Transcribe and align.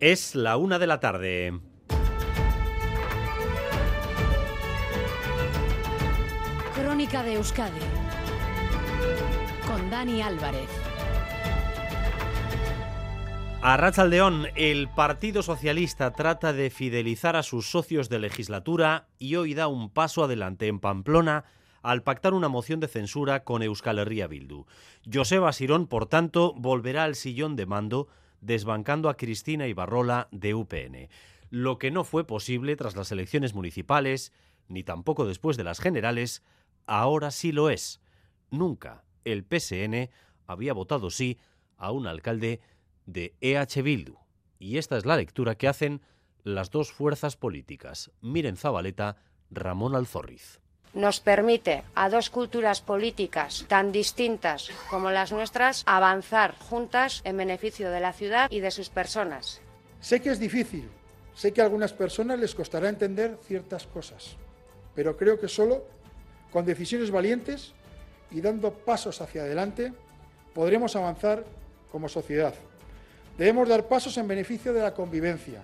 Es 0.00 0.36
la 0.36 0.56
una 0.56 0.78
de 0.78 0.86
la 0.86 1.00
tarde. 1.00 1.58
Crónica 6.72 7.24
de 7.24 7.34
Euskadi 7.34 7.80
con 9.66 9.90
Dani 9.90 10.22
Álvarez. 10.22 10.68
A 13.60 13.76
Rachaldeón, 13.76 14.46
el 14.54 14.88
Partido 14.88 15.42
Socialista 15.42 16.12
trata 16.12 16.52
de 16.52 16.70
fidelizar 16.70 17.34
a 17.34 17.42
sus 17.42 17.68
socios 17.68 18.08
de 18.08 18.20
legislatura 18.20 19.08
y 19.18 19.34
hoy 19.34 19.54
da 19.54 19.66
un 19.66 19.90
paso 19.90 20.22
adelante 20.22 20.68
en 20.68 20.78
Pamplona 20.78 21.44
al 21.82 22.04
pactar 22.04 22.34
una 22.34 22.48
moción 22.48 22.78
de 22.78 22.86
censura 22.86 23.42
con 23.42 23.64
Euskal 23.64 23.98
Herria 23.98 24.28
Bildu. 24.28 24.66
Joseba 25.12 25.52
Sirón, 25.52 25.88
por 25.88 26.06
tanto, 26.06 26.54
volverá 26.56 27.02
al 27.02 27.16
sillón 27.16 27.56
de 27.56 27.66
mando 27.66 28.06
desbancando 28.40 29.08
a 29.08 29.16
Cristina 29.16 29.66
Ibarrola 29.66 30.28
de 30.30 30.54
UPN, 30.54 31.08
lo 31.50 31.78
que 31.78 31.90
no 31.90 32.04
fue 32.04 32.26
posible 32.26 32.76
tras 32.76 32.96
las 32.96 33.10
elecciones 33.12 33.54
municipales, 33.54 34.32
ni 34.68 34.82
tampoco 34.82 35.26
después 35.26 35.56
de 35.56 35.64
las 35.64 35.80
generales, 35.80 36.42
ahora 36.86 37.30
sí 37.30 37.52
lo 37.52 37.70
es. 37.70 38.00
Nunca 38.50 39.04
el 39.24 39.44
PSN 39.44 40.10
había 40.46 40.72
votado 40.72 41.10
sí 41.10 41.38
a 41.76 41.90
un 41.92 42.06
alcalde 42.06 42.60
de 43.06 43.34
EH 43.40 43.82
Bildu. 43.82 44.16
Y 44.58 44.78
esta 44.78 44.96
es 44.96 45.06
la 45.06 45.16
lectura 45.16 45.54
que 45.56 45.68
hacen 45.68 46.02
las 46.42 46.70
dos 46.70 46.92
fuerzas 46.92 47.36
políticas, 47.36 48.10
Miren 48.20 48.56
Zabaleta, 48.56 49.16
Ramón 49.50 49.94
Alzorriz 49.94 50.60
nos 50.94 51.20
permite 51.20 51.84
a 51.94 52.08
dos 52.08 52.30
culturas 52.30 52.80
políticas 52.80 53.64
tan 53.68 53.92
distintas 53.92 54.70
como 54.90 55.10
las 55.10 55.32
nuestras 55.32 55.82
avanzar 55.86 56.54
juntas 56.58 57.20
en 57.24 57.36
beneficio 57.36 57.90
de 57.90 58.00
la 58.00 58.12
ciudad 58.12 58.50
y 58.50 58.60
de 58.60 58.70
sus 58.70 58.88
personas. 58.88 59.60
Sé 60.00 60.20
que 60.20 60.30
es 60.30 60.38
difícil, 60.38 60.88
sé 61.34 61.52
que 61.52 61.60
a 61.60 61.64
algunas 61.64 61.92
personas 61.92 62.38
les 62.38 62.54
costará 62.54 62.88
entender 62.88 63.38
ciertas 63.46 63.86
cosas, 63.86 64.36
pero 64.94 65.16
creo 65.16 65.38
que 65.38 65.48
solo 65.48 65.84
con 66.50 66.64
decisiones 66.64 67.10
valientes 67.10 67.72
y 68.30 68.40
dando 68.40 68.72
pasos 68.72 69.20
hacia 69.20 69.42
adelante 69.42 69.92
podremos 70.54 70.96
avanzar 70.96 71.44
como 71.90 72.08
sociedad. 72.08 72.54
Debemos 73.36 73.68
dar 73.68 73.86
pasos 73.86 74.16
en 74.18 74.26
beneficio 74.26 74.72
de 74.72 74.82
la 74.82 74.94
convivencia, 74.94 75.62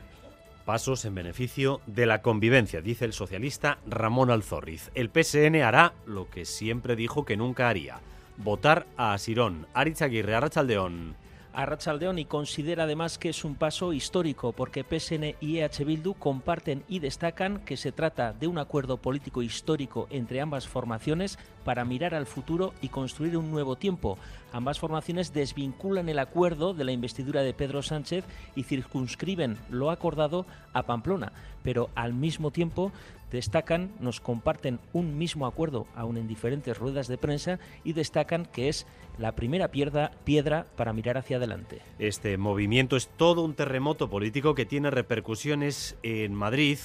Pasos 0.64 1.04
en 1.04 1.14
beneficio 1.14 1.82
de 1.86 2.06
la 2.06 2.22
convivencia, 2.22 2.80
dice 2.80 3.04
el 3.04 3.12
socialista 3.12 3.78
Ramón 3.86 4.30
Alzorriz. 4.30 4.90
El 4.94 5.10
PSN 5.10 5.56
hará 5.62 5.92
lo 6.06 6.30
que 6.30 6.46
siempre 6.46 6.96
dijo 6.96 7.26
que 7.26 7.36
nunca 7.36 7.68
haría, 7.68 8.00
votar 8.38 8.86
a 8.96 9.12
Asirón. 9.12 9.66
Aritz 9.74 10.00
Aguirre, 10.00 10.34
Arrachaldeón 10.34 11.16
a 11.54 11.66
Rachaldeón 11.66 12.18
y 12.18 12.24
considera 12.24 12.84
además 12.84 13.16
que 13.16 13.28
es 13.28 13.44
un 13.44 13.54
paso 13.54 13.92
histórico 13.92 14.52
porque 14.52 14.84
PSN 14.84 15.36
y 15.40 15.58
EH 15.58 15.84
Bildu 15.84 16.14
comparten 16.14 16.82
y 16.88 16.98
destacan 16.98 17.60
que 17.60 17.76
se 17.76 17.92
trata 17.92 18.32
de 18.32 18.48
un 18.48 18.58
acuerdo 18.58 18.96
político 18.96 19.40
histórico 19.40 20.08
entre 20.10 20.40
ambas 20.40 20.66
formaciones 20.66 21.38
para 21.64 21.84
mirar 21.84 22.14
al 22.14 22.26
futuro 22.26 22.74
y 22.82 22.88
construir 22.88 23.36
un 23.36 23.50
nuevo 23.50 23.76
tiempo. 23.76 24.18
Ambas 24.52 24.78
formaciones 24.78 25.32
desvinculan 25.32 26.08
el 26.08 26.18
acuerdo 26.18 26.74
de 26.74 26.84
la 26.84 26.92
investidura 26.92 27.42
de 27.42 27.54
Pedro 27.54 27.82
Sánchez 27.82 28.24
y 28.56 28.64
circunscriben 28.64 29.56
lo 29.70 29.90
acordado 29.90 30.46
a 30.72 30.82
Pamplona, 30.82 31.32
pero 31.62 31.88
al 31.94 32.12
mismo 32.12 32.50
tiempo 32.50 32.92
destacan, 33.34 33.90
nos 33.98 34.20
comparten 34.20 34.78
un 34.92 35.18
mismo 35.18 35.46
acuerdo, 35.46 35.86
aún 35.94 36.16
en 36.16 36.28
diferentes 36.28 36.78
ruedas 36.78 37.08
de 37.08 37.18
prensa, 37.18 37.58
y 37.82 37.92
destacan 37.92 38.46
que 38.46 38.68
es 38.68 38.86
la 39.18 39.32
primera 39.32 39.68
piedra, 39.68 40.12
piedra 40.24 40.66
para 40.76 40.92
mirar 40.92 41.18
hacia 41.18 41.36
adelante. 41.36 41.82
Este 41.98 42.38
movimiento 42.38 42.96
es 42.96 43.08
todo 43.08 43.42
un 43.42 43.54
terremoto 43.54 44.08
político 44.08 44.54
que 44.54 44.66
tiene 44.66 44.90
repercusiones 44.90 45.96
en 46.04 46.32
Madrid 46.32 46.78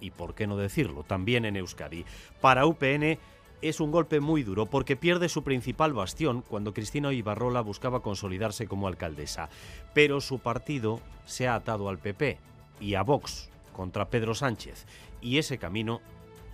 y, 0.00 0.10
por 0.10 0.34
qué 0.34 0.46
no 0.48 0.56
decirlo, 0.56 1.04
también 1.04 1.44
en 1.44 1.56
Euskadi. 1.56 2.04
Para 2.40 2.66
UPN 2.66 3.18
es 3.62 3.80
un 3.80 3.92
golpe 3.92 4.18
muy 4.18 4.42
duro 4.42 4.66
porque 4.66 4.96
pierde 4.96 5.28
su 5.28 5.44
principal 5.44 5.92
bastión 5.92 6.42
cuando 6.42 6.74
Cristina 6.74 7.12
Ibarrola 7.12 7.60
buscaba 7.60 8.00
consolidarse 8.00 8.66
como 8.66 8.88
alcaldesa. 8.88 9.48
Pero 9.94 10.20
su 10.20 10.40
partido 10.40 11.00
se 11.24 11.46
ha 11.46 11.54
atado 11.54 11.88
al 11.88 11.98
PP 11.98 12.38
y 12.80 12.94
a 12.94 13.02
Vox 13.02 13.48
contra 13.72 14.08
Pedro 14.08 14.34
Sánchez 14.34 14.86
y 15.24 15.38
ese 15.38 15.58
camino 15.58 16.00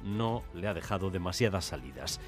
no 0.03 0.43
le 0.55 0.69
ha 0.69 0.73
dejado 0.73 1.11
demasiadas 1.11 1.67
salidas. 1.67 2.21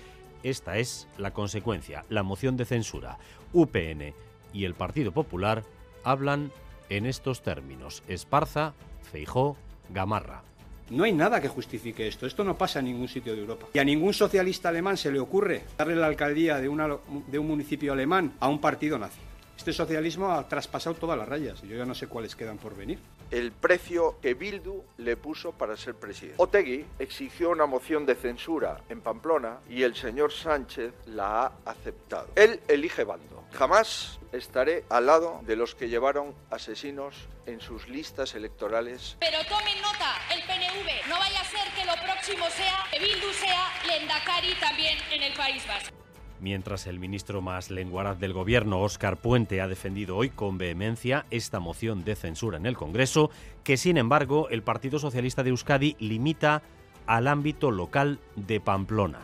Esta 0.43 0.77
es 0.77 1.09
la 1.17 1.33
consecuencia, 1.33 2.05
la 2.11 2.23
moción 2.23 2.59
de 2.59 2.67
censura. 2.67 3.17
UPN 3.53 4.13
y 4.53 4.65
el 4.65 4.75
Partido 4.75 5.13
Popular 5.13 5.63
hablan 6.05 6.53
en 6.91 7.07
estos 7.07 7.43
términos. 7.43 8.03
Esparza, 8.09 8.75
Feijó, 9.11 9.57
Gamarra. 9.89 10.43
No 10.91 11.05
hay 11.05 11.13
nada 11.13 11.41
que 11.41 11.49
justifique 11.49 12.07
esto. 12.07 12.27
Esto 12.27 12.45
no 12.45 12.59
pasa 12.59 12.81
en 12.81 12.87
ningún 12.87 13.09
sitio 13.09 13.35
de 13.35 13.41
Europa. 13.41 13.69
Y 13.73 13.79
a 13.79 13.85
ningún 13.85 14.13
socialista 14.13 14.69
alemán 14.69 14.97
se 14.97 15.11
le 15.11 15.21
ocurre 15.21 15.65
darle 15.79 15.97
la 15.97 16.09
alcaldía 16.09 16.57
de, 16.57 16.99
de 17.29 17.39
un 17.39 17.47
municipio 17.47 17.93
alemán 17.93 18.35
a 18.41 18.49
un 18.49 18.61
partido 18.61 18.99
nazi. 18.99 19.21
Este 19.57 19.73
socialismo 19.73 20.33
ha 20.33 20.49
traspasado 20.49 20.97
todas 20.97 21.17
las 21.17 21.29
rayas 21.29 21.63
yo 21.63 21.77
ya 21.77 21.85
no 21.85 21.95
sé 21.95 22.09
cuáles 22.09 22.35
quedan 22.35 22.59
por 22.59 22.77
venir. 22.77 22.99
El 23.33 23.51
precio 23.51 24.21
que 24.21 24.35
Bildu 24.35 24.85
le 24.99 25.17
puso 25.17 25.53
para 25.53 25.75
ser 25.79 25.95
presidente. 25.95 26.37
Otegui 26.37 26.85
exigió 26.99 27.49
una 27.49 27.65
moción 27.65 28.05
de 28.05 28.15
censura 28.15 28.83
en 28.91 29.01
Pamplona 29.01 29.61
y 29.71 29.85
el 29.85 29.97
señor 29.97 30.33
Sánchez 30.33 30.93
la 31.07 31.41
ha 31.41 31.53
aceptado. 31.65 32.29
Él 32.37 32.61
elige 32.69 33.05
bando. 33.05 33.43
Jamás 33.55 34.19
estaré 34.33 34.85
al 34.91 35.07
lado 35.07 35.41
de 35.45 35.57
los 35.57 35.75
que 35.75 35.89
llevaron 35.89 36.35
asesinos 36.51 37.15
en 37.47 37.63
sus 37.63 37.89
listas 37.89 38.35
electorales. 38.35 39.17
Pero 39.21 39.39
tomen 39.49 39.81
nota, 39.81 40.15
el 40.31 40.43
PNV, 40.43 41.09
no 41.09 41.19
vaya 41.19 41.41
a 41.41 41.45
ser 41.45 41.73
que 41.75 41.87
lo 41.87 41.95
próximo 42.05 42.45
sea 42.51 42.85
que 42.91 42.99
Bildu 42.99 43.33
sea 43.33 43.67
Lendakari 43.87 44.55
también 44.61 44.99
en 45.11 45.23
el 45.23 45.33
País 45.33 45.67
Vasco 45.67 46.03
mientras 46.43 46.87
el 46.87 46.99
ministro 46.99 47.41
más 47.41 47.71
lenguaraz 47.71 48.19
del 48.19 48.33
gobierno, 48.33 48.81
Óscar 48.81 49.17
Puente, 49.17 49.61
ha 49.61 49.69
defendido 49.69 50.17
hoy 50.17 50.29
con 50.29 50.59
vehemencia 50.59 51.25
esta 51.31 51.61
moción 51.61 52.05
de 52.05 52.17
censura 52.17 52.59
en 52.59 52.67
el 52.67 52.77
Congreso, 52.77 53.31
que 53.63 53.77
sin 53.77 53.97
embargo 53.97 54.49
el 54.51 54.63
Partido 54.63 54.99
Socialista 54.99 55.45
de 55.45 55.51
Euskadi 55.51 55.97
limita 56.01 56.63
al 57.07 57.29
ámbito 57.29 57.71
local 57.71 58.19
de 58.35 58.61
Pamplona. 58.61 59.21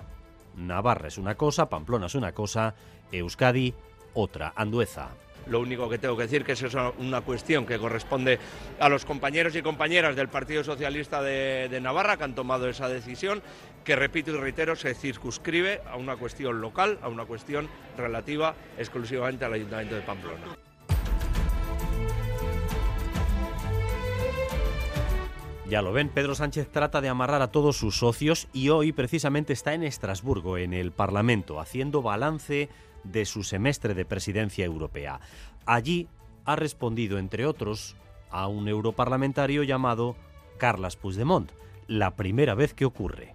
Navarra 0.56 1.08
es 1.08 1.18
una 1.18 1.34
cosa, 1.34 1.68
Pamplona 1.68 2.06
es 2.06 2.14
una 2.14 2.32
cosa, 2.32 2.74
Euskadi 3.10 3.74
otra, 4.14 4.52
Andueza. 4.56 5.10
Lo 5.48 5.60
único 5.60 5.88
que 5.88 5.98
tengo 5.98 6.16
que 6.16 6.24
decir 6.24 6.44
que 6.44 6.52
es 6.52 6.64
una 6.98 7.22
cuestión 7.22 7.64
que 7.64 7.78
corresponde 7.78 8.38
a 8.78 8.88
los 8.88 9.04
compañeros 9.04 9.56
y 9.56 9.62
compañeras 9.62 10.14
del 10.16 10.28
Partido 10.28 10.62
Socialista 10.62 11.22
de, 11.22 11.68
de, 11.70 11.80
Navarra 11.80 12.16
que 12.16 12.24
han 12.24 12.34
tomado 12.34 12.68
esa 12.68 12.88
decisión, 12.88 13.42
que 13.84 13.96
repito 13.96 14.30
y 14.30 14.36
reitero, 14.38 14.76
se 14.76 14.94
circunscribe 14.94 15.80
a 15.90 15.96
una 15.96 16.16
cuestión 16.16 16.60
local, 16.60 16.98
a 17.02 17.08
una 17.08 17.24
cuestión 17.24 17.68
relativa 17.96 18.54
exclusivamente 18.76 19.44
al 19.44 19.54
Ayuntamiento 19.54 19.94
de 19.94 20.02
Pamplona. 20.02 20.58
Ya 25.68 25.82
lo 25.82 25.92
ven, 25.92 26.08
Pedro 26.08 26.34
Sánchez 26.34 26.70
trata 26.72 27.02
de 27.02 27.10
amarrar 27.10 27.42
a 27.42 27.52
todos 27.52 27.76
sus 27.76 27.98
socios 27.98 28.48
y 28.54 28.70
hoy 28.70 28.92
precisamente 28.92 29.52
está 29.52 29.74
en 29.74 29.82
Estrasburgo, 29.82 30.56
en 30.56 30.72
el 30.72 30.92
Parlamento, 30.92 31.60
haciendo 31.60 32.00
balance 32.00 32.70
de 33.04 33.24
su 33.24 33.42
semestre 33.42 33.94
de 33.94 34.04
presidencia 34.04 34.64
europea. 34.64 35.20
Allí 35.66 36.08
ha 36.44 36.56
respondido, 36.56 37.18
entre 37.18 37.46
otros, 37.46 37.96
a 38.30 38.46
un 38.46 38.68
europarlamentario 38.68 39.62
llamado 39.62 40.16
Carles 40.58 40.96
Puigdemont, 40.96 41.50
la 41.86 42.16
primera 42.16 42.54
vez 42.54 42.74
que 42.74 42.84
ocurre. 42.84 43.34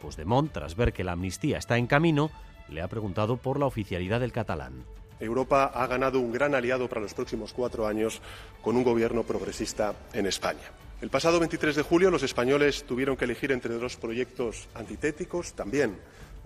Puigdemont, 0.00 0.52
tras 0.52 0.76
ver 0.76 0.92
que 0.92 1.04
la 1.04 1.12
amnistía 1.12 1.58
está 1.58 1.78
en 1.78 1.86
camino, 1.86 2.30
le 2.68 2.82
ha 2.82 2.88
preguntado 2.88 3.36
por 3.36 3.58
la 3.58 3.66
oficialidad 3.66 4.20
del 4.20 4.32
catalán. 4.32 4.84
Europa 5.20 5.64
ha 5.74 5.86
ganado 5.86 6.20
un 6.20 6.32
gran 6.32 6.54
aliado 6.54 6.88
para 6.88 7.00
los 7.00 7.14
próximos 7.14 7.52
cuatro 7.52 7.86
años 7.86 8.20
con 8.62 8.76
un 8.76 8.84
gobierno 8.84 9.24
progresista 9.24 9.94
en 10.12 10.26
España. 10.26 10.70
El 11.00 11.10
pasado 11.10 11.38
23 11.38 11.76
de 11.76 11.82
julio 11.82 12.10
los 12.10 12.22
españoles 12.22 12.84
tuvieron 12.84 13.16
que 13.16 13.24
elegir 13.24 13.52
entre 13.52 13.74
dos 13.78 13.96
proyectos 13.96 14.68
antitéticos, 14.74 15.54
también 15.54 15.96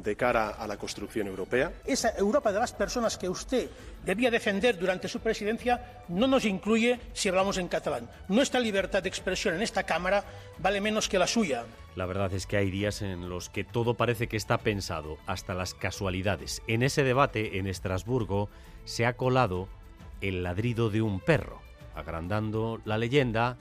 de 0.02 0.16
cara 0.16 0.50
a 0.50 0.66
la 0.66 0.76
construcción 0.76 1.26
europea? 1.26 1.72
Esa 1.84 2.10
Europa 2.16 2.52
de 2.52 2.58
las 2.58 2.72
personas 2.72 3.18
que 3.18 3.28
usted 3.28 3.68
debía 4.04 4.30
defender 4.30 4.78
durante 4.78 5.08
su 5.08 5.20
presidencia 5.20 6.02
no 6.08 6.26
nos 6.26 6.44
incluye 6.44 7.00
si 7.12 7.28
hablamos 7.28 7.58
en 7.58 7.68
catalán. 7.68 8.08
Nuestra 8.28 8.60
libertad 8.60 9.02
de 9.02 9.08
expresión 9.08 9.54
en 9.54 9.62
esta 9.62 9.84
Cámara 9.84 10.24
vale 10.58 10.80
menos 10.80 11.08
que 11.08 11.18
la 11.18 11.26
suya. 11.26 11.64
La 11.94 12.06
verdad 12.06 12.32
es 12.32 12.46
que 12.46 12.56
hay 12.56 12.70
días 12.70 13.02
en 13.02 13.28
los 13.28 13.48
que 13.48 13.64
todo 13.64 13.94
parece 13.94 14.26
que 14.26 14.36
está 14.36 14.58
pensado, 14.58 15.18
hasta 15.26 15.54
las 15.54 15.74
casualidades. 15.74 16.62
En 16.66 16.82
ese 16.82 17.04
debate 17.04 17.58
en 17.58 17.66
Estrasburgo 17.66 18.48
se 18.84 19.06
ha 19.06 19.16
colado 19.16 19.68
el 20.20 20.42
ladrido 20.42 20.90
de 20.90 21.02
un 21.02 21.20
perro, 21.20 21.60
agrandando 21.94 22.80
la 22.84 22.98
leyenda 22.98 23.58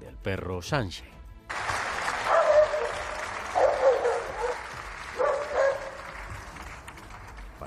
del 0.00 0.16
perro 0.16 0.60
Sánchez. 0.60 1.06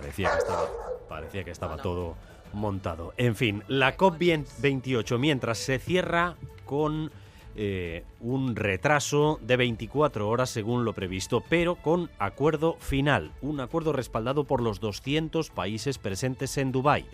Parecía 0.07 0.31
que 0.31 0.38
estaba, 0.38 0.68
parecía 1.09 1.44
que 1.44 1.51
estaba 1.51 1.77
todo, 1.77 2.15
montado. 2.54 3.13
En 3.18 3.36
fin, 3.36 3.63
la 3.68 3.98
COP28 3.98 5.19
mientras 5.19 5.57
se 5.57 5.80
cierra 5.80 6.36
con 6.65 7.12
eh, 7.56 8.06
un 8.21 8.56
retraso 8.56 9.39
de 9.42 9.57
24 9.57 10.30
horas 10.30 10.50
según 10.50 10.86
lo 10.86 10.94
previsto, 10.94 11.44
pero 11.50 11.75
con 11.75 12.09
acuerdo 12.19 12.77
final, 12.80 13.31
un 13.42 13.59
acuerdo 13.59 13.94
respaldado 13.94 14.45
por 14.45 14.62
los 14.62 14.80
200 14.80 15.50
países 15.50 15.98
presentes 15.98 16.57
en 16.57 16.71
Dubái. 16.71 17.06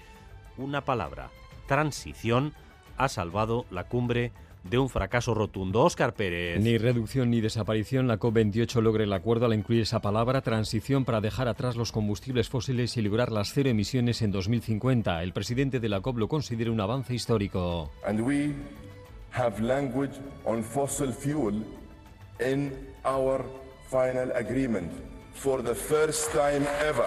Una 0.57 0.85
palabra, 0.85 1.31
transición, 1.67 2.53
ha 2.97 3.09
salvado 3.09 3.65
la 3.71 3.85
cumbre 3.85 4.31
de 4.63 4.77
un 4.77 4.89
fracaso 4.89 5.33
rotundo. 5.33 5.81
Óscar 5.81 6.13
Pérez. 6.13 6.62
Ni 6.62 6.77
reducción 6.77 7.30
ni 7.30 7.42
desaparición, 7.42 8.07
la 8.07 8.19
COP28 8.19 8.81
logra 8.81 9.04
el 9.04 9.13
acuerdo 9.13 9.45
al 9.45 9.54
incluir 9.54 9.81
esa 9.81 10.00
palabra 10.00 10.42
transición 10.42 11.06
para 11.06 11.21
dejar 11.21 11.48
atrás 11.48 11.75
los 11.75 11.92
combustibles 11.92 12.50
fósiles 12.50 12.98
y 12.98 13.01
lograr 13.01 13.31
las 13.31 13.54
cero 13.54 13.69
emisiones 13.69 14.21
en 14.21 14.31
2050. 14.31 15.21
El 15.24 15.33
presidente 15.33 15.80
de 15.80 15.89
la 15.89 16.01
COP 16.01 16.18
lo 16.18 16.27
considera 16.27 16.71
un 16.71 16.81
avance 16.81 17.13
histórico. 17.13 17.92
And 18.06 18.21
we 18.21 18.54
have 19.31 19.62
language 19.62 20.13
on 20.45 20.63
fossil 20.63 21.12
fuel 21.12 21.63
in 22.39 22.71
our 23.06 23.45
final 23.89 24.31
agreement 24.36 24.92
for 25.33 25.63
the 25.63 25.75
first 25.75 26.31
time 26.31 26.65
ever. 26.88 27.06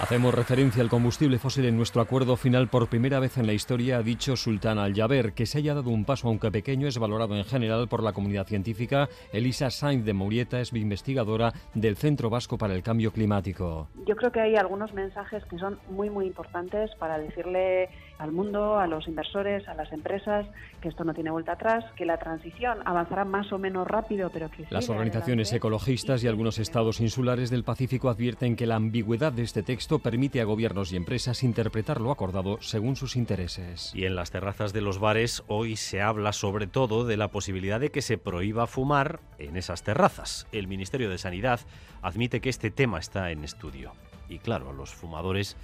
Hacemos 0.00 0.34
referencia 0.34 0.82
al 0.82 0.88
combustible 0.88 1.38
fósil 1.38 1.66
en 1.66 1.76
nuestro 1.76 2.02
acuerdo 2.02 2.36
final 2.36 2.68
por 2.68 2.88
primera 2.88 3.20
vez 3.20 3.38
en 3.38 3.46
la 3.46 3.52
historia, 3.52 3.98
ha 3.98 4.02
dicho 4.02 4.36
Sultán 4.36 4.78
Al-Jaber. 4.78 5.34
Que 5.34 5.46
se 5.46 5.58
haya 5.58 5.74
dado 5.74 5.90
un 5.90 6.04
paso, 6.04 6.28
aunque 6.28 6.50
pequeño, 6.50 6.88
es 6.88 6.98
valorado 6.98 7.36
en 7.36 7.44
general 7.44 7.88
por 7.88 8.02
la 8.02 8.12
comunidad 8.12 8.46
científica. 8.46 9.08
Elisa 9.32 9.70
Sainz 9.70 10.04
de 10.04 10.12
Murieta 10.12 10.60
es 10.60 10.72
investigadora 10.72 11.52
del 11.74 11.96
Centro 11.96 12.28
Vasco 12.28 12.58
para 12.58 12.74
el 12.74 12.82
Cambio 12.82 13.12
Climático. 13.12 13.88
Yo 14.06 14.16
creo 14.16 14.32
que 14.32 14.40
hay 14.40 14.56
algunos 14.56 14.92
mensajes 14.92 15.44
que 15.44 15.58
son 15.58 15.78
muy, 15.88 16.10
muy 16.10 16.26
importantes 16.26 16.90
para 16.98 17.18
decirle 17.18 17.88
al 18.18 18.32
mundo, 18.32 18.78
a 18.78 18.86
los 18.86 19.08
inversores, 19.08 19.66
a 19.68 19.74
las 19.74 19.92
empresas, 19.92 20.46
que 20.80 20.88
esto 20.88 21.04
no 21.04 21.14
tiene 21.14 21.30
vuelta 21.30 21.52
atrás, 21.52 21.84
que 21.96 22.04
la 22.04 22.18
transición 22.18 22.78
avanzará 22.84 23.24
más 23.24 23.52
o 23.52 23.58
menos 23.58 23.86
rápido, 23.86 24.30
pero 24.32 24.50
que... 24.50 24.66
Las 24.70 24.88
organizaciones 24.88 25.52
ecologistas 25.52 26.22
y 26.22 26.28
algunos 26.28 26.58
estados 26.58 27.00
insulares 27.00 27.50
del 27.50 27.64
Pacífico 27.64 28.08
advierten 28.08 28.56
que 28.56 28.66
la 28.66 28.76
ambigüedad 28.76 29.32
de 29.32 29.42
este 29.42 29.62
texto 29.62 29.98
permite 29.98 30.40
a 30.40 30.44
gobiernos 30.44 30.92
y 30.92 30.96
empresas 30.96 31.42
interpretar 31.42 32.00
lo 32.00 32.10
acordado 32.10 32.58
según 32.60 32.96
sus 32.96 33.16
intereses. 33.16 33.92
Y 33.94 34.04
en 34.04 34.14
las 34.14 34.30
terrazas 34.30 34.72
de 34.72 34.80
los 34.80 34.98
bares 34.98 35.42
hoy 35.48 35.76
se 35.76 36.00
habla 36.00 36.32
sobre 36.32 36.66
todo 36.66 37.04
de 37.04 37.16
la 37.16 37.28
posibilidad 37.28 37.80
de 37.80 37.90
que 37.90 38.02
se 38.02 38.18
prohíba 38.18 38.66
fumar 38.66 39.20
en 39.38 39.56
esas 39.56 39.82
terrazas. 39.82 40.46
El 40.52 40.68
Ministerio 40.68 41.10
de 41.10 41.18
Sanidad 41.18 41.60
admite 42.02 42.40
que 42.40 42.50
este 42.50 42.70
tema 42.70 42.98
está 42.98 43.30
en 43.30 43.44
estudio. 43.44 43.92
Y 44.28 44.38
claro, 44.38 44.70
a 44.70 44.72
los 44.72 44.94
fumadores 44.94 45.56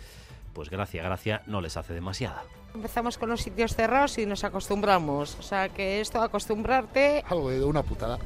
pues 0.53 0.71
gracia, 0.71 1.03
gracia 1.03 1.43
no 1.47 1.61
les 1.61 1.77
hace 1.77 1.95
demasiada. 1.95 2.43
Empezamos 2.75 3.19
con 3.19 3.29
los 3.31 3.41
sitios 3.41 3.75
cerrados 3.75 4.19
y 4.19 4.27
nos 4.27 4.45
acostumbramos. 4.45 5.37
O 5.39 5.43
sea 5.43 5.69
que 5.69 6.01
esto, 6.01 6.23
acostumbrarte... 6.23 7.25
Algo 7.29 7.51
de 7.51 7.65
una 7.65 7.83
putada. 7.83 8.19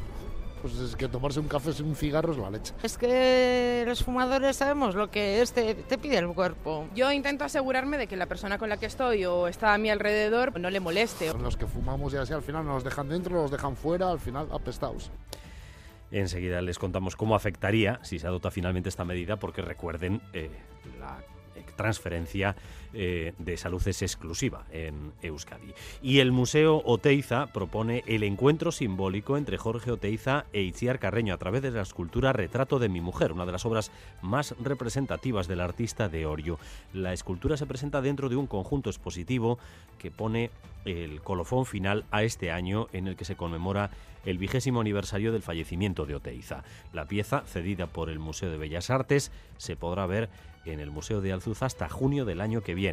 Pues 0.60 0.78
es 0.78 0.96
que 0.96 1.08
tomarse 1.08 1.40
un 1.40 1.48
café 1.48 1.74
sin 1.74 1.86
un 1.86 1.94
cigarro 1.94 2.32
es 2.32 2.38
la 2.38 2.50
leche. 2.50 2.72
Es 2.82 2.96
que 2.96 3.84
los 3.86 4.02
fumadores 4.02 4.56
sabemos 4.56 4.94
lo 4.94 5.10
que 5.10 5.42
es, 5.42 5.52
te, 5.52 5.74
te, 5.74 5.98
pide 5.98 6.16
el 6.16 6.28
cuerpo. 6.28 6.88
Yo 6.94 7.12
intento 7.12 7.44
asegurarme 7.44 7.98
de 7.98 8.06
que 8.06 8.16
la 8.16 8.24
persona 8.24 8.56
con 8.56 8.70
la 8.70 8.78
que 8.78 8.86
estoy 8.86 9.26
o 9.26 9.46
está 9.46 9.74
a 9.74 9.78
mi 9.78 9.90
alrededor 9.90 10.58
no 10.58 10.70
le 10.70 10.80
moleste. 10.80 11.32
Los 11.34 11.58
que 11.58 11.66
fumamos 11.66 12.14
y 12.14 12.16
así 12.16 12.32
al 12.32 12.40
final 12.40 12.64
nos 12.64 12.82
dejan 12.82 13.10
dentro, 13.10 13.34
los 13.34 13.50
dejan 13.50 13.76
fuera, 13.76 14.10
al 14.10 14.20
final 14.20 14.48
apestados. 14.52 15.10
Enseguida 16.10 16.62
les 16.62 16.78
contamos 16.78 17.14
cómo 17.14 17.34
afectaría 17.34 17.98
si 18.02 18.18
se 18.18 18.26
adopta 18.26 18.50
finalmente 18.50 18.88
esta 18.88 19.04
medida, 19.04 19.36
porque 19.38 19.60
recuerden, 19.60 20.22
eh, 20.32 20.48
la 20.98 21.22
transferencia 21.74 22.56
eh, 22.94 23.34
de 23.38 23.56
salud 23.56 23.82
es 23.86 24.02
exclusiva 24.02 24.66
en 24.70 25.12
Euskadi. 25.22 25.74
Y 26.02 26.20
el 26.20 26.32
Museo 26.32 26.82
Oteiza 26.84 27.46
propone 27.52 28.02
el 28.06 28.22
encuentro 28.22 28.72
simbólico 28.72 29.36
entre 29.36 29.58
Jorge 29.58 29.90
Oteiza 29.90 30.46
e 30.52 30.62
Itziar 30.62 30.98
Carreño 30.98 31.34
a 31.34 31.38
través 31.38 31.62
de 31.62 31.70
la 31.70 31.82
escultura 31.82 32.32
Retrato 32.32 32.78
de 32.78 32.88
mi 32.88 33.00
mujer, 33.00 33.32
una 33.32 33.46
de 33.46 33.52
las 33.52 33.66
obras 33.66 33.90
más 34.22 34.54
representativas 34.60 35.48
del 35.48 35.60
artista 35.60 36.08
de 36.08 36.26
Orio. 36.26 36.58
La 36.92 37.12
escultura 37.12 37.56
se 37.56 37.66
presenta 37.66 38.00
dentro 38.00 38.28
de 38.28 38.36
un 38.36 38.46
conjunto 38.46 38.90
expositivo 38.90 39.58
que 39.98 40.10
pone 40.10 40.50
el 40.84 41.20
colofón 41.22 41.66
final 41.66 42.04
a 42.10 42.22
este 42.22 42.50
año 42.50 42.88
en 42.92 43.08
el 43.08 43.16
que 43.16 43.24
se 43.24 43.36
conmemora 43.36 43.90
el 44.24 44.38
vigésimo 44.38 44.80
aniversario 44.80 45.32
del 45.32 45.42
fallecimiento 45.42 46.06
de 46.06 46.14
Oteiza. 46.14 46.64
La 46.92 47.06
pieza, 47.06 47.42
cedida 47.46 47.86
por 47.86 48.10
el 48.10 48.18
Museo 48.18 48.50
de 48.50 48.58
Bellas 48.58 48.90
Artes, 48.90 49.32
se 49.56 49.76
podrá 49.76 50.06
ver 50.06 50.28
en 50.64 50.80
el 50.80 50.90
Museo 50.90 51.20
de 51.20 51.32
Alzuza 51.32 51.66
hasta 51.66 51.88
junio 51.88 52.24
del 52.24 52.40
año 52.40 52.62
que 52.62 52.74
viene. 52.74 52.83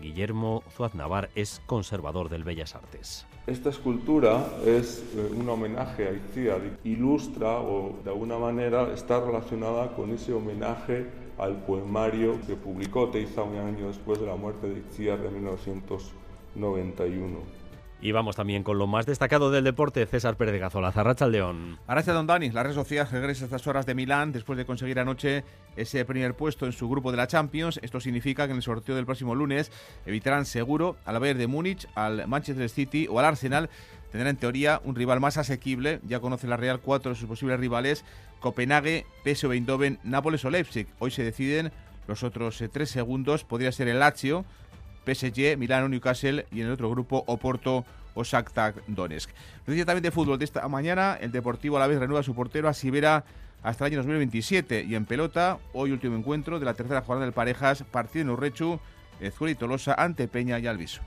Guillermo 0.00 0.62
Zuaznavar 0.76 1.30
es 1.34 1.62
conservador 1.66 2.28
del 2.28 2.44
Bellas 2.44 2.74
Artes. 2.74 3.26
Esta 3.46 3.70
escultura 3.70 4.46
es 4.66 5.02
eh, 5.16 5.30
un 5.34 5.48
homenaje 5.48 6.08
a 6.08 6.12
Itziar, 6.12 6.60
ilustra 6.84 7.60
o 7.60 7.96
de 8.04 8.10
alguna 8.10 8.36
manera 8.38 8.92
está 8.92 9.24
relacionada 9.24 9.94
con 9.94 10.10
ese 10.10 10.32
homenaje 10.32 11.06
al 11.38 11.64
poemario 11.64 12.38
que 12.46 12.56
publicó 12.56 13.08
Teiza 13.08 13.42
un 13.42 13.56
año 13.56 13.88
después 13.88 14.20
de 14.20 14.26
la 14.26 14.36
muerte 14.36 14.68
de 14.68 14.80
Itziar 14.80 15.18
de 15.20 15.30
1991. 15.30 17.61
Y 18.04 18.10
vamos 18.10 18.34
también 18.34 18.64
con 18.64 18.78
lo 18.78 18.88
más 18.88 19.06
destacado 19.06 19.52
del 19.52 19.62
deporte, 19.62 20.04
César 20.06 20.36
Pérez 20.36 20.54
de 20.54 20.58
Gazola, 20.58 20.90
Zarracha 20.90 21.28
León. 21.28 21.78
Gracias, 21.86 22.16
Don 22.16 22.26
Dani. 22.26 22.50
La 22.50 22.64
red 22.64 22.74
social 22.74 23.08
regresa 23.08 23.44
a 23.44 23.46
estas 23.46 23.64
horas 23.68 23.86
de 23.86 23.94
Milán 23.94 24.32
después 24.32 24.56
de 24.56 24.66
conseguir 24.66 24.98
anoche 24.98 25.44
ese 25.76 26.04
primer 26.04 26.34
puesto 26.34 26.66
en 26.66 26.72
su 26.72 26.88
grupo 26.88 27.12
de 27.12 27.18
la 27.18 27.28
Champions. 27.28 27.78
Esto 27.80 28.00
significa 28.00 28.46
que 28.46 28.50
en 28.50 28.56
el 28.56 28.62
sorteo 28.64 28.96
del 28.96 29.06
próximo 29.06 29.36
lunes 29.36 29.70
evitarán 30.04 30.46
seguro 30.46 30.96
al 31.04 31.20
Bayern 31.20 31.38
de 31.38 31.46
Múnich, 31.46 31.86
al 31.94 32.26
Manchester 32.26 32.68
City 32.68 33.06
o 33.08 33.20
al 33.20 33.24
Arsenal. 33.24 33.70
Tendrán 34.10 34.30
en 34.30 34.36
teoría 34.36 34.80
un 34.82 34.96
rival 34.96 35.20
más 35.20 35.36
asequible. 35.36 36.00
Ya 36.04 36.18
conoce 36.18 36.48
la 36.48 36.56
Real 36.56 36.80
cuatro 36.80 37.12
de 37.12 37.16
sus 37.16 37.28
posibles 37.28 37.60
rivales: 37.60 38.04
Copenhague, 38.40 39.06
PSV 39.22 39.52
Eindhoven, 39.52 40.00
Nápoles 40.02 40.44
o 40.44 40.50
Leipzig. 40.50 40.88
Hoy 40.98 41.12
se 41.12 41.22
deciden 41.22 41.70
los 42.08 42.24
otros 42.24 42.60
eh, 42.62 42.68
tres 42.68 42.90
segundos. 42.90 43.44
Podría 43.44 43.70
ser 43.70 43.86
el 43.86 44.00
Lazio 44.00 44.44
PSG, 45.04 45.56
Milano, 45.56 45.88
Newcastle 45.88 46.46
y 46.50 46.60
en 46.60 46.66
el 46.66 46.72
otro 46.72 46.90
grupo 46.90 47.24
Oporto 47.26 47.84
o 48.14 48.24
Shakhtar 48.24 48.74
Donetsk. 48.86 49.30
Noticia 49.66 49.86
también 49.86 50.02
de 50.02 50.10
fútbol 50.10 50.38
de 50.38 50.44
esta 50.44 50.66
mañana, 50.68 51.16
el 51.20 51.32
Deportivo 51.32 51.76
a 51.76 51.80
la 51.80 51.86
vez 51.86 51.98
renueva 51.98 52.22
su 52.22 52.34
portero 52.34 52.68
a 52.68 52.74
Sibera 52.74 53.24
hasta 53.62 53.86
el 53.86 53.92
año 53.92 53.98
2027 53.98 54.84
y 54.84 54.94
en 54.94 55.04
pelota, 55.04 55.58
hoy 55.72 55.92
último 55.92 56.16
encuentro 56.16 56.58
de 56.58 56.64
la 56.64 56.74
tercera 56.74 57.02
jornada 57.02 57.26
del 57.26 57.34
Parejas, 57.34 57.84
partido 57.90 58.22
en 58.22 58.30
Urrechu, 58.30 58.80
Ezcuela 59.20 59.52
y 59.52 59.54
Tolosa 59.54 59.94
ante 59.94 60.28
Peña 60.28 60.58
y 60.58 60.66
Alviso. 60.66 61.00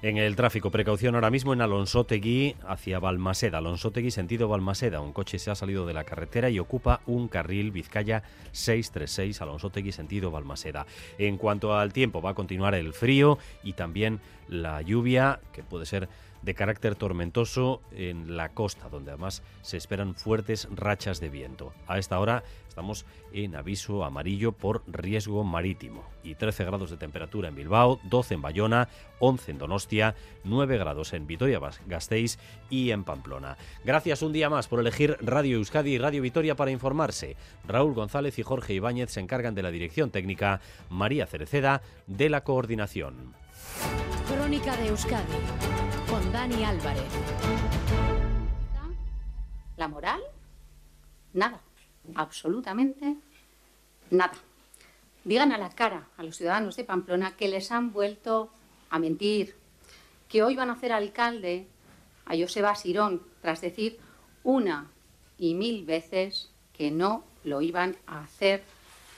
En 0.00 0.16
el 0.16 0.36
tráfico, 0.36 0.70
precaución 0.70 1.16
ahora 1.16 1.28
mismo 1.28 1.52
en 1.52 1.60
Alonsotegui 1.60 2.54
hacia 2.68 3.00
Balmaseda. 3.00 3.58
Alonsotegui 3.58 4.12
sentido 4.12 4.46
Balmaseda. 4.46 5.00
Un 5.00 5.12
coche 5.12 5.40
se 5.40 5.50
ha 5.50 5.56
salido 5.56 5.86
de 5.86 5.92
la 5.92 6.04
carretera 6.04 6.50
y 6.50 6.60
ocupa 6.60 7.00
un 7.06 7.26
carril 7.26 7.72
Vizcaya 7.72 8.22
636 8.52 9.42
Alonsotegui 9.42 9.90
sentido 9.90 10.30
Balmaseda. 10.30 10.86
En 11.18 11.36
cuanto 11.36 11.76
al 11.76 11.92
tiempo, 11.92 12.22
va 12.22 12.30
a 12.30 12.34
continuar 12.34 12.76
el 12.76 12.92
frío 12.92 13.38
y 13.64 13.72
también 13.72 14.20
la 14.46 14.82
lluvia, 14.82 15.40
que 15.52 15.64
puede 15.64 15.84
ser 15.84 16.08
de 16.42 16.54
carácter 16.54 16.94
tormentoso 16.94 17.80
en 17.92 18.36
la 18.36 18.50
costa, 18.50 18.88
donde 18.88 19.10
además 19.10 19.42
se 19.62 19.76
esperan 19.76 20.14
fuertes 20.14 20.68
rachas 20.70 21.20
de 21.20 21.28
viento. 21.28 21.72
A 21.86 21.98
esta 21.98 22.18
hora 22.18 22.42
estamos 22.68 23.06
en 23.32 23.56
aviso 23.56 24.04
amarillo 24.04 24.52
por 24.52 24.82
riesgo 24.86 25.42
marítimo 25.44 26.04
y 26.22 26.36
13 26.36 26.64
grados 26.64 26.90
de 26.90 26.96
temperatura 26.96 27.48
en 27.48 27.56
Bilbao, 27.56 27.98
12 28.04 28.34
en 28.34 28.42
Bayona, 28.42 28.88
11 29.18 29.50
en 29.50 29.58
Donostia, 29.58 30.14
9 30.44 30.78
grados 30.78 31.12
en 31.12 31.26
Vitoria-Gasteiz 31.26 32.38
y 32.70 32.90
en 32.90 33.04
Pamplona. 33.04 33.56
Gracias 33.84 34.22
un 34.22 34.32
día 34.32 34.48
más 34.48 34.68
por 34.68 34.80
elegir 34.80 35.16
Radio 35.20 35.56
Euskadi 35.56 35.94
y 35.94 35.98
Radio 35.98 36.22
Vitoria 36.22 36.54
para 36.54 36.70
informarse. 36.70 37.36
Raúl 37.66 37.94
González 37.94 38.38
y 38.38 38.42
Jorge 38.42 38.74
Ibáñez 38.74 39.10
se 39.10 39.20
encargan 39.20 39.54
de 39.54 39.62
la 39.62 39.70
dirección 39.70 40.10
técnica, 40.10 40.60
María 40.88 41.26
Cereceda 41.26 41.82
de 42.06 42.28
la 42.28 42.44
coordinación. 42.44 43.34
Crónica 44.28 44.76
de 44.76 44.88
Euskadi 44.88 45.32
con 46.08 46.32
Dani 46.32 46.64
Álvarez. 46.64 47.12
La 49.76 49.88
moral, 49.88 50.20
nada, 51.32 51.60
absolutamente 52.14 53.16
nada. 54.10 54.34
Digan 55.24 55.52
a 55.52 55.58
la 55.58 55.70
cara 55.70 56.08
a 56.16 56.22
los 56.22 56.36
ciudadanos 56.36 56.76
de 56.76 56.84
Pamplona 56.84 57.36
que 57.36 57.48
les 57.48 57.70
han 57.70 57.92
vuelto 57.92 58.50
a 58.90 58.98
mentir, 58.98 59.56
que 60.28 60.42
hoy 60.42 60.56
van 60.56 60.70
a 60.70 60.74
hacer 60.74 60.92
alcalde 60.92 61.66
a 62.26 62.36
Joseba 62.36 62.74
Sirón 62.74 63.22
tras 63.40 63.60
decir 63.60 63.98
una 64.44 64.90
y 65.38 65.54
mil 65.54 65.84
veces 65.84 66.50
que 66.72 66.90
no 66.90 67.24
lo 67.44 67.60
iban 67.60 67.96
a 68.06 68.20
hacer 68.20 68.62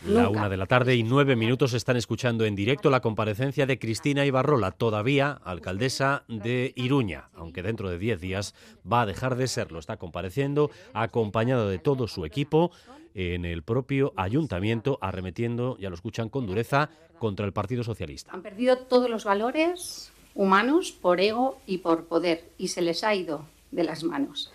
La 0.06 0.22
Nunca. 0.22 0.38
una 0.38 0.48
de 0.48 0.56
la 0.56 0.64
tarde 0.64 0.96
y 0.96 1.02
nueve 1.02 1.36
minutos 1.36 1.74
están 1.74 1.96
escuchando 1.96 2.46
en 2.46 2.56
directo 2.56 2.88
la 2.88 3.00
comparecencia 3.00 3.66
de 3.66 3.78
Cristina 3.78 4.24
Ibarrola, 4.24 4.70
todavía 4.70 5.32
alcaldesa 5.44 6.24
de 6.26 6.72
Iruña, 6.74 7.28
aunque 7.34 7.62
dentro 7.62 7.90
de 7.90 7.98
diez 7.98 8.18
días 8.18 8.54
va 8.90 9.02
a 9.02 9.06
dejar 9.06 9.36
de 9.36 9.46
serlo. 9.46 9.78
Está 9.78 9.98
compareciendo 9.98 10.70
acompañado 10.94 11.68
de 11.68 11.78
todo 11.78 12.08
su 12.08 12.24
equipo 12.24 12.70
en 13.14 13.44
el 13.44 13.62
propio 13.62 14.14
ayuntamiento, 14.16 14.96
arremetiendo, 15.02 15.76
ya 15.78 15.90
lo 15.90 15.96
escuchan 15.96 16.30
con 16.30 16.46
dureza, 16.46 16.88
contra 17.18 17.44
el 17.44 17.52
Partido 17.52 17.84
Socialista. 17.84 18.32
Han 18.32 18.40
perdido 18.40 18.78
todos 18.78 19.10
los 19.10 19.24
valores 19.24 20.12
humanos 20.34 20.92
por 20.92 21.20
ego 21.20 21.60
y 21.66 21.78
por 21.78 22.06
poder 22.06 22.50
y 22.56 22.68
se 22.68 22.80
les 22.80 23.04
ha 23.04 23.14
ido 23.14 23.44
de 23.70 23.84
las 23.84 24.02
manos. 24.02 24.50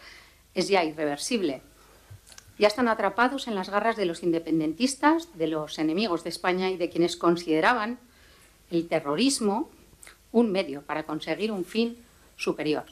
Es 0.56 0.70
ya 0.70 0.84
irreversible. 0.84 1.62
Ya 2.58 2.68
están 2.68 2.88
atrapados 2.88 3.48
en 3.48 3.56
las 3.56 3.70
garras 3.70 3.98
de 3.98 4.06
los 4.06 4.24
independentistas, 4.24 5.38
de 5.38 5.48
los 5.48 5.78
enemigos 5.78 6.24
de 6.24 6.30
España 6.30 6.70
y 6.70 6.78
de 6.78 6.90
quienes 6.90 7.18
consideraban 7.18 8.00
el 8.72 8.88
terrorismo 8.88 9.70
un 10.32 10.52
medio 10.52 10.82
para 10.82 11.04
conseguir 11.04 11.52
un 11.52 11.66
fin 11.66 11.98
superior. 12.38 12.86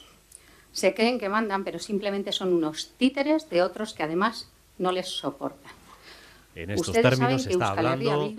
Se 0.72 0.94
creen 0.94 1.20
que 1.20 1.30
mandan, 1.30 1.64
pero 1.64 1.80
simplemente 1.80 2.32
son 2.32 2.54
unos 2.54 2.92
títeres 2.98 3.50
de 3.50 3.62
otros 3.62 3.94
que 3.94 4.04
además 4.04 4.50
no 4.78 4.92
les 4.92 5.08
soportan. 5.08 5.72
En 6.56 6.70
estos 6.70 6.90
Ustedes 6.90 7.10
términos 7.10 7.48
está 7.48 7.72
hablando 7.72 8.30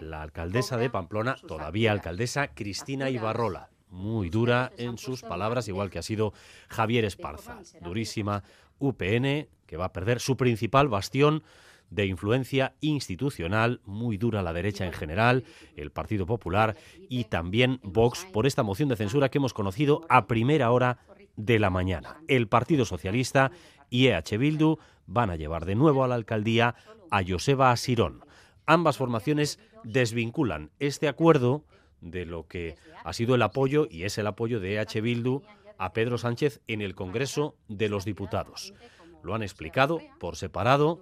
la 0.00 0.22
alcaldesa 0.22 0.76
de 0.76 0.90
Pamplona, 0.90 1.36
todavía 1.46 1.92
alcaldesa, 1.92 2.48
Cristina 2.48 3.10
Ibarrola. 3.10 3.68
Muy 3.90 4.28
dura 4.28 4.72
en 4.76 4.98
sus 4.98 5.22
palabras, 5.22 5.66
igual 5.68 5.88
que 5.90 5.98
ha 5.98 6.02
sido 6.02 6.32
Javier 6.68 7.04
Esparza. 7.04 7.58
Durísima 7.80 8.42
UPN, 8.78 9.48
que 9.66 9.76
va 9.76 9.86
a 9.86 9.92
perder 9.92 10.20
su 10.20 10.36
principal 10.36 10.88
bastión 10.88 11.42
de 11.90 12.06
influencia 12.06 12.74
institucional, 12.80 13.80
muy 13.84 14.18
dura 14.18 14.42
la 14.42 14.52
derecha 14.52 14.84
en 14.84 14.92
general, 14.92 15.44
el 15.76 15.90
Partido 15.90 16.26
Popular 16.26 16.76
y 17.08 17.24
también 17.24 17.80
Vox 17.82 18.26
por 18.32 18.46
esta 18.46 18.62
moción 18.62 18.88
de 18.88 18.96
censura 18.96 19.30
que 19.30 19.38
hemos 19.38 19.54
conocido 19.54 20.04
a 20.08 20.26
primera 20.26 20.70
hora 20.70 20.98
de 21.36 21.58
la 21.58 21.70
mañana. 21.70 22.20
El 22.28 22.48
Partido 22.48 22.84
Socialista 22.84 23.50
y 23.90 24.08
EH 24.08 24.36
Bildu 24.36 24.78
van 25.06 25.30
a 25.30 25.36
llevar 25.36 25.64
de 25.64 25.76
nuevo 25.76 26.04
a 26.04 26.08
la 26.08 26.14
alcaldía 26.14 26.74
a 27.10 27.22
Joseba 27.26 27.70
Asirón. 27.70 28.24
Ambas 28.66 28.98
formaciones 28.98 29.58
desvinculan 29.82 30.70
este 30.78 31.08
acuerdo 31.08 31.64
de 32.00 32.26
lo 32.26 32.46
que 32.46 32.76
ha 33.04 33.12
sido 33.12 33.34
el 33.34 33.42
apoyo 33.42 33.88
y 33.90 34.04
es 34.04 34.18
el 34.18 34.26
apoyo 34.26 34.60
de 34.60 34.74
EH 34.74 35.00
Bildu 35.00 35.42
a 35.78 35.92
Pedro 35.92 36.18
Sánchez 36.18 36.60
en 36.66 36.82
el 36.82 36.94
Congreso 36.94 37.56
de 37.68 37.88
los 37.88 38.04
Diputados. 38.04 38.74
Lo 39.22 39.34
han 39.34 39.42
explicado 39.42 40.00
por 40.18 40.36
separado, 40.36 41.00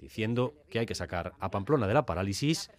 diciendo 0.00 0.54
que 0.70 0.80
hay 0.80 0.86
que 0.86 0.94
sacar 0.94 1.32
a 1.40 1.50
Pamplona 1.50 1.86
de 1.86 1.94
la 1.94 2.06
parálisis 2.06 2.70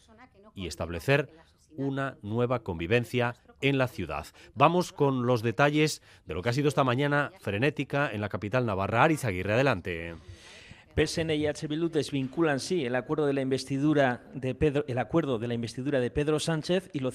y 0.56 0.68
establecer 0.68 1.30
una 1.76 2.18
nueva 2.22 2.60
convivencia 2.60 3.36
en 3.62 3.78
la 3.78 3.88
ciudad. 3.88 4.28
Vamos 4.56 4.92
con 4.92 5.26
los 5.26 5.42
detalles 5.42 6.02
de 6.26 6.34
lo 6.34 6.42
que 6.42 6.50
ha 6.50 6.54
sido 6.54 6.68
esta 6.68 6.84
mañana 6.84 7.32
frenética 7.40 8.12
en 8.12 8.22
la 8.22 8.30
capital 8.30 8.66
navarra. 8.66 9.04
Ariz 9.04 9.26
Aguirre, 9.26 9.54
adelante. 9.54 10.16
PSN 10.96 11.32
y 11.32 11.48
H. 11.48 11.68
Bildu 11.68 11.90
desvinculan 11.90 12.60
sí 12.60 12.86
el 12.86 12.96
acuerdo 12.96 13.26
de 13.26 13.34
la 13.34 13.42
investidura 13.42 14.24
de 14.36 14.54
Pedro, 14.54 14.86
el 14.88 15.00
acuerdo 15.00 15.40
de 15.40 15.48
la 15.48 15.56
investidura 15.56 16.00
de 16.00 16.12
Pedro 16.12 16.40
Sánchez 16.40 16.90
y 16.94 17.00
lo, 17.00 17.12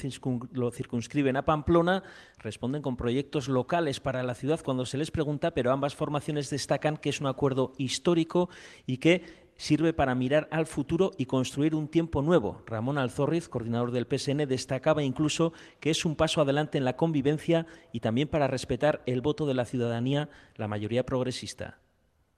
lo, 0.53 0.71
circunscriben 0.73 1.37
a 1.37 1.45
Pamplona. 1.45 2.03
Responden 2.39 2.83
con 2.83 2.97
proyectos 2.97 3.49
locales 3.49 4.01
para 4.01 4.25
la 4.25 4.35
ciudad 4.35 4.61
cuando 4.65 4.85
se 4.85 4.99
les 4.99 5.13
pregunta, 5.13 5.53
pero 5.53 5.71
ambas 5.71 5.95
formaciones 5.95 6.51
destacan 6.51 6.97
que 6.97 7.11
es 7.11 7.21
un 7.21 7.29
acuerdo 7.29 7.73
histórico 7.79 8.51
y 8.85 8.99
que 8.99 9.49
sirve 9.59 9.93
para 9.93 10.15
mirar 10.15 10.49
al 10.51 10.67
futuro 10.67 11.13
y 11.17 11.27
construir 11.27 11.75
un 11.75 11.89
tiempo 11.89 12.23
nuevo. 12.23 12.63
Ramón 12.67 12.99
Alzorriz, 12.99 13.49
coordinador 13.49 13.93
del 13.93 14.07
PSN, 14.07 14.47
destacaba 14.49 15.03
incluso 15.03 15.53
que 15.79 15.91
es 15.91 16.05
un 16.05 16.17
paso 16.17 16.41
adelante 16.41 16.79
en 16.79 16.85
la 16.85 16.97
convivencia 16.97 17.67
y 17.93 18.01
también 18.01 18.29
para 18.29 18.49
respetar 18.49 19.03
el 19.07 19.21
voto 19.21 19.47
de 19.47 19.55
la 19.55 19.65
ciudadanía, 19.65 20.31
la 20.57 20.69
mayoría 20.69 21.05
progresista. 21.05 21.79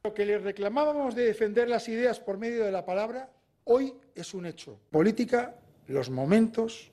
Lo 0.02 0.14
que 0.14 0.24
le 0.24 0.38
reclamábamos 0.38 1.14
de 1.14 1.26
defender 1.26 1.68
las 1.68 1.86
ideas 1.86 2.20
por 2.20 2.38
medio 2.38 2.64
de 2.64 2.72
la 2.72 2.86
palabra, 2.86 3.30
hoy 3.64 3.92
es 4.14 4.32
un 4.32 4.46
hecho. 4.46 4.80
Política, 4.90 5.56
los 5.88 6.08
momentos 6.08 6.90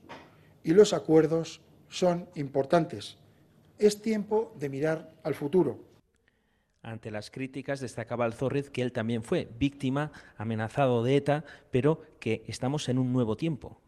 y 0.62 0.74
los 0.74 0.92
acuerdos 0.92 1.62
son 1.88 2.28
importantes. 2.34 3.16
Es 3.78 4.02
tiempo 4.02 4.54
de 4.58 4.68
mirar 4.68 5.10
al 5.22 5.34
futuro. 5.34 5.82
Ante 6.82 7.10
las 7.10 7.30
críticas 7.30 7.80
destacaba 7.80 8.26
Alzorriz 8.26 8.68
que 8.68 8.82
él 8.82 8.92
también 8.92 9.22
fue 9.22 9.48
víctima, 9.58 10.12
amenazado 10.36 11.02
de 11.02 11.16
ETA, 11.16 11.46
pero 11.70 12.02
que 12.20 12.44
estamos 12.46 12.90
en 12.90 12.98
un 12.98 13.10
nuevo 13.10 13.38
tiempo. 13.38 13.80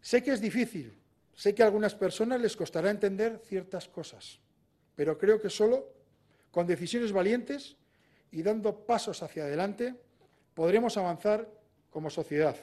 Sé 0.00 0.22
que 0.22 0.32
es 0.32 0.40
difícil, 0.40 0.94
sé 1.34 1.54
que 1.54 1.62
a 1.62 1.66
algunas 1.66 1.94
personas 1.94 2.40
les 2.40 2.56
costará 2.56 2.90
entender 2.90 3.42
ciertas 3.44 3.88
cosas, 3.88 4.40
pero 4.96 5.18
creo 5.18 5.38
que 5.38 5.50
solo 5.50 5.92
con 6.50 6.66
decisiones 6.66 7.12
valientes 7.12 7.76
y 8.34 8.42
dando 8.42 8.84
pasos 8.84 9.22
hacia 9.22 9.44
adelante 9.44 9.94
podremos 10.54 10.96
avanzar 10.96 11.48
como 11.88 12.10
sociedad. 12.10 12.56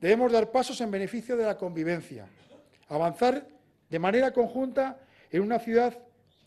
Debemos 0.00 0.32
dar 0.32 0.50
pasos 0.50 0.80
en 0.80 0.90
beneficio 0.90 1.36
de 1.36 1.44
la 1.44 1.58
convivencia, 1.58 2.26
avanzar 2.88 3.46
de 3.90 3.98
manera 3.98 4.32
conjunta 4.32 4.98
en 5.30 5.42
una 5.42 5.58
ciudad 5.58 5.98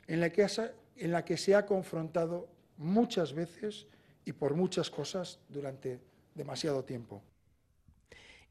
en 0.07 0.19
la 0.19 1.23
que, 1.23 1.37
se 1.37 1.55
ha 1.55 1.65
confrontado 1.67 2.49
muchas 2.77 3.33
veces 3.33 3.85
y 4.25 4.33
por 4.33 4.55
muchas 4.55 4.89
cosas 4.89 5.39
durante 5.47 5.99
demasiado 6.33 6.83
tiempo. 6.83 7.21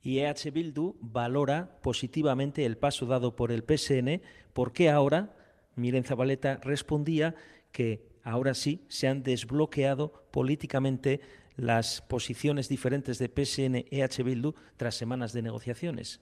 Y 0.01 0.21
EH 0.21 0.53
Bildu 0.53 0.95
valora 1.01 1.81
positivamente 1.83 2.65
el 2.65 2.79
paso 2.79 3.05
dado 3.07 3.35
por 3.35 3.51
el 3.51 3.65
PSN 3.65 4.23
porque 4.53 4.91
ahora, 4.91 5.35
Miren 5.75 6.05
Zabaleta 6.05 6.61
respondía 6.63 7.35
que 7.73 8.08
ahora 8.25 8.55
sí 8.55 8.85
se 8.89 9.09
han 9.09 9.23
desbloqueado 9.23 10.13
políticamente 10.31 11.21
las 11.57 12.01
posiciones 12.03 12.69
diferentes 12.69 13.19
de 13.19 13.29
PSN 13.29 13.85
EH 13.91 14.23
Bildu 14.23 14.55
tras 14.77 14.95
semanas 14.95 15.33
de 15.33 15.43
negociaciones. 15.43 16.21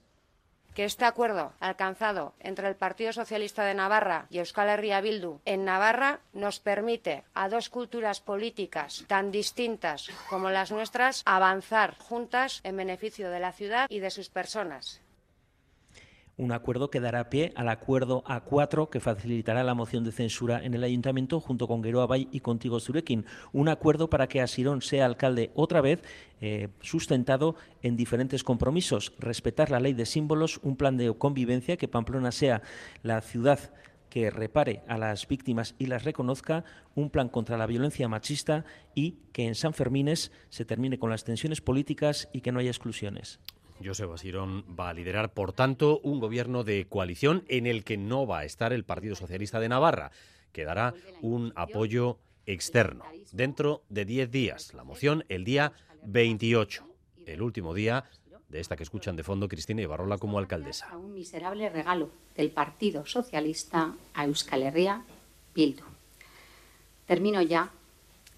Que 0.75 0.85
este 0.85 1.07
acuerdo 1.07 1.55
alcanzado 1.59 2.35
entre 2.39 2.69
el 2.69 2.77
Partido 2.77 3.13
Socialista 3.13 3.65
de 3.65 3.75
Navarra 3.75 4.27
y 4.29 4.39
Euskal 4.39 4.69
Herria 4.69 5.01
Bildu 5.01 5.41
en 5.47 5.65
Navarra 5.65 6.21
nos 6.35 6.61
permite 6.61 7.25
a 7.33 7.49
dos 7.49 7.71
culturas 7.71 8.21
políticas 8.21 9.05
tan 9.07 9.31
distintas 9.31 10.11
como 10.29 10.51
las 10.51 10.71
nuestras 10.71 11.23
avanzar 11.25 11.97
juntas 11.99 12.61
en 12.63 12.77
beneficio 12.77 13.31
de 13.31 13.41
la 13.41 13.53
ciudad 13.53 13.87
y 13.89 14.01
de 14.01 14.11
sus 14.11 14.29
personas 14.29 15.01
un 16.39 16.53
acuerdo 16.53 16.91
que 16.91 17.01
dará 17.01 17.31
pie 17.31 17.53
al 17.57 17.69
acuerdo 17.69 18.23
A4 18.25 18.91
que 18.91 19.01
facilitará 19.01 19.65
la 19.65 19.75
moción 19.75 20.05
de 20.05 20.13
censura 20.13 20.63
en 20.63 20.75
el 20.75 20.85
ayuntamiento 20.85 21.41
junto 21.41 21.67
con 21.67 21.81
Guero 21.81 22.03
Abay 22.03 22.29
y 22.31 22.41
contigo 22.41 22.79
Zurekin. 22.79 23.25
Un 23.53 23.69
acuerdo 23.69 24.11
para 24.11 24.29
que 24.29 24.43
Asirón 24.43 24.83
sea 24.83 25.07
alcalde 25.07 25.51
otra 25.55 25.81
vez, 25.81 26.03
eh, 26.41 26.69
sustentado 26.81 27.57
en 27.83 27.97
diferentes 27.97 28.45
compromisos. 28.45 29.15
Respetar 29.19 29.71
la 29.71 29.81
ley 29.81 29.95
de 29.95 30.05
símbolos, 30.05 30.61
un 30.63 30.77
plan 30.77 30.97
de 30.97 31.13
convivencia, 31.17 31.79
que 31.79 31.89
Pamplona 31.89 32.33
sea 32.33 32.63
la 33.03 33.21
ciudad 33.23 33.73
que 34.11 34.31
repare 34.31 34.83
a 34.89 34.99
las 34.99 35.27
víctimas 35.27 35.75
y 35.79 35.87
las 35.87 36.05
reconozca, 36.05 36.65
un 36.95 37.11
plan 37.11 37.29
contra 37.29 37.59
la 37.59 37.67
violencia 37.67 38.09
machista 38.09 38.65
y 38.95 39.19
que 39.33 39.47
en 39.47 39.55
San 39.55 39.75
Fermines 39.75 40.33
se 40.49 40.65
termine 40.65 40.99
con 40.99 41.11
las 41.11 41.25
tensiones 41.25 41.61
políticas 41.61 42.29
y 42.33 42.41
que 42.41 42.53
no 42.53 42.61
haya 42.61 42.71
exclusiones. 42.71 43.41
José 43.85 44.07
Basirón 44.07 44.65
va 44.79 44.89
a 44.89 44.95
liderar, 44.95 45.33
por 45.33 45.53
tanto, 45.53 46.01
un 46.03 46.21
gobierno 46.21 46.65
de 46.65 46.87
coalición 46.89 47.45
en 47.49 47.67
el 47.67 47.85
que 47.85 47.97
no 47.97 48.27
va 48.27 48.41
a 48.41 48.45
estar 48.45 48.73
el 48.73 48.85
Partido 48.85 49.15
Socialista 49.15 49.61
de 49.61 49.69
Navarra, 49.69 50.11
que 50.53 50.65
dará 50.65 50.95
un 51.21 51.53
apoyo 51.57 52.19
externo 52.47 53.05
dentro 53.33 53.83
de 53.89 54.05
10 54.05 54.31
días. 54.31 54.75
La 54.75 54.85
moción 54.85 55.25
el 55.29 55.45
día 55.45 55.73
28, 56.05 56.85
el 57.27 57.43
último 57.43 57.75
día 57.75 58.05
de 58.49 58.61
esta 58.61 58.77
que 58.77 58.85
escuchan 58.85 59.17
de 59.17 59.25
fondo 59.25 59.49
Cristina 59.49 59.83
Ibarrola 59.83 60.19
como 60.19 60.39
alcaldesa. 60.39 60.97
Un 60.97 61.15
miserable 61.15 61.69
regalo 61.69 62.11
del 62.37 62.51
Partido 62.51 63.05
Socialista 63.05 63.95
a 64.15 64.25
Euskal 64.25 64.63
Herria 64.63 65.03
Bildu. 65.55 65.83
Termino 67.07 67.43
ya 67.43 67.71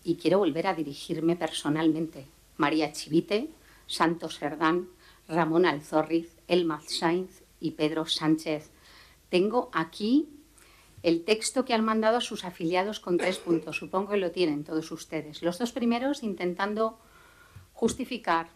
y 0.02 0.16
quiero 0.16 0.38
volver 0.38 0.66
a 0.66 0.74
dirigirme 0.74 1.36
personalmente. 1.36 2.26
María 2.56 2.92
Chivite, 2.92 3.48
Santos 3.86 4.36
Serdán, 4.36 4.88
Ramón 5.28 5.66
Alzorriz, 5.66 6.36
Elmaz 6.48 6.84
Sainz 6.88 7.42
y 7.60 7.72
Pedro 7.72 8.06
Sánchez. 8.06 8.70
Tengo 9.28 9.70
aquí 9.72 10.28
el 11.02 11.24
texto 11.24 11.64
que 11.64 11.74
han 11.74 11.84
mandado 11.84 12.16
a 12.16 12.22
sus 12.22 12.44
afiliados 12.44 12.98
con 12.98 13.18
tres 13.18 13.38
puntos. 13.38 13.76
Supongo 13.76 14.12
que 14.12 14.16
lo 14.16 14.30
tienen 14.30 14.64
todos 14.64 14.90
ustedes. 14.90 15.42
Los 15.42 15.58
dos 15.58 15.72
primeros 15.72 16.22
intentando 16.22 16.98
justificar 17.74 18.48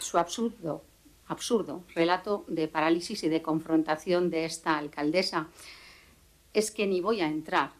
su 0.00 0.18
absurdo, 0.18 0.82
absurdo 1.28 1.84
relato 1.94 2.44
de 2.48 2.68
parálisis 2.68 3.22
y 3.22 3.28
de 3.28 3.42
confrontación 3.42 4.28
de 4.28 4.44
esta 4.44 4.76
alcaldesa. 4.76 5.48
Es 6.52 6.70
que 6.70 6.86
ni 6.86 7.00
voy 7.00 7.20
a 7.20 7.28
entrar 7.28 7.70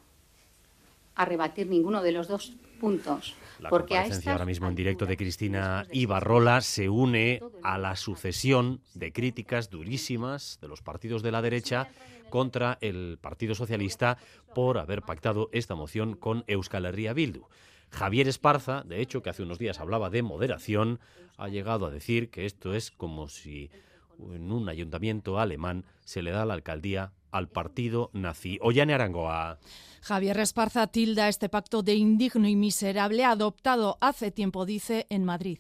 a 1.16 1.25
rebatir 1.25 1.66
ninguno 1.66 2.02
de 2.02 2.12
los 2.12 2.28
dos 2.28 2.52
puntos 2.78 3.34
La 3.58 3.70
porque 3.70 3.94
comparecencia 3.94 4.32
ahora 4.32 4.44
mismo 4.44 4.68
en 4.68 4.75
directo 4.75 5.06
de 5.06 5.16
Cristina 5.16 5.86
Ibarrola 5.90 6.60
se 6.60 6.88
une 6.88 7.40
a 7.62 7.78
la 7.78 7.96
sucesión 7.96 8.80
de 8.94 9.12
críticas 9.12 9.70
durísimas 9.70 10.58
de 10.60 10.68
los 10.68 10.82
partidos 10.82 11.22
de 11.22 11.32
la 11.32 11.42
derecha 11.42 11.88
contra 12.28 12.78
el 12.80 13.18
Partido 13.20 13.54
Socialista 13.54 14.18
por 14.54 14.78
haber 14.78 15.02
pactado 15.02 15.48
esta 15.52 15.75
moción 15.75 16.14
con 16.14 16.44
Euskal 16.46 16.86
Herria 16.86 17.12
Bildu. 17.12 17.46
Javier 17.90 18.28
Esparza, 18.28 18.82
de 18.82 19.00
hecho, 19.00 19.22
que 19.22 19.30
hace 19.30 19.42
unos 19.42 19.58
días 19.58 19.80
hablaba 19.80 20.10
de 20.10 20.22
moderación, 20.22 21.00
ha 21.38 21.48
llegado 21.48 21.86
a 21.86 21.90
decir 21.90 22.30
que 22.30 22.44
esto 22.44 22.75
es 22.75 22.90
como 22.90 23.28
si 23.28 23.70
en 24.18 24.50
un 24.50 24.68
ayuntamiento 24.68 25.38
alemán 25.38 25.84
se 26.04 26.22
le 26.22 26.30
da 26.30 26.44
la 26.44 26.54
alcaldía 26.54 27.12
al 27.37 27.49
partido 27.49 28.11
nazi. 28.12 28.59
Ollane 28.62 28.95
Arangoa. 28.95 29.59
Javier 30.02 30.38
Esparza 30.38 30.87
tilda 30.87 31.28
este 31.28 31.49
pacto 31.49 31.83
de 31.83 31.95
indigno 31.95 32.47
y 32.49 32.57
miserable 32.57 33.25
adoptado 33.25 33.99
hace 34.00 34.31
tiempo, 34.31 34.64
dice, 34.64 35.07
en 35.11 35.25
Madrid. 35.25 35.59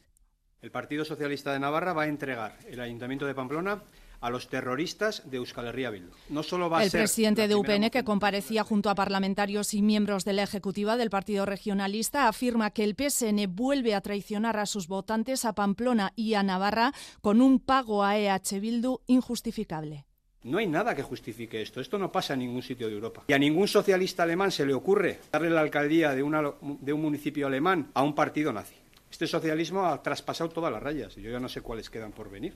El 0.62 0.70
Partido 0.70 1.04
Socialista 1.04 1.52
de 1.52 1.60
Navarra 1.60 1.92
va 1.92 2.02
a 2.02 2.06
entregar 2.06 2.58
el 2.66 2.80
Ayuntamiento 2.80 3.26
de 3.26 3.34
Pamplona 3.34 3.82
a 4.20 4.30
los 4.30 4.48
terroristas 4.48 5.22
de 5.28 5.36
Euskal 5.36 5.68
Herria 5.68 5.90
Bildu. 5.90 6.10
No 6.30 6.42
solo 6.42 6.70
va 6.70 6.78
a 6.78 6.84
el 6.84 6.90
ser 6.90 7.00
presidente 7.02 7.48
de 7.48 7.54
UPN, 7.54 7.90
que 7.90 8.04
comparecía 8.04 8.64
junto 8.64 8.90
a 8.90 8.94
parlamentarios 8.94 9.74
y 9.74 9.82
miembros 9.82 10.24
de 10.24 10.32
la 10.32 10.42
ejecutiva 10.42 10.96
del 10.96 11.10
Partido 11.10 11.44
Regionalista, 11.44 12.28
afirma 12.28 12.70
que 12.70 12.84
el 12.84 12.96
PSN 12.96 13.54
vuelve 13.54 13.94
a 13.94 14.00
traicionar 14.00 14.58
a 14.58 14.66
sus 14.66 14.88
votantes 14.88 15.44
a 15.44 15.54
Pamplona 15.54 16.12
y 16.16 16.34
a 16.34 16.42
Navarra 16.42 16.92
con 17.20 17.40
un 17.40 17.60
pago 17.60 18.02
a 18.02 18.16
EH 18.16 18.60
Bildu 18.60 19.00
injustificable. 19.06 20.05
No 20.46 20.58
hay 20.58 20.66
nada 20.66 20.94
que 20.94 21.02
justifique 21.02 21.60
esto. 21.60 21.80
Esto 21.80 21.98
no 21.98 22.10
pasa 22.12 22.34
en 22.34 22.40
ningún 22.40 22.62
sitio 22.62 22.86
de 22.88 22.94
Europa. 22.94 23.24
Y 23.26 23.32
a 23.32 23.38
ningún 23.38 23.66
socialista 23.68 24.22
alemán 24.22 24.50
se 24.52 24.64
le 24.64 24.74
ocurre 24.74 25.18
darle 25.32 25.50
la 25.50 25.60
alcaldía 25.60 26.14
de, 26.14 26.22
una- 26.22 26.52
de 26.60 26.92
un 26.92 27.02
municipio 27.02 27.46
alemán 27.48 27.90
a 27.94 28.02
un 28.02 28.14
partido 28.14 28.52
nazi. 28.52 28.76
Este 29.10 29.26
socialismo 29.26 29.84
ha 29.86 30.02
traspasado 30.02 30.50
todas 30.50 30.72
las 30.72 30.82
rayas 30.82 31.16
y 31.18 31.22
yo 31.22 31.30
ya 31.30 31.40
no 31.40 31.48
sé 31.48 31.60
cuáles 31.62 31.90
quedan 31.90 32.12
por 32.12 32.30
venir. 32.30 32.54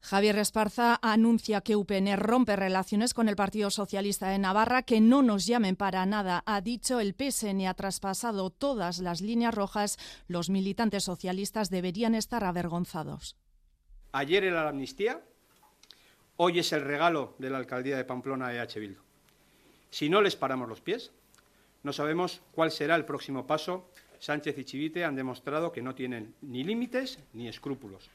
Javier 0.00 0.36
Esparza 0.38 0.98
anuncia 1.00 1.60
que 1.60 1.76
UPN 1.76 2.16
rompe 2.16 2.56
relaciones 2.56 3.14
con 3.14 3.28
el 3.28 3.36
Partido 3.36 3.70
Socialista 3.70 4.28
de 4.28 4.38
Navarra, 4.40 4.82
que 4.82 5.00
no 5.00 5.22
nos 5.22 5.46
llamen 5.46 5.76
para 5.76 6.04
nada. 6.06 6.42
Ha 6.44 6.60
dicho 6.60 6.98
el 6.98 7.14
PSN 7.14 7.66
ha 7.68 7.74
traspasado 7.74 8.50
todas 8.50 8.98
las 8.98 9.20
líneas 9.20 9.54
rojas. 9.54 9.98
Los 10.26 10.50
militantes 10.50 11.04
socialistas 11.04 11.70
deberían 11.70 12.16
estar 12.16 12.42
avergonzados. 12.42 13.36
Ayer 14.10 14.42
era 14.42 14.64
la 14.64 14.70
amnistía, 14.70 15.22
hoy 16.36 16.58
es 16.58 16.72
el 16.72 16.82
regalo 16.82 17.34
de 17.38 17.50
la 17.50 17.58
alcaldía 17.58 17.96
de 17.96 18.04
Pamplona 18.04 18.48
a 18.48 18.54
EH 18.54 18.80
Bildu. 18.80 19.00
Si 19.90 20.08
no 20.08 20.22
les 20.22 20.36
paramos 20.36 20.68
los 20.68 20.80
pies, 20.80 21.12
no 21.82 21.92
sabemos 21.92 22.42
cuál 22.52 22.70
será 22.70 22.94
el 22.96 23.04
próximo 23.04 23.46
paso. 23.46 23.90
Sánchez 24.18 24.56
y 24.58 24.64
Chivite 24.64 25.04
han 25.04 25.16
demostrado 25.16 25.72
que 25.72 25.82
no 25.82 25.94
tienen 25.94 26.34
ni 26.40 26.62
límites 26.62 27.18
ni 27.32 27.48
escrúpulos. 27.48 28.08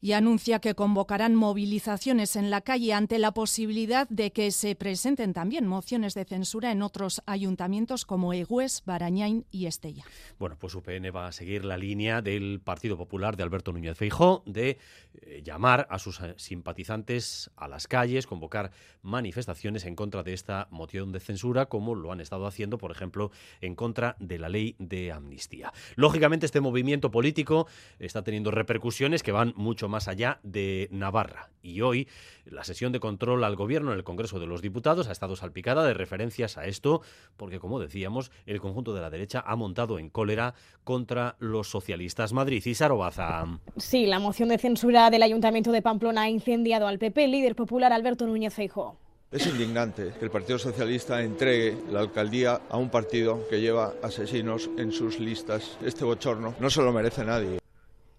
Y 0.00 0.12
anuncia 0.12 0.60
que 0.60 0.74
convocarán 0.74 1.34
movilizaciones 1.34 2.36
en 2.36 2.50
la 2.50 2.62
calle 2.62 2.94
ante 2.94 3.18
la 3.18 3.32
posibilidad 3.32 4.08
de 4.08 4.32
que 4.32 4.50
se 4.50 4.74
presenten 4.74 5.34
también 5.34 5.66
mociones 5.66 6.14
de 6.14 6.24
censura 6.24 6.72
en 6.72 6.82
otros 6.82 7.22
ayuntamientos 7.26 8.04
como 8.06 8.32
Egües, 8.32 8.82
Barañain 8.86 9.44
y 9.50 9.66
Estella. 9.66 10.04
Bueno, 10.38 10.56
pues 10.58 10.74
UPN 10.74 11.14
va 11.14 11.26
a 11.26 11.32
seguir 11.32 11.64
la 11.64 11.76
línea 11.76 12.22
del 12.22 12.60
Partido 12.60 12.96
Popular 12.96 13.36
de 13.36 13.42
Alberto 13.42 13.72
Núñez 13.72 13.96
Feijó 13.96 14.42
de 14.46 14.78
eh, 15.22 15.42
llamar 15.44 15.86
a 15.90 15.98
sus 15.98 16.20
eh, 16.20 16.34
simpatizantes 16.38 17.50
a 17.56 17.68
las 17.68 17.86
calles, 17.86 18.26
convocar 18.26 18.70
manifestaciones 19.02 19.84
en 19.84 19.96
contra 19.96 20.22
de 20.22 20.32
esta 20.32 20.68
moción 20.70 21.12
de 21.12 21.20
censura, 21.20 21.66
como 21.66 21.94
lo 21.94 22.12
han 22.12 22.20
estado 22.20 22.46
haciendo, 22.46 22.78
por 22.78 22.90
ejemplo, 22.90 23.30
en 23.60 23.74
contra 23.74 24.16
de 24.18 24.38
la 24.38 24.48
ley 24.48 24.76
de 24.78 25.12
amnistía. 25.12 25.72
Lógicamente, 25.96 26.46
este 26.46 26.60
movimiento 26.60 27.10
político 27.10 27.66
está 27.98 28.22
teniendo 28.22 28.50
repercusiones 28.50 29.22
que 29.22 29.32
van 29.32 29.52
mucho 29.56 29.88
más 29.88 29.89
allá 29.98 30.40
de 30.42 30.88
Navarra. 30.90 31.50
Y 31.62 31.82
hoy 31.82 32.08
la 32.44 32.64
sesión 32.64 32.92
de 32.92 33.00
control 33.00 33.44
al 33.44 33.56
gobierno 33.56 33.92
en 33.92 33.98
el 33.98 34.04
Congreso 34.04 34.38
de 34.38 34.46
los 34.46 34.62
Diputados 34.62 35.08
ha 35.08 35.12
estado 35.12 35.36
salpicada 35.36 35.84
de 35.84 35.94
referencias 35.94 36.56
a 36.56 36.64
esto, 36.64 37.02
porque 37.36 37.60
como 37.60 37.80
decíamos, 37.80 38.30
el 38.46 38.60
conjunto 38.60 38.94
de 38.94 39.00
la 39.00 39.10
derecha 39.10 39.42
ha 39.46 39.56
montado 39.56 39.98
en 39.98 40.08
cólera 40.08 40.54
contra 40.84 41.36
los 41.38 41.68
socialistas. 41.68 42.32
Madrid 42.32 42.62
y 42.64 42.74
Sarobaza. 42.74 43.44
Sí, 43.76 44.06
la 44.06 44.18
moción 44.18 44.48
de 44.48 44.58
censura 44.58 45.10
del 45.10 45.22
Ayuntamiento 45.22 45.72
de 45.72 45.82
Pamplona 45.82 46.22
ha 46.22 46.30
incendiado 46.30 46.86
al 46.86 46.98
PP, 46.98 47.24
el 47.24 47.30
líder 47.32 47.54
popular 47.54 47.92
Alberto 47.92 48.26
Núñez 48.26 48.54
Feijóo. 48.54 48.96
Es 49.30 49.46
indignante 49.46 50.12
que 50.18 50.24
el 50.24 50.30
Partido 50.32 50.58
Socialista 50.58 51.22
entregue 51.22 51.76
la 51.88 52.00
alcaldía 52.00 52.62
a 52.68 52.76
un 52.78 52.90
partido 52.90 53.46
que 53.48 53.60
lleva 53.60 53.94
asesinos 54.02 54.68
en 54.76 54.90
sus 54.90 55.20
listas. 55.20 55.78
Este 55.84 56.04
bochorno 56.04 56.56
no 56.58 56.68
se 56.68 56.82
lo 56.82 56.92
merece 56.92 57.24
nadie. 57.24 57.59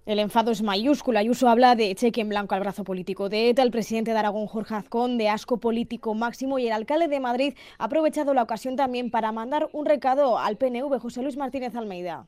El 0.05 0.17
enfado 0.17 0.51
es 0.51 0.63
mayúsculo. 0.63 1.19
Ayuso 1.19 1.47
habla 1.47 1.75
de 1.75 1.93
cheque 1.93 2.21
en 2.21 2.29
blanco 2.29 2.55
al 2.55 2.61
brazo 2.61 2.83
político 2.83 3.29
de 3.29 3.49
ETA, 3.49 3.61
el 3.61 3.71
presidente 3.71 4.11
de 4.11 4.17
Aragón, 4.17 4.47
Jorge 4.47 4.73
Azcón, 4.73 5.17
de 5.17 5.29
asco 5.29 5.57
político 5.57 6.15
máximo 6.15 6.57
y 6.57 6.67
el 6.67 6.73
alcalde 6.73 7.07
de 7.07 7.19
Madrid 7.19 7.53
ha 7.77 7.85
aprovechado 7.85 8.33
la 8.33 8.41
ocasión 8.43 8.75
también 8.75 9.11
para 9.11 9.31
mandar 9.31 9.69
un 9.73 9.85
recado 9.85 10.39
al 10.39 10.57
PNV, 10.57 10.99
José 10.99 11.21
Luis 11.21 11.37
Martínez 11.37 11.75
Almeida. 11.75 12.27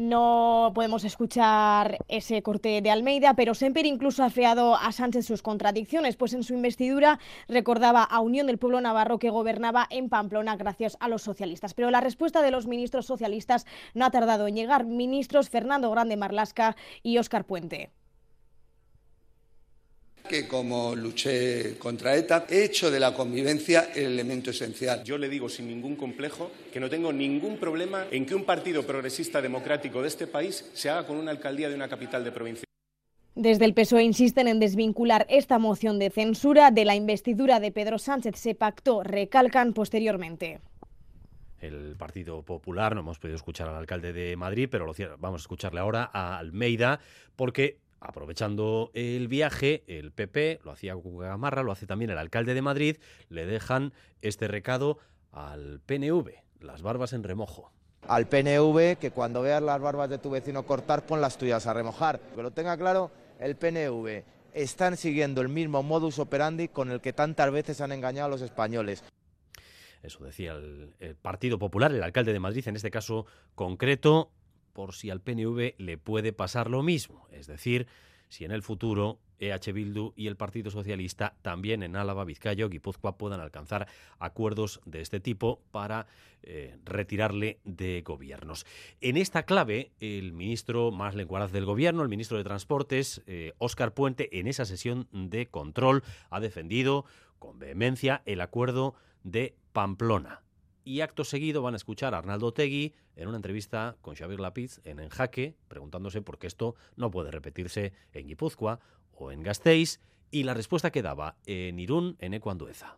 No 0.00 0.72
podemos 0.74 1.04
escuchar 1.04 1.98
ese 2.08 2.42
corte 2.42 2.80
de 2.80 2.90
Almeida, 2.90 3.34
pero 3.34 3.54
Semper 3.54 3.84
incluso 3.84 4.22
ha 4.22 4.26
afeado 4.26 4.74
a 4.74 4.92
Sánchez 4.92 5.26
sus 5.26 5.42
contradicciones, 5.42 6.16
pues 6.16 6.32
en 6.32 6.42
su 6.42 6.54
investidura 6.54 7.18
recordaba 7.48 8.02
a 8.02 8.20
Unión 8.20 8.46
del 8.46 8.58
Pueblo 8.58 8.80
Navarro 8.80 9.18
que 9.18 9.30
gobernaba 9.30 9.86
en 9.90 10.08
Pamplona 10.08 10.56
gracias 10.56 10.96
a 11.00 11.08
los 11.08 11.22
socialistas. 11.22 11.74
Pero 11.74 11.90
la 11.90 12.00
respuesta 12.00 12.40
de 12.40 12.50
los 12.50 12.66
ministros 12.66 13.06
socialistas 13.06 13.66
no 13.94 14.06
ha 14.06 14.10
tardado 14.10 14.48
en 14.48 14.56
llegar. 14.56 14.84
Ministros 14.86 15.50
Fernando 15.50 15.90
Grande 15.90 16.16
Marlasca 16.16 16.76
y 17.02 17.18
Óscar 17.18 17.44
Puente. 17.44 17.90
Que 20.30 20.46
como 20.46 20.94
luché 20.94 21.76
contra 21.76 22.14
ETA, 22.14 22.46
he 22.48 22.62
hecho 22.62 22.88
de 22.88 23.00
la 23.00 23.12
convivencia 23.12 23.90
el 23.96 24.12
elemento 24.12 24.50
esencial. 24.50 25.02
Yo 25.02 25.18
le 25.18 25.28
digo 25.28 25.48
sin 25.48 25.66
ningún 25.66 25.96
complejo 25.96 26.52
que 26.72 26.78
no 26.78 26.88
tengo 26.88 27.12
ningún 27.12 27.56
problema 27.58 28.06
en 28.12 28.24
que 28.24 28.36
un 28.36 28.44
partido 28.44 28.84
progresista 28.86 29.42
democrático 29.42 30.00
de 30.00 30.06
este 30.06 30.28
país 30.28 30.70
se 30.72 30.88
haga 30.88 31.04
con 31.04 31.16
una 31.16 31.32
alcaldía 31.32 31.68
de 31.68 31.74
una 31.74 31.88
capital 31.88 32.22
de 32.22 32.30
provincia. 32.30 32.64
Desde 33.34 33.64
el 33.64 33.74
PSOE 33.74 34.04
insisten 34.04 34.46
en 34.46 34.60
desvincular 34.60 35.26
esta 35.28 35.58
moción 35.58 35.98
de 35.98 36.10
censura 36.10 36.70
de 36.70 36.84
la 36.84 36.94
investidura 36.94 37.58
de 37.58 37.72
Pedro 37.72 37.98
Sánchez. 37.98 38.36
Se 38.36 38.54
pactó, 38.54 39.02
recalcan 39.02 39.72
posteriormente. 39.72 40.60
el 41.60 41.96
Partido 41.98 42.42
Popular. 42.42 42.94
No 42.94 43.00
hemos 43.00 43.18
podido 43.18 43.34
escuchar 43.36 43.68
al 43.68 43.74
alcalde 43.74 44.12
de 44.12 44.36
Madrid, 44.36 44.68
pero 44.70 44.86
lo 44.86 44.94
cier- 44.94 45.16
vamos 45.18 45.40
a 45.40 45.44
escucharle 45.44 45.80
ahora 45.80 46.08
a 46.12 46.38
Almeida, 46.38 47.00
porque 47.34 47.78
aprovechando 48.00 48.90
el 48.94 49.28
viaje, 49.28 49.84
el 49.86 50.12
PP, 50.12 50.60
lo 50.64 50.72
hacía 50.72 50.94
Gamarra, 50.96 51.62
lo 51.62 51.72
hace 51.72 51.86
también 51.86 52.10
el 52.10 52.18
alcalde 52.18 52.54
de 52.54 52.62
Madrid, 52.62 52.96
le 53.28 53.46
dejan 53.46 53.92
este 54.22 54.48
recado 54.48 54.98
al 55.32 55.80
PNV, 55.80 56.30
las 56.60 56.82
barbas 56.82 57.12
en 57.12 57.22
remojo. 57.22 57.70
al 58.08 58.26
PNV 58.26 58.96
que 58.98 59.10
cuando 59.14 59.42
veas 59.42 59.62
las 59.62 59.80
barbas 59.80 60.08
de 60.08 60.18
tu 60.18 60.30
vecino 60.30 60.64
cortar, 60.64 61.04
pon 61.04 61.20
las 61.20 61.36
tuyas 61.36 61.66
a 61.66 61.74
remojar. 61.74 62.18
Que 62.34 62.42
lo 62.42 62.50
tenga 62.50 62.76
claro, 62.76 63.10
el 63.38 63.56
PNV 63.56 64.24
están 64.54 64.96
siguiendo 64.96 65.42
el 65.42 65.48
mismo 65.48 65.82
modus 65.82 66.18
operandi 66.18 66.68
con 66.68 66.90
el 66.90 67.00
que 67.00 67.12
tantas 67.12 67.52
veces 67.52 67.80
han 67.80 67.92
engañado 67.92 68.26
a 68.26 68.30
los 68.30 68.42
españoles. 68.42 69.04
Eso 70.02 70.24
decía 70.24 70.52
el, 70.52 70.94
el 70.98 71.14
Partido 71.14 71.58
Popular, 71.58 71.92
el 71.92 72.02
alcalde 72.02 72.32
de 72.32 72.40
Madrid, 72.40 72.66
en 72.66 72.76
este 72.76 72.90
caso 72.90 73.26
concreto, 73.54 74.30
por 74.80 74.94
si 74.94 75.10
al 75.10 75.20
PNV 75.20 75.74
le 75.76 75.98
puede 75.98 76.32
pasar 76.32 76.70
lo 76.70 76.82
mismo. 76.82 77.28
Es 77.32 77.46
decir, 77.46 77.86
si 78.30 78.46
en 78.46 78.50
el 78.50 78.62
futuro 78.62 79.18
EH 79.38 79.74
Bildu 79.74 80.14
y 80.16 80.26
el 80.26 80.36
Partido 80.36 80.70
Socialista 80.70 81.36
también 81.42 81.82
en 81.82 81.96
Álava, 81.96 82.24
Vizcaya 82.24 82.64
o 82.64 82.70
Guipúzcoa 82.70 83.18
puedan 83.18 83.40
alcanzar 83.40 83.88
acuerdos 84.18 84.80
de 84.86 85.02
este 85.02 85.20
tipo 85.20 85.60
para 85.70 86.06
eh, 86.42 86.78
retirarle 86.86 87.58
de 87.64 88.00
gobiernos. 88.00 88.64
En 89.02 89.18
esta 89.18 89.42
clave, 89.42 89.90
el 90.00 90.32
ministro 90.32 90.92
más 90.92 91.14
lenguaraz 91.14 91.52
del 91.52 91.66
gobierno, 91.66 92.02
el 92.02 92.08
ministro 92.08 92.38
de 92.38 92.44
Transportes, 92.44 93.20
eh, 93.26 93.52
Óscar 93.58 93.92
Puente, 93.92 94.40
en 94.40 94.46
esa 94.46 94.64
sesión 94.64 95.08
de 95.12 95.48
control 95.48 96.02
ha 96.30 96.40
defendido 96.40 97.04
con 97.38 97.58
vehemencia 97.58 98.22
el 98.24 98.40
acuerdo 98.40 98.94
de 99.24 99.54
Pamplona. 99.74 100.40
Y 100.84 101.02
acto 101.02 101.24
seguido 101.24 101.62
van 101.62 101.74
a 101.74 101.76
escuchar 101.76 102.14
a 102.14 102.18
Arnaldo 102.18 102.52
Tegui 102.52 102.94
en 103.16 103.28
una 103.28 103.36
entrevista 103.36 103.96
con 104.00 104.14
Xavier 104.14 104.40
Lapiz 104.40 104.80
en 104.84 104.98
En 104.98 105.08
Jaque, 105.08 105.54
preguntándose 105.68 106.22
por 106.22 106.38
qué 106.38 106.46
esto 106.46 106.74
no 106.96 107.10
puede 107.10 107.30
repetirse 107.30 107.92
en 108.12 108.26
Guipúzcoa 108.26 108.80
o 109.12 109.30
en 109.30 109.42
Gasteiz, 109.42 110.00
y 110.30 110.44
la 110.44 110.54
respuesta 110.54 110.90
que 110.90 111.02
daba 111.02 111.36
en 111.46 111.78
Irún, 111.78 112.16
en 112.20 112.34
Ecuandueza. 112.34 112.96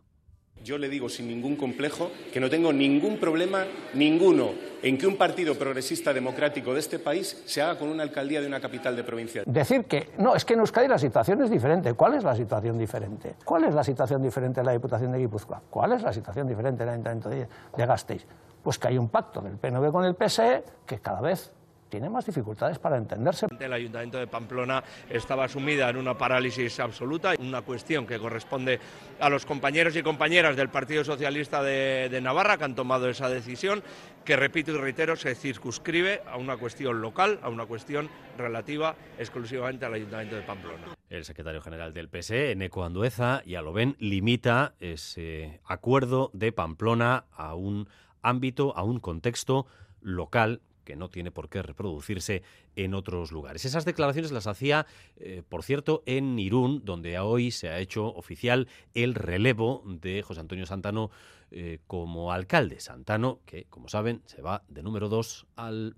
Yo 0.63 0.77
le 0.77 0.87
digo 0.87 1.09
sin 1.09 1.27
ningún 1.27 1.57
complejo 1.57 2.09
que 2.31 2.39
no 2.39 2.49
tengo 2.49 2.71
ningún 2.71 3.17
problema, 3.17 3.65
ninguno, 3.95 4.51
en 4.81 4.97
que 4.97 5.05
un 5.05 5.17
partido 5.17 5.55
progresista 5.55 6.13
democrático 6.13 6.73
de 6.73 6.79
este 6.79 6.99
país 6.99 7.43
se 7.45 7.61
haga 7.61 7.77
con 7.77 7.89
una 7.89 8.03
alcaldía 8.03 8.39
de 8.39 8.47
una 8.47 8.61
capital 8.61 8.95
de 8.95 9.03
provincia. 9.03 9.43
Decir 9.45 9.83
que 9.83 10.11
no, 10.19 10.35
es 10.35 10.45
que 10.45 10.53
en 10.53 10.61
Euskadi 10.61 10.87
la 10.87 10.97
situación 10.97 11.41
es 11.43 11.49
diferente. 11.49 11.93
¿Cuál 11.95 12.13
es 12.13 12.23
la 12.23 12.33
situación 12.33 12.77
diferente? 12.77 13.35
¿Cuál 13.43 13.65
es 13.65 13.73
la 13.73 13.83
situación 13.83 14.21
diferente 14.21 14.61
de 14.61 14.65
la 14.65 14.71
Diputación 14.71 15.11
de 15.11 15.19
Guipúzcoa? 15.19 15.61
¿Cuál 15.69 15.91
es 15.93 16.01
la 16.01 16.13
situación 16.13 16.47
diferente 16.47 16.83
del 16.85 16.93
Ayuntamiento 16.93 17.29
de, 17.29 17.45
Gasteiz? 17.85 18.25
Pues 18.63 18.79
que 18.79 18.87
hay 18.87 18.97
un 18.97 19.09
pacto 19.09 19.41
del 19.41 19.57
PNV 19.57 19.91
con 19.91 20.05
el 20.05 20.15
PSE 20.15 20.63
que 20.85 20.99
cada 20.99 21.19
vez 21.19 21.51
tiene 21.93 22.09
más 22.09 22.25
dificultades 22.25 22.79
para 22.79 22.97
entenderse. 22.97 23.45
El 23.59 23.71
Ayuntamiento 23.71 24.17
de 24.17 24.25
Pamplona 24.25 24.83
estaba 25.11 25.47
sumida 25.47 25.91
en 25.91 25.97
una 25.97 26.17
parálisis 26.17 26.79
absoluta, 26.79 27.35
una 27.37 27.61
cuestión 27.61 28.07
que 28.07 28.17
corresponde 28.17 28.79
a 29.19 29.29
los 29.29 29.45
compañeros 29.45 29.95
y 29.95 30.01
compañeras 30.01 30.57
del 30.57 30.69
Partido 30.69 31.03
Socialista 31.03 31.61
de, 31.61 32.09
de 32.09 32.19
Navarra 32.19 32.57
que 32.57 32.63
han 32.63 32.73
tomado 32.73 33.07
esa 33.09 33.29
decisión, 33.29 33.83
que 34.25 34.35
repito 34.35 34.71
y 34.71 34.77
reitero, 34.77 35.15
se 35.15 35.35
circunscribe 35.35 36.23
a 36.25 36.37
una 36.37 36.57
cuestión 36.57 36.99
local, 36.99 37.39
a 37.43 37.49
una 37.49 37.67
cuestión 37.67 38.09
relativa 38.39 38.95
exclusivamente 39.19 39.85
al 39.85 39.93
Ayuntamiento 39.93 40.35
de 40.35 40.41
Pamplona. 40.41 40.95
El 41.11 41.25
secretario 41.25 41.61
general 41.61 41.93
del 41.93 42.09
PSE, 42.09 42.53
Eneco 42.53 42.83
Andueza, 42.85 43.43
ya 43.45 43.61
lo 43.61 43.71
ven, 43.71 43.95
limita 43.99 44.73
ese 44.79 45.61
acuerdo 45.63 46.31
de 46.33 46.51
Pamplona 46.51 47.25
a 47.31 47.53
un 47.53 47.87
ámbito, 48.23 48.75
a 48.75 48.81
un 48.81 48.99
contexto 48.99 49.67
local 50.01 50.59
que 50.83 50.95
no 50.95 51.09
tiene 51.09 51.31
por 51.31 51.49
qué 51.49 51.61
reproducirse 51.61 52.43
en 52.75 52.93
otros 52.93 53.31
lugares. 53.31 53.65
Esas 53.65 53.85
declaraciones 53.85 54.31
las 54.31 54.47
hacía, 54.47 54.85
eh, 55.17 55.43
por 55.47 55.63
cierto, 55.63 56.03
en 56.05 56.37
Irún, 56.39 56.81
donde 56.83 57.17
hoy 57.19 57.51
se 57.51 57.69
ha 57.69 57.79
hecho 57.79 58.07
oficial 58.07 58.67
el 58.93 59.15
relevo 59.15 59.83
de 59.85 60.21
José 60.21 60.41
Antonio 60.41 60.65
Santano 60.65 61.11
eh, 61.51 61.79
como 61.85 62.31
alcalde. 62.31 62.79
Santano, 62.79 63.39
que, 63.45 63.65
como 63.65 63.87
saben, 63.87 64.21
se 64.25 64.41
va 64.41 64.63
de 64.69 64.81
número 64.81 65.07
dos 65.07 65.45
al, 65.55 65.95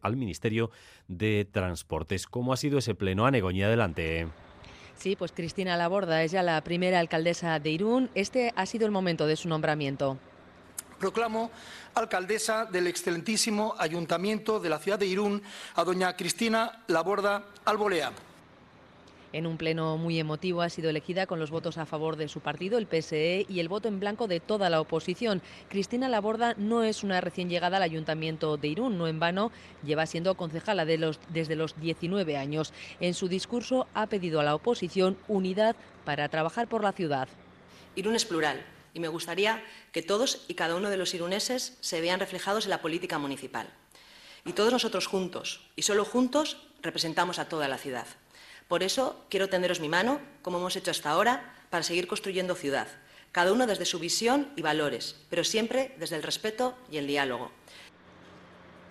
al 0.00 0.16
Ministerio 0.16 0.70
de 1.08 1.46
Transportes. 1.50 2.26
¿Cómo 2.26 2.52
ha 2.52 2.56
sido 2.56 2.78
ese 2.78 2.94
pleno? 2.94 3.26
Anegoña, 3.26 3.66
adelante. 3.66 4.28
Sí, 4.96 5.14
pues 5.14 5.30
Cristina 5.32 5.76
Laborda 5.76 6.24
es 6.24 6.32
ya 6.32 6.42
la 6.42 6.60
primera 6.64 6.98
alcaldesa 6.98 7.60
de 7.60 7.70
Irún. 7.70 8.10
Este 8.14 8.52
ha 8.56 8.66
sido 8.66 8.86
el 8.86 8.90
momento 8.90 9.26
de 9.26 9.36
su 9.36 9.48
nombramiento 9.48 10.18
proclamo 10.98 11.50
alcaldesa 11.94 12.66
del 12.66 12.86
excelentísimo 12.86 13.74
Ayuntamiento 13.78 14.60
de 14.60 14.68
la 14.68 14.78
ciudad 14.78 14.98
de 14.98 15.06
Irún 15.06 15.42
a 15.74 15.84
doña 15.84 16.16
Cristina 16.16 16.84
Laborda 16.88 17.44
Albolea. 17.64 18.12
En 19.30 19.46
un 19.46 19.58
pleno 19.58 19.98
muy 19.98 20.18
emotivo 20.18 20.62
ha 20.62 20.70
sido 20.70 20.88
elegida 20.88 21.26
con 21.26 21.38
los 21.38 21.50
votos 21.50 21.76
a 21.76 21.84
favor 21.84 22.16
de 22.16 22.28
su 22.28 22.40
partido, 22.40 22.78
el 22.78 22.86
PSE, 22.86 23.44
y 23.46 23.60
el 23.60 23.68
voto 23.68 23.86
en 23.86 24.00
blanco 24.00 24.26
de 24.26 24.40
toda 24.40 24.70
la 24.70 24.80
oposición. 24.80 25.42
Cristina 25.68 26.08
Laborda 26.08 26.54
no 26.56 26.82
es 26.82 27.04
una 27.04 27.20
recién 27.20 27.50
llegada 27.50 27.76
al 27.76 27.82
Ayuntamiento 27.82 28.56
de 28.56 28.68
Irún, 28.68 28.96
no 28.96 29.06
en 29.06 29.20
vano, 29.20 29.52
lleva 29.84 30.06
siendo 30.06 30.34
concejala 30.34 30.86
de 30.86 30.96
los, 30.96 31.20
desde 31.28 31.56
los 31.56 31.78
19 31.78 32.38
años. 32.38 32.72
En 33.00 33.12
su 33.12 33.28
discurso 33.28 33.86
ha 33.92 34.06
pedido 34.06 34.40
a 34.40 34.44
la 34.44 34.54
oposición 34.54 35.18
unidad 35.28 35.76
para 36.06 36.30
trabajar 36.30 36.66
por 36.66 36.82
la 36.82 36.92
ciudad. 36.92 37.28
Irún 37.96 38.14
es 38.14 38.24
plural, 38.24 38.64
y 38.98 39.00
me 39.00 39.06
gustaría 39.06 39.62
que 39.92 40.02
todos 40.02 40.44
y 40.48 40.54
cada 40.54 40.74
uno 40.74 40.90
de 40.90 40.96
los 40.96 41.14
iruneses 41.14 41.78
se 41.80 42.00
vean 42.00 42.18
reflejados 42.18 42.64
en 42.64 42.70
la 42.70 42.82
política 42.82 43.16
municipal. 43.18 43.72
Y 44.44 44.54
todos 44.54 44.72
nosotros 44.72 45.06
juntos, 45.06 45.60
y 45.76 45.82
solo 45.82 46.04
juntos, 46.04 46.66
representamos 46.82 47.38
a 47.38 47.48
toda 47.48 47.68
la 47.68 47.78
ciudad. 47.78 48.06
Por 48.66 48.82
eso 48.82 49.24
quiero 49.30 49.48
tenderos 49.48 49.78
mi 49.78 49.88
mano, 49.88 50.20
como 50.42 50.58
hemos 50.58 50.74
hecho 50.74 50.90
hasta 50.90 51.10
ahora, 51.10 51.54
para 51.70 51.84
seguir 51.84 52.08
construyendo 52.08 52.56
ciudad, 52.56 52.88
cada 53.30 53.52
uno 53.52 53.68
desde 53.68 53.84
su 53.84 54.00
visión 54.00 54.50
y 54.56 54.62
valores, 54.62 55.14
pero 55.30 55.44
siempre 55.44 55.94
desde 55.98 56.16
el 56.16 56.24
respeto 56.24 56.76
y 56.90 56.96
el 56.96 57.06
diálogo. 57.06 57.52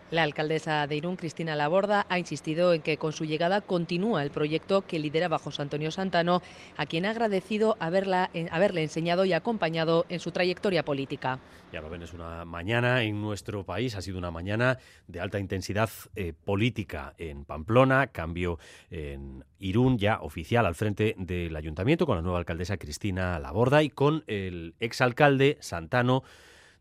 La 0.10 0.24
alcaldesa 0.24 0.88
de 0.88 0.96
Irún, 0.96 1.18
Cristina 1.18 1.58
Laborda, 1.58 2.06
ha 2.08 2.18
insistido 2.18 2.74
en 2.74 2.82
que 2.82 2.96
con 2.96 3.12
su 3.12 3.26
llegada 3.26 3.60
continúa 3.60 4.24
el 4.24 4.32
proyecto 4.32 4.84
que 4.84 5.00
lidera 5.00 5.28
José 5.38 5.62
Antonio 5.62 5.92
Santano, 5.92 6.42
a 6.78 6.86
quien 6.86 7.06
ha 7.06 7.10
agradecido 7.10 7.76
eh, 7.82 8.48
haberle 8.50 8.84
enseñado 8.84 9.26
y 9.26 9.34
acompañado 9.34 10.06
en 10.08 10.22
su 10.22 10.32
trayectoria 10.32 10.84
política. 10.84 11.40
Ya 11.74 11.82
lo 11.82 11.90
ven, 11.90 12.04
es 12.04 12.14
una 12.14 12.46
mañana 12.46 13.04
en 13.04 13.22
nuestro 13.22 13.66
país, 13.66 13.96
ha 13.96 14.02
sido 14.02 14.18
una 14.18 14.32
mañana 14.32 14.78
de 15.08 15.20
alta 15.20 15.40
intensidad 15.40 15.90
eh, 16.16 16.32
política 16.32 17.14
en 17.18 17.44
Pamplona, 17.44 18.08
cambio 18.08 18.60
en 18.90 19.44
Irún, 19.60 19.98
ya 19.98 20.22
oficial 20.22 20.66
al 20.66 20.76
frente 20.76 21.16
del 21.18 21.54
ayuntamiento, 21.56 22.06
con 22.06 22.16
la 22.16 22.22
nueva 22.22 22.40
alcaldesa 22.40 22.78
Cristina 22.78 23.40
Laborda 23.40 23.84
y 23.84 23.90
con 23.90 24.24
el 24.28 24.76
exalcalde 24.80 25.58
Santano 25.60 26.24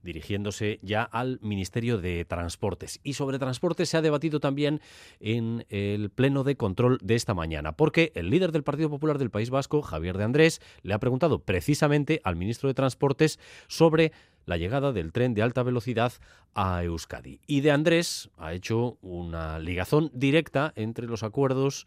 dirigiéndose 0.02 0.78
ya 0.82 1.02
al 1.02 1.38
Ministerio 1.42 1.98
de 1.98 2.24
Transportes. 2.24 3.00
Y 3.02 3.14
sobre 3.14 3.38
transportes 3.38 3.88
se 3.88 3.96
ha 3.96 4.02
debatido 4.02 4.40
también 4.40 4.80
en 5.20 5.66
el 5.68 6.11
pleno 6.11 6.44
de 6.44 6.56
control 6.56 6.98
de 7.02 7.14
esta 7.14 7.35
mañana, 7.35 7.72
porque 7.72 8.12
el 8.14 8.30
líder 8.30 8.52
del 8.52 8.62
Partido 8.62 8.90
Popular 8.90 9.18
del 9.18 9.30
País 9.30 9.50
Vasco, 9.50 9.82
Javier 9.82 10.18
de 10.18 10.24
Andrés, 10.24 10.61
le 10.82 10.94
ha 10.94 10.98
preguntado 10.98 11.40
precisamente 11.40 12.20
al 12.24 12.37
ministro 12.37 12.68
de 12.68 12.74
Transportes 12.74 13.38
sobre 13.66 14.12
la 14.46 14.56
llegada 14.56 14.92
del 14.92 15.12
tren 15.12 15.35
de 15.35 15.42
alta 15.42 15.62
velocidad 15.62 16.12
a 16.54 16.82
Euskadi. 16.85 17.40
Y 17.46 17.61
de 17.61 17.72
Andrés 17.72 18.30
ha 18.38 18.54
hecho 18.54 18.96
una 19.02 19.59
ligazón 19.59 20.11
directa 20.14 20.72
entre 20.76 21.06
los 21.06 21.22
acuerdos 21.22 21.87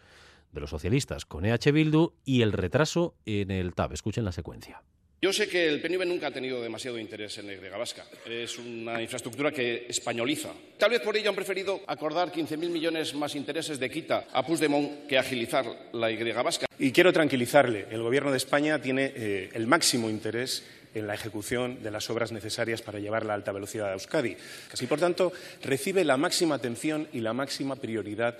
de 0.51 0.61
los 0.61 0.69
socialistas 0.69 1.25
con 1.25 1.45
EH 1.45 1.71
Bildu 1.71 2.13
y 2.25 2.41
el 2.41 2.51
retraso 2.51 3.15
en 3.25 3.51
el 3.51 3.73
TAB. 3.73 3.93
Escuchen 3.93 4.25
la 4.25 4.31
secuencia. 4.31 4.83
Yo 5.21 5.33
sé 5.33 5.49
que 5.49 5.67
el 5.67 5.81
PNV 5.81 6.05
nunca 6.05 6.27
ha 6.27 6.31
tenido 6.31 6.61
demasiado 6.61 6.97
interés 6.97 7.37
en 7.39 7.47
la 7.47 7.53
Y 7.53 7.59
vasca. 7.77 8.05
Es 8.25 8.57
una 8.57 9.01
infraestructura 9.01 9.51
que 9.51 9.85
españoliza. 9.89 10.53
Tal 10.77 10.91
vez 10.91 11.01
por 11.01 11.17
ello 11.17 11.29
han 11.29 11.35
preferido 11.35 11.81
acordar 11.87 12.31
15.000 12.31 12.69
millones 12.69 13.13
más 13.15 13.35
intereses 13.35 13.77
de 13.81 13.89
quita 13.89 14.27
a 14.31 14.45
Puigdemont 14.45 15.07
que 15.07 15.17
agilizar 15.17 15.65
la 15.91 16.09
Y 16.09 16.31
vasca. 16.31 16.67
Y 16.77 16.93
quiero 16.93 17.11
tranquilizarle, 17.11 17.87
el 17.91 18.01
Gobierno 18.01 18.31
de 18.31 18.37
España 18.37 18.81
tiene 18.81 19.11
eh, 19.13 19.49
el 19.51 19.67
máximo 19.67 20.09
interés 20.09 20.63
en 20.93 21.05
la 21.05 21.15
ejecución 21.15 21.83
de 21.83 21.91
las 21.91 22.09
obras 22.09 22.31
necesarias 22.31 22.81
para 22.81 22.99
llevar 22.99 23.25
la 23.25 23.33
alta 23.33 23.51
velocidad 23.51 23.89
a 23.89 23.93
Euskadi. 23.93 24.37
Así, 24.71 24.87
por 24.87 25.01
tanto, 25.01 25.33
recibe 25.61 26.05
la 26.05 26.15
máxima 26.15 26.55
atención 26.55 27.09
y 27.11 27.19
la 27.19 27.33
máxima 27.33 27.75
prioridad 27.75 28.37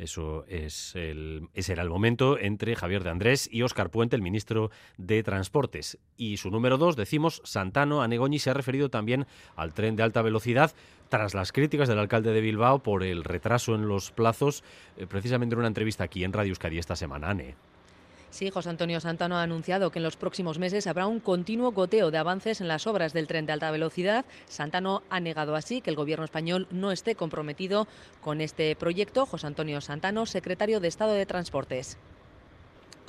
eso 0.00 0.44
es 0.48 0.94
el, 0.96 1.48
ese 1.54 1.72
era 1.72 1.82
el 1.82 1.90
momento 1.90 2.38
entre 2.38 2.74
Javier 2.74 3.04
de 3.04 3.10
Andrés 3.10 3.48
y 3.52 3.62
Óscar 3.62 3.90
Puente, 3.90 4.16
el 4.16 4.22
ministro 4.22 4.70
de 4.96 5.22
Transportes. 5.22 5.98
Y 6.16 6.38
su 6.38 6.50
número 6.50 6.78
dos, 6.78 6.96
decimos, 6.96 7.42
Santano 7.44 8.02
Anegoñi, 8.02 8.38
se 8.38 8.50
ha 8.50 8.54
referido 8.54 8.88
también 8.88 9.26
al 9.56 9.74
tren 9.74 9.96
de 9.96 10.02
alta 10.02 10.22
velocidad 10.22 10.72
tras 11.10 11.34
las 11.34 11.52
críticas 11.52 11.88
del 11.88 11.98
alcalde 11.98 12.32
de 12.32 12.40
Bilbao 12.40 12.82
por 12.82 13.02
el 13.02 13.24
retraso 13.24 13.74
en 13.74 13.88
los 13.88 14.10
plazos, 14.10 14.64
eh, 14.96 15.06
precisamente 15.06 15.54
en 15.54 15.58
una 15.58 15.68
entrevista 15.68 16.04
aquí 16.04 16.24
en 16.24 16.32
Radio 16.32 16.50
Euskadi 16.50 16.78
esta 16.78 16.96
semana. 16.96 17.30
Ane. 17.30 17.69
Sí, 18.30 18.48
José 18.48 18.70
Antonio 18.70 19.00
Santano 19.00 19.36
ha 19.36 19.42
anunciado 19.42 19.90
que 19.90 19.98
en 19.98 20.04
los 20.04 20.16
próximos 20.16 20.58
meses 20.58 20.86
habrá 20.86 21.08
un 21.08 21.18
continuo 21.18 21.72
goteo 21.72 22.12
de 22.12 22.18
avances 22.18 22.60
en 22.60 22.68
las 22.68 22.86
obras 22.86 23.12
del 23.12 23.26
tren 23.26 23.44
de 23.44 23.52
alta 23.52 23.70
velocidad. 23.72 24.24
Santano 24.46 25.02
ha 25.10 25.18
negado 25.18 25.56
así 25.56 25.80
que 25.80 25.90
el 25.90 25.96
gobierno 25.96 26.24
español 26.24 26.68
no 26.70 26.92
esté 26.92 27.16
comprometido 27.16 27.88
con 28.20 28.40
este 28.40 28.76
proyecto. 28.76 29.26
José 29.26 29.48
Antonio 29.48 29.80
Santano, 29.80 30.26
secretario 30.26 30.78
de 30.78 30.88
Estado 30.88 31.12
de 31.12 31.26
Transportes 31.26 31.98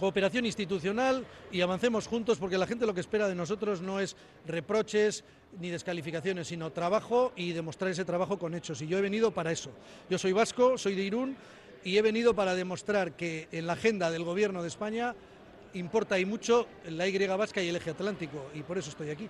cooperación 0.01 0.47
institucional 0.47 1.27
y 1.51 1.61
avancemos 1.61 2.07
juntos 2.07 2.39
porque 2.39 2.57
la 2.57 2.65
gente 2.65 2.87
lo 2.87 2.93
que 2.95 3.01
espera 3.01 3.27
de 3.27 3.35
nosotros 3.35 3.81
no 3.81 3.99
es 3.99 4.15
reproches 4.47 5.23
ni 5.59 5.69
descalificaciones, 5.69 6.47
sino 6.47 6.71
trabajo 6.71 7.33
y 7.35 7.51
demostrar 7.51 7.91
ese 7.91 8.03
trabajo 8.03 8.39
con 8.39 8.55
hechos. 8.55 8.81
Y 8.81 8.87
yo 8.87 8.97
he 8.97 9.01
venido 9.01 9.29
para 9.29 9.51
eso. 9.51 9.69
Yo 10.09 10.17
soy 10.17 10.31
vasco, 10.31 10.75
soy 10.79 10.95
de 10.95 11.03
Irún 11.03 11.37
y 11.83 11.97
he 11.97 12.01
venido 12.01 12.33
para 12.33 12.55
demostrar 12.55 13.13
que 13.13 13.47
en 13.51 13.67
la 13.67 13.73
agenda 13.73 14.11
del 14.11 14.23
Gobierno 14.23 14.61
de 14.61 14.67
España 14.67 15.15
importa 15.73 16.19
y 16.19 16.25
mucho 16.25 16.67
la 16.87 17.07
Y 17.07 17.27
vasca 17.27 17.61
y 17.61 17.69
el 17.69 17.75
eje 17.75 17.91
atlántico, 17.91 18.49
y 18.53 18.61
por 18.61 18.77
eso 18.77 18.89
estoy 18.89 19.09
aquí. 19.09 19.29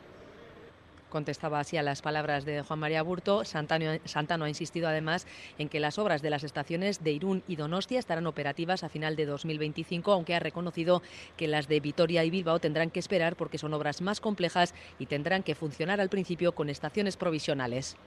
Contestaba 1.10 1.60
así 1.60 1.76
a 1.76 1.84
las 1.84 2.02
palabras 2.02 2.46
de 2.46 2.62
Juan 2.62 2.80
María 2.80 3.04
Burto. 3.04 3.44
Santano, 3.44 4.00
Santano, 4.06 4.46
ha 4.46 4.50
insistido 4.50 4.88
además 4.88 5.28
en 5.58 5.68
que 5.68 5.82
las 5.82 6.00
obras 6.00 6.22
de 6.22 6.30
las 6.30 6.46
estaciones 6.46 7.04
de 7.04 7.12
Irún 7.12 7.44
y 7.50 7.58
Donostia 7.58 8.00
estarán 8.00 8.28
operativas 8.28 8.86
a 8.86 8.90
final 8.90 9.18
de 9.18 9.26
2025, 9.26 10.14
aunque 10.14 10.36
ha 10.36 10.40
reconocido 10.40 11.02
que 11.36 11.50
las 11.50 11.68
de 11.68 11.82
Vitoria 11.82 12.24
y 12.24 12.30
Bilbao 12.30 12.60
tendrán 12.60 12.92
que 12.92 13.02
esperar 13.02 13.36
porque 13.36 13.58
son 13.58 13.74
obras 13.74 14.02
más 14.02 14.22
complejas 14.22 14.74
y 15.00 15.08
tendrán 15.08 15.44
que 15.44 15.54
funcionar 15.54 16.00
al 16.00 16.10
principio 16.10 16.54
con 16.54 16.70
estaciones 16.70 17.18
provisionales. 17.18 17.98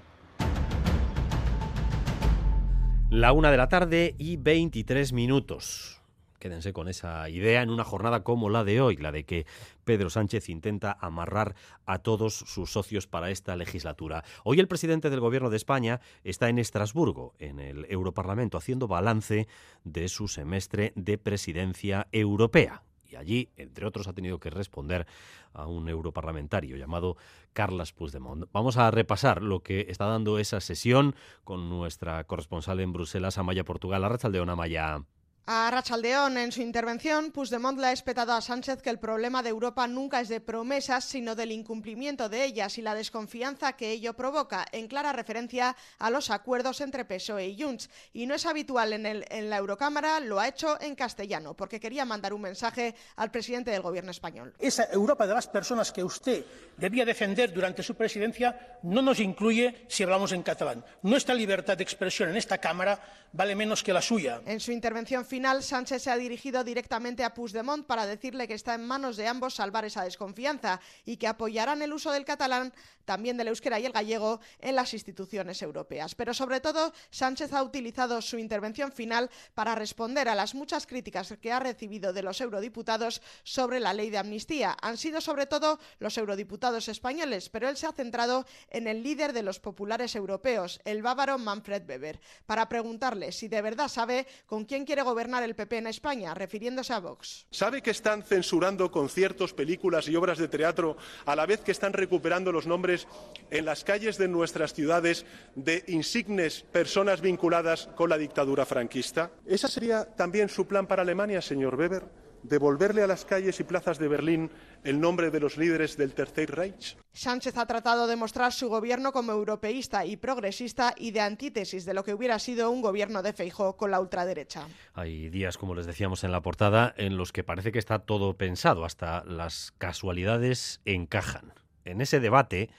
La 3.14 3.30
una 3.30 3.52
de 3.52 3.56
la 3.56 3.68
tarde 3.68 4.16
y 4.18 4.38
23 4.38 5.12
minutos. 5.12 6.00
Quédense 6.40 6.72
con 6.72 6.88
esa 6.88 7.30
idea 7.30 7.62
en 7.62 7.70
una 7.70 7.84
jornada 7.84 8.24
como 8.24 8.50
la 8.50 8.64
de 8.64 8.80
hoy, 8.80 8.96
la 8.96 9.12
de 9.12 9.22
que 9.22 9.46
Pedro 9.84 10.10
Sánchez 10.10 10.48
intenta 10.48 10.98
amarrar 11.00 11.54
a 11.86 12.00
todos 12.00 12.34
sus 12.34 12.72
socios 12.72 13.06
para 13.06 13.30
esta 13.30 13.54
legislatura. 13.54 14.24
Hoy 14.42 14.58
el 14.58 14.66
presidente 14.66 15.10
del 15.10 15.20
Gobierno 15.20 15.48
de 15.48 15.58
España 15.58 16.00
está 16.24 16.48
en 16.48 16.58
Estrasburgo, 16.58 17.34
en 17.38 17.60
el 17.60 17.86
Europarlamento, 17.88 18.58
haciendo 18.58 18.88
balance 18.88 19.46
de 19.84 20.08
su 20.08 20.26
semestre 20.26 20.92
de 20.96 21.16
presidencia 21.16 22.08
europea 22.10 22.82
y 23.14 23.16
allí, 23.16 23.48
entre 23.56 23.86
otros, 23.86 24.08
ha 24.08 24.12
tenido 24.12 24.40
que 24.40 24.50
responder 24.50 25.06
a 25.52 25.66
un 25.66 25.88
europarlamentario 25.88 26.76
llamado 26.76 27.16
Carles 27.52 27.92
Puigdemont. 27.92 28.46
Vamos 28.52 28.76
a 28.76 28.90
repasar 28.90 29.40
lo 29.42 29.62
que 29.62 29.86
está 29.88 30.06
dando 30.06 30.38
esa 30.40 30.60
sesión 30.60 31.14
con 31.44 31.68
nuestra 31.68 32.24
corresponsal 32.24 32.80
en 32.80 32.92
Bruselas, 32.92 33.38
Amaya 33.38 33.64
Portugal. 33.64 34.02
Arrachaldeón, 34.02 34.50
Amaya. 34.50 35.04
A 35.46 35.70
Rachaldeón, 35.70 36.38
en 36.38 36.52
su 36.52 36.62
intervención, 36.62 37.30
Puigdemont 37.30 37.78
le 37.78 37.88
ha 37.88 37.92
espetado 37.92 38.32
a 38.32 38.40
Sánchez 38.40 38.80
que 38.80 38.88
el 38.88 38.98
problema 38.98 39.42
de 39.42 39.50
Europa 39.50 39.86
nunca 39.86 40.22
es 40.22 40.30
de 40.30 40.40
promesas, 40.40 41.04
sino 41.04 41.34
del 41.34 41.52
incumplimiento 41.52 42.30
de 42.30 42.44
ellas 42.44 42.78
y 42.78 42.82
la 42.82 42.94
desconfianza 42.94 43.74
que 43.74 43.90
ello 43.90 44.14
provoca, 44.14 44.64
en 44.72 44.88
clara 44.88 45.12
referencia 45.12 45.76
a 45.98 46.08
los 46.08 46.30
acuerdos 46.30 46.80
entre 46.80 47.04
PSOE 47.04 47.48
y 47.48 47.60
Junts. 47.60 47.90
Y 48.14 48.24
no 48.24 48.34
es 48.34 48.46
habitual 48.46 48.94
en, 48.94 49.04
el, 49.04 49.26
en 49.28 49.50
la 49.50 49.58
Eurocámara, 49.58 50.18
lo 50.20 50.40
ha 50.40 50.48
hecho 50.48 50.80
en 50.80 50.94
castellano, 50.94 51.52
porque 51.52 51.78
quería 51.78 52.06
mandar 52.06 52.32
un 52.32 52.40
mensaje 52.40 52.94
al 53.16 53.30
presidente 53.30 53.70
del 53.70 53.82
gobierno 53.82 54.12
español. 54.12 54.54
Esa 54.58 54.84
Europa 54.84 55.26
de 55.26 55.34
las 55.34 55.46
personas 55.46 55.92
que 55.92 56.02
usted 56.02 56.42
debía 56.78 57.04
defender 57.04 57.52
durante 57.52 57.82
su 57.82 57.94
presidencia 57.96 58.78
no 58.82 59.02
nos 59.02 59.20
incluye 59.20 59.84
si 59.88 60.04
hablamos 60.04 60.32
en 60.32 60.42
catalán. 60.42 60.82
Nuestra 61.02 61.34
libertad 61.34 61.76
de 61.76 61.84
expresión 61.84 62.30
en 62.30 62.36
esta 62.36 62.56
Cámara 62.56 62.98
vale 63.34 63.54
menos 63.54 63.82
que 63.82 63.92
la 63.92 64.00
suya. 64.00 64.40
En 64.46 64.60
su 64.60 64.72
intervención 64.72 65.26
final, 65.34 65.64
Sánchez 65.64 66.04
se 66.04 66.12
ha 66.12 66.16
dirigido 66.16 66.62
directamente 66.62 67.24
a 67.24 67.34
Puigdemont 67.34 67.84
para 67.84 68.06
decirle 68.06 68.46
que 68.46 68.54
está 68.54 68.74
en 68.74 68.86
manos 68.86 69.16
de 69.16 69.26
ambos 69.26 69.54
salvar 69.54 69.84
esa 69.84 70.04
desconfianza 70.04 70.80
y 71.04 71.16
que 71.16 71.26
apoyarán 71.26 71.82
el 71.82 71.92
uso 71.92 72.12
del 72.12 72.24
catalán, 72.24 72.72
también 73.04 73.36
del 73.36 73.48
euskera 73.48 73.80
y 73.80 73.84
el 73.84 73.90
gallego, 73.90 74.38
en 74.60 74.76
las 74.76 74.94
instituciones 74.94 75.60
europeas. 75.60 76.14
Pero 76.14 76.34
sobre 76.34 76.60
todo, 76.60 76.92
Sánchez 77.10 77.52
ha 77.52 77.64
utilizado 77.64 78.22
su 78.22 78.38
intervención 78.38 78.92
final 78.92 79.28
para 79.54 79.74
responder 79.74 80.28
a 80.28 80.36
las 80.36 80.54
muchas 80.54 80.86
críticas 80.86 81.34
que 81.42 81.50
ha 81.50 81.58
recibido 81.58 82.12
de 82.12 82.22
los 82.22 82.40
eurodiputados 82.40 83.20
sobre 83.42 83.80
la 83.80 83.92
ley 83.92 84.10
de 84.10 84.18
amnistía. 84.18 84.76
Han 84.82 84.96
sido 84.96 85.20
sobre 85.20 85.46
todo 85.46 85.80
los 85.98 86.16
eurodiputados 86.16 86.88
españoles, 86.88 87.48
pero 87.48 87.68
él 87.68 87.76
se 87.76 87.88
ha 87.88 87.92
centrado 87.92 88.46
en 88.70 88.86
el 88.86 89.02
líder 89.02 89.32
de 89.32 89.42
los 89.42 89.58
populares 89.58 90.14
europeos, 90.14 90.80
el 90.84 91.02
bávaro 91.02 91.38
Manfred 91.38 91.88
Weber, 91.88 92.20
para 92.46 92.68
preguntarle 92.68 93.32
si 93.32 93.48
de 93.48 93.62
verdad 93.62 93.88
sabe 93.88 94.28
con 94.46 94.64
quién 94.64 94.84
quiere 94.84 95.02
gobernar 95.02 95.23
el 95.24 95.54
PP 95.54 95.78
en 95.78 95.86
España, 95.86 96.34
refiriéndose 96.34 96.92
a 96.92 97.00
Vox. 97.00 97.46
¿Sabe 97.50 97.80
que 97.80 97.90
están 97.90 98.22
censurando 98.22 98.90
conciertos, 98.90 99.54
películas 99.54 100.06
y 100.08 100.16
obras 100.16 100.38
de 100.38 100.48
teatro 100.48 100.96
a 101.24 101.34
la 101.34 101.46
vez 101.46 101.60
que 101.60 101.72
están 101.72 101.94
recuperando 101.94 102.52
los 102.52 102.66
nombres 102.66 103.08
en 103.50 103.64
las 103.64 103.84
calles 103.84 104.18
de 104.18 104.28
nuestras 104.28 104.74
ciudades 104.74 105.24
de 105.54 105.82
insignes 105.88 106.62
personas 106.62 107.22
vinculadas 107.22 107.88
con 107.96 108.10
la 108.10 108.18
dictadura 108.18 108.66
franquista? 108.66 109.30
¿Ese 109.46 109.68
sería 109.68 110.04
también 110.04 110.48
su 110.48 110.66
plan 110.66 110.86
para 110.86 111.02
Alemania, 111.02 111.40
señor 111.40 111.74
Weber? 111.74 112.23
Devolverle 112.44 113.02
a 113.02 113.06
las 113.06 113.24
calles 113.24 113.58
y 113.58 113.64
plazas 113.64 113.98
de 113.98 114.08
Berlín 114.08 114.50
el 114.84 115.00
nombre 115.00 115.30
de 115.30 115.40
los 115.40 115.56
líderes 115.56 115.96
del 115.96 116.14
Tercer 116.14 116.54
Reich? 116.54 116.96
Sánchez 117.12 117.56
ha 117.56 117.66
tratado 117.66 118.06
de 118.06 118.16
mostrar 118.16 118.52
su 118.52 118.68
gobierno 118.68 119.12
como 119.12 119.32
europeísta 119.32 120.04
y 120.04 120.16
progresista 120.16 120.94
y 120.96 121.10
de 121.10 121.20
antítesis 121.20 121.84
de 121.84 121.94
lo 121.94 122.04
que 122.04 122.14
hubiera 122.14 122.38
sido 122.38 122.70
un 122.70 122.82
gobierno 122.82 123.22
de 123.22 123.32
Feijóo 123.32 123.76
con 123.76 123.90
la 123.90 124.00
ultraderecha. 124.00 124.68
Hay 124.92 125.30
días, 125.30 125.58
como 125.58 125.74
les 125.74 125.86
decíamos 125.86 126.22
en 126.22 126.32
la 126.32 126.42
portada, 126.42 126.94
en 126.96 127.16
los 127.16 127.32
que 127.32 127.44
parece 127.44 127.72
que 127.72 127.78
está 127.78 128.00
todo 128.00 128.36
pensado, 128.36 128.84
hasta 128.84 129.24
las 129.24 129.72
casualidades 129.78 130.80
encajan. 130.84 131.54
En 131.84 132.00
ese 132.00 132.20
debate 132.20 132.70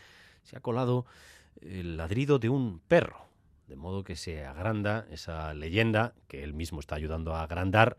se 0.43 0.57
ha 0.57 0.61
colado 0.61 1.05
el 1.61 1.97
ladrido 1.97 2.39
de 2.39 2.49
un 2.49 2.79
perro, 2.79 3.25
de 3.67 3.75
modo 3.75 4.03
que 4.03 4.15
se 4.15 4.45
agranda 4.45 5.07
esa 5.09 5.53
leyenda 5.53 6.13
que 6.27 6.43
él 6.43 6.53
mismo 6.53 6.79
está 6.79 6.95
ayudando 6.95 7.33
a 7.33 7.41
agrandar 7.41 7.97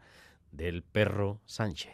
del 0.56 0.82
perro 0.82 1.40
Sánchez. 1.44 1.92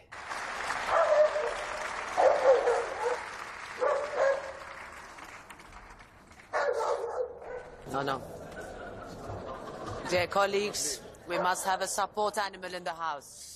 No, 7.91 8.03
no. 8.03 8.21
Dear 10.11 10.29
colleagues, 10.29 11.03
we 11.29 11.39
must 11.39 11.67
have 11.67 11.83
a 11.83 11.87
support 11.87 12.39
animal 12.39 12.75
in 12.75 12.85
the 12.85 12.91
house. 12.91 13.53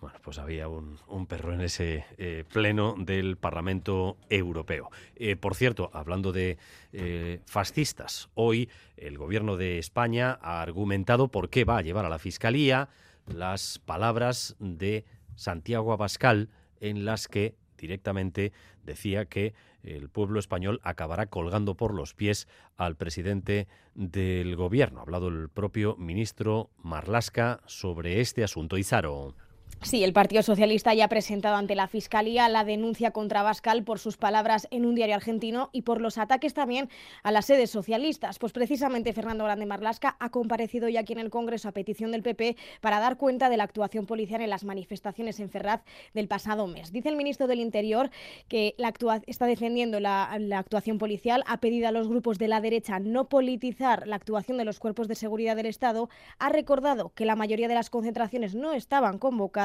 Bueno, 0.00 0.18
pues 0.22 0.38
había 0.38 0.66
un, 0.66 0.98
un 1.08 1.26
perro 1.26 1.52
en 1.52 1.60
ese 1.60 2.06
eh, 2.16 2.44
pleno 2.50 2.94
del 2.96 3.36
Parlamento 3.36 4.16
Europeo. 4.30 4.90
Eh, 5.14 5.36
por 5.36 5.54
cierto, 5.54 5.90
hablando 5.92 6.32
de 6.32 6.56
eh, 6.94 7.40
fascistas, 7.44 8.30
hoy 8.34 8.70
el 8.96 9.18
gobierno 9.18 9.58
de 9.58 9.78
España 9.78 10.38
ha 10.40 10.62
argumentado 10.62 11.28
por 11.28 11.50
qué 11.50 11.64
va 11.64 11.76
a 11.76 11.82
llevar 11.82 12.06
a 12.06 12.08
la 12.08 12.18
Fiscalía 12.18 12.88
las 13.26 13.78
palabras 13.78 14.56
de 14.58 15.04
Santiago 15.34 15.92
Abascal 15.92 16.50
en 16.80 17.04
las 17.04 17.28
que 17.28 17.56
directamente 17.78 18.52
decía 18.82 19.24
que 19.24 19.54
el 19.82 20.10
pueblo 20.10 20.38
español 20.38 20.80
acabará 20.82 21.26
colgando 21.26 21.74
por 21.74 21.94
los 21.94 22.14
pies 22.14 22.48
al 22.76 22.96
presidente 22.96 23.68
del 23.94 24.54
gobierno. 24.56 25.00
Ha 25.00 25.02
hablado 25.02 25.28
el 25.28 25.48
propio 25.48 25.96
ministro 25.96 26.70
Marlasca 26.76 27.60
sobre 27.66 28.20
este 28.20 28.44
asunto. 28.44 28.76
Izaro. 28.76 29.34
Sí, 29.82 30.04
el 30.04 30.12
Partido 30.12 30.42
Socialista 30.42 30.92
ya 30.92 31.06
ha 31.06 31.08
presentado 31.08 31.56
ante 31.56 31.74
la 31.74 31.88
Fiscalía 31.88 32.50
la 32.50 32.64
denuncia 32.64 33.12
contra 33.12 33.42
Bascal 33.42 33.82
por 33.82 33.98
sus 33.98 34.18
palabras 34.18 34.68
en 34.70 34.84
un 34.84 34.94
diario 34.94 35.14
argentino 35.14 35.70
y 35.72 35.82
por 35.82 36.02
los 36.02 36.18
ataques 36.18 36.52
también 36.52 36.90
a 37.22 37.32
las 37.32 37.46
sedes 37.46 37.70
socialistas. 37.70 38.38
Pues 38.38 38.52
precisamente 38.52 39.14
Fernando 39.14 39.44
Grande 39.44 39.64
Marlasca 39.64 40.16
ha 40.20 40.30
comparecido 40.30 40.90
ya 40.90 41.00
aquí 41.00 41.14
en 41.14 41.18
el 41.18 41.30
Congreso 41.30 41.66
a 41.66 41.72
petición 41.72 42.12
del 42.12 42.22
PP 42.22 42.56
para 42.82 43.00
dar 43.00 43.16
cuenta 43.16 43.48
de 43.48 43.56
la 43.56 43.64
actuación 43.64 44.04
policial 44.04 44.42
en 44.42 44.50
las 44.50 44.64
manifestaciones 44.64 45.40
en 45.40 45.48
Ferraz 45.48 45.80
del 46.12 46.28
pasado 46.28 46.66
mes. 46.66 46.92
Dice 46.92 47.08
el 47.08 47.16
ministro 47.16 47.46
del 47.46 47.60
Interior 47.60 48.10
que 48.48 48.74
la 48.76 48.92
está 49.26 49.46
defendiendo 49.46 49.98
la, 49.98 50.36
la 50.38 50.58
actuación 50.58 50.98
policial, 50.98 51.42
ha 51.46 51.56
pedido 51.56 51.88
a 51.88 51.92
los 51.92 52.06
grupos 52.06 52.38
de 52.38 52.48
la 52.48 52.60
derecha 52.60 52.98
no 52.98 53.30
politizar 53.30 54.06
la 54.06 54.16
actuación 54.16 54.58
de 54.58 54.66
los 54.66 54.78
cuerpos 54.78 55.08
de 55.08 55.14
seguridad 55.14 55.56
del 55.56 55.66
Estado, 55.66 56.10
ha 56.38 56.50
recordado 56.50 57.12
que 57.14 57.24
la 57.24 57.34
mayoría 57.34 57.66
de 57.66 57.74
las 57.74 57.88
concentraciones 57.88 58.54
no 58.54 58.74
estaban 58.74 59.18
convocadas 59.18 59.59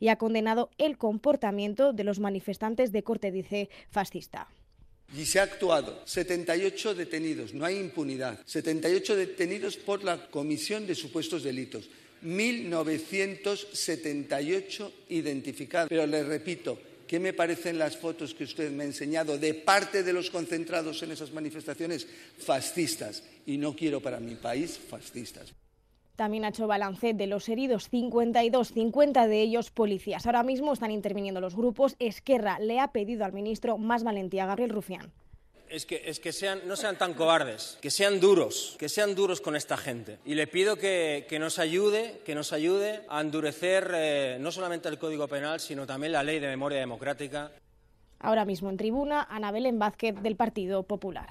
y 0.00 0.08
ha 0.08 0.16
condenado 0.16 0.70
el 0.78 0.96
comportamiento 0.96 1.92
de 1.92 2.04
los 2.04 2.20
manifestantes 2.20 2.92
de 2.92 3.02
corte, 3.02 3.30
dice, 3.30 3.68
fascista. 3.90 4.48
Y 5.16 5.26
se 5.26 5.38
ha 5.38 5.44
actuado. 5.44 6.02
78 6.06 6.94
detenidos, 6.94 7.54
no 7.54 7.64
hay 7.64 7.78
impunidad. 7.78 8.40
78 8.46 9.16
detenidos 9.16 9.76
por 9.76 10.02
la 10.02 10.30
comisión 10.30 10.86
de 10.86 10.94
supuestos 10.94 11.42
delitos. 11.42 11.90
1.978 12.24 14.90
identificados. 15.10 15.90
Pero 15.90 16.06
le 16.06 16.24
repito, 16.24 16.78
¿qué 17.06 17.20
me 17.20 17.34
parecen 17.34 17.78
las 17.78 17.98
fotos 17.98 18.32
que 18.34 18.44
usted 18.44 18.70
me 18.70 18.84
ha 18.84 18.86
enseñado 18.86 19.36
de 19.38 19.52
parte 19.54 20.02
de 20.02 20.14
los 20.14 20.30
concentrados 20.30 21.02
en 21.02 21.10
esas 21.12 21.32
manifestaciones? 21.32 22.06
Fascistas. 22.38 23.22
Y 23.46 23.58
no 23.58 23.76
quiero 23.76 24.00
para 24.00 24.20
mi 24.20 24.36
país 24.36 24.78
fascistas. 24.78 25.52
También 26.16 26.44
ha 26.44 26.48
hecho 26.48 26.68
balance 26.68 27.12
de 27.12 27.26
los 27.26 27.48
heridos, 27.48 27.88
52, 27.88 28.68
50 28.72 29.26
de 29.26 29.40
ellos 29.42 29.70
policías. 29.70 30.26
Ahora 30.26 30.44
mismo 30.44 30.72
están 30.72 30.92
interviniendo 30.92 31.40
los 31.40 31.56
grupos. 31.56 31.96
Esquerra 31.98 32.58
le 32.60 32.78
ha 32.78 32.92
pedido 32.92 33.24
al 33.24 33.32
ministro 33.32 33.78
más 33.78 34.04
valentía, 34.04 34.46
Gabriel 34.46 34.70
Rufián. 34.70 35.12
Es 35.68 35.86
que, 35.86 36.02
es 36.04 36.20
que 36.20 36.32
sean, 36.32 36.60
no 36.66 36.76
sean 36.76 36.96
tan 36.98 37.14
cobardes, 37.14 37.78
que 37.80 37.90
sean 37.90 38.20
duros, 38.20 38.76
que 38.78 38.88
sean 38.88 39.16
duros 39.16 39.40
con 39.40 39.56
esta 39.56 39.76
gente. 39.76 40.18
Y 40.24 40.34
le 40.34 40.46
pido 40.46 40.76
que, 40.76 41.26
que 41.28 41.40
nos 41.40 41.58
ayude, 41.58 42.20
que 42.24 42.36
nos 42.36 42.52
ayude 42.52 43.02
a 43.08 43.20
endurecer 43.20 43.90
eh, 43.92 44.36
no 44.38 44.52
solamente 44.52 44.88
el 44.88 44.98
Código 44.98 45.26
Penal, 45.26 45.58
sino 45.58 45.84
también 45.84 46.12
la 46.12 46.22
Ley 46.22 46.38
de 46.38 46.46
Memoria 46.46 46.78
Democrática. 46.78 47.50
Ahora 48.20 48.44
mismo 48.44 48.70
en 48.70 48.76
tribuna, 48.76 49.26
Ana 49.28 49.50
Belén 49.50 49.80
Vázquez 49.80 50.14
del 50.22 50.36
Partido 50.36 50.84
Popular. 50.84 51.28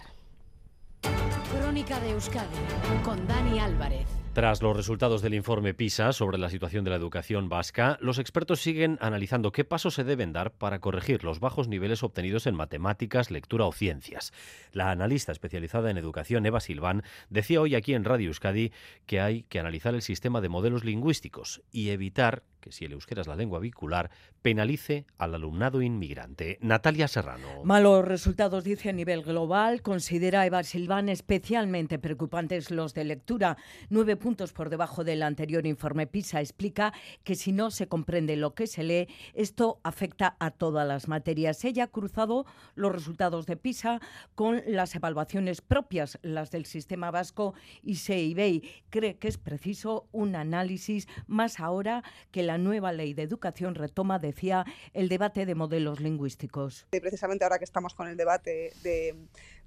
Crónica 1.57 1.99
de 2.01 2.11
Euskadi 2.11 2.57
con 3.03 3.25
Dani 3.27 3.59
Álvarez. 3.59 4.22
Tras 4.33 4.63
los 4.63 4.75
resultados 4.75 5.21
del 5.21 5.35
informe 5.35 5.75
PISA 5.75 6.11
sobre 6.11 6.39
la 6.39 6.49
situación 6.49 6.83
de 6.83 6.89
la 6.89 6.95
educación 6.95 7.49
vasca, 7.49 7.99
los 8.01 8.17
expertos 8.17 8.61
siguen 8.61 8.97
analizando 8.99 9.51
qué 9.51 9.63
pasos 9.63 9.93
se 9.93 10.03
deben 10.03 10.33
dar 10.33 10.49
para 10.51 10.79
corregir 10.79 11.23
los 11.23 11.39
bajos 11.39 11.67
niveles 11.67 12.01
obtenidos 12.01 12.47
en 12.47 12.55
matemáticas, 12.55 13.29
lectura 13.29 13.65
o 13.65 13.71
ciencias. 13.71 14.33
La 14.71 14.89
analista 14.89 15.31
especializada 15.31 15.91
en 15.91 15.99
educación, 15.99 16.47
Eva 16.47 16.61
Silván, 16.61 17.03
decía 17.29 17.61
hoy 17.61 17.75
aquí 17.75 17.93
en 17.93 18.05
Radio 18.05 18.29
Euskadi 18.29 18.71
que 19.05 19.21
hay 19.21 19.43
que 19.43 19.59
analizar 19.59 19.93
el 19.93 20.01
sistema 20.01 20.41
de 20.41 20.49
modelos 20.49 20.83
lingüísticos 20.83 21.61
y 21.71 21.89
evitar 21.89 22.41
que 22.63 22.71
si 22.71 22.85
el 22.85 22.93
euskera 22.93 23.21
es 23.21 23.27
la 23.27 23.35
lengua 23.35 23.59
vehicular, 23.59 24.09
penalice 24.41 25.05
al 25.17 25.35
alumnado 25.35 25.81
inmigrante. 25.81 26.57
Natalia 26.61 27.09
Serrano. 27.09 27.63
Malos 27.65 28.05
resultados, 28.05 28.63
dice 28.63 28.89
a 28.89 28.93
nivel 28.93 29.21
global. 29.21 29.81
Considera 29.81 30.45
Eva 30.45 30.63
Silván 30.63 31.09
especialmente 31.09 31.99
preocupantes 31.99 32.71
los 32.71 32.93
de 32.93 33.03
lectura. 33.03 33.57
Nueve 33.89 34.15
puntos 34.23 34.53
por 34.53 34.69
debajo 34.69 35.03
del 35.03 35.21
anterior 35.21 35.67
informe 35.67 36.07
PISA. 36.07 36.39
Explica 36.39 36.93
que 37.25 37.35
si 37.35 37.51
no 37.51 37.71
se 37.71 37.89
comprende 37.89 38.37
lo 38.37 38.55
que 38.55 38.67
se 38.67 38.81
lee, 38.81 39.09
esto 39.33 39.81
afecta 39.83 40.37
a 40.39 40.49
todas 40.49 40.87
las 40.87 41.09
materias. 41.09 41.65
Ella 41.65 41.83
ha 41.83 41.87
cruzado 41.87 42.45
los 42.73 42.93
resultados 42.93 43.45
de 43.47 43.57
PISA 43.57 43.99
con 44.33 44.61
las 44.65 44.95
evaluaciones 44.95 45.59
propias, 45.59 46.19
las 46.21 46.51
del 46.51 46.65
sistema 46.65 47.11
vasco 47.11 47.53
y 47.81 47.95
SEIBEI. 47.95 48.63
Cree 48.89 49.17
que 49.17 49.27
es 49.27 49.37
preciso 49.37 50.07
un 50.13 50.37
análisis 50.37 51.09
más 51.27 51.59
ahora 51.59 52.01
que 52.31 52.43
la 52.43 52.57
nueva 52.57 52.93
ley 52.93 53.13
de 53.13 53.23
educación 53.23 53.75
retoma, 53.75 54.19
decía, 54.19 54.63
el 54.93 55.09
debate 55.09 55.45
de 55.45 55.55
modelos 55.55 55.99
lingüísticos. 55.99 56.87
Precisamente 56.91 57.43
ahora 57.43 57.59
que 57.59 57.65
estamos 57.65 57.93
con 57.93 58.07
el 58.07 58.15
debate 58.15 58.71
de, 58.83 59.17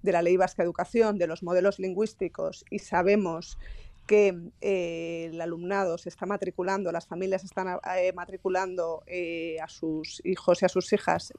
de 0.00 0.12
la 0.12 0.22
ley 0.22 0.38
vasca 0.38 0.62
de 0.62 0.66
educación, 0.66 1.18
de 1.18 1.26
los 1.26 1.42
modelos 1.42 1.78
lingüísticos 1.78 2.64
y 2.70 2.78
sabemos 2.78 3.58
que 4.06 4.34
eh, 4.60 5.30
el 5.32 5.40
alumnado 5.40 5.98
se 5.98 6.08
está 6.08 6.26
matriculando, 6.26 6.92
las 6.92 7.06
familias 7.06 7.44
están 7.44 7.78
eh, 7.96 8.12
matriculando 8.14 9.02
eh, 9.06 9.56
a 9.60 9.68
sus 9.68 10.22
hijos 10.24 10.62
y 10.62 10.64
a 10.64 10.68
sus 10.68 10.92
hijas 10.92 11.32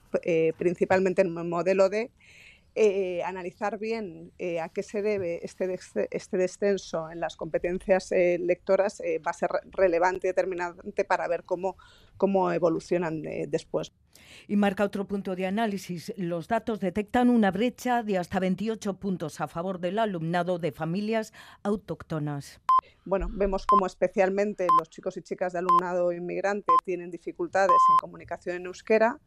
principalmente 0.58 1.22
en 1.22 1.32
modelo 1.50 1.90
de 2.78 3.24
analizar 3.24 3.80
bien 3.80 4.32
a 4.62 4.70
qué 4.70 4.84
se 4.84 5.02
debe 5.02 5.44
este, 5.44 5.78
este 6.12 6.38
descenso 6.38 7.10
en 7.10 7.20
las 7.20 7.36
competencias 7.36 8.12
lectoras 8.12 9.02
va 9.26 9.32
a 9.32 9.34
ser 9.34 9.50
relevante 9.72 10.28
y 10.28 10.30
determinante 10.30 11.04
para 11.04 11.28
ver 11.28 11.44
cómo, 11.44 11.78
cómo 12.18 12.52
evolucionan 12.52 13.22
después. 13.48 13.92
Y 14.48 14.56
marca 14.56 14.84
otro 14.84 15.08
punto 15.08 15.36
de 15.36 15.46
análisis. 15.46 16.14
Los 16.18 16.48
datos 16.48 16.80
detectan 16.80 17.30
una 17.30 17.52
brecha 17.52 18.04
de 18.04 18.18
hasta 18.18 18.40
28 18.40 19.00
puntos 19.00 19.42
a 19.42 19.48
favor 19.48 19.80
del 19.80 20.00
alumnado 20.00 20.60
de 20.60 20.72
familias 20.72 21.34
autóctonas. 21.64 22.62
Bueno, 23.06 23.28
vemos 23.32 23.66
como 23.66 23.86
especialmente 23.86 24.68
los 24.78 24.90
chicos 24.90 25.16
y 25.18 25.22
chicas 25.22 25.54
de 25.54 25.60
alumnado 25.60 26.12
inmigrante 26.12 26.72
tienen 26.84 27.10
dificultades 27.10 27.70
en 27.92 27.98
comunicación 28.02 28.58
en 28.58 28.66
euskera. 28.66 29.20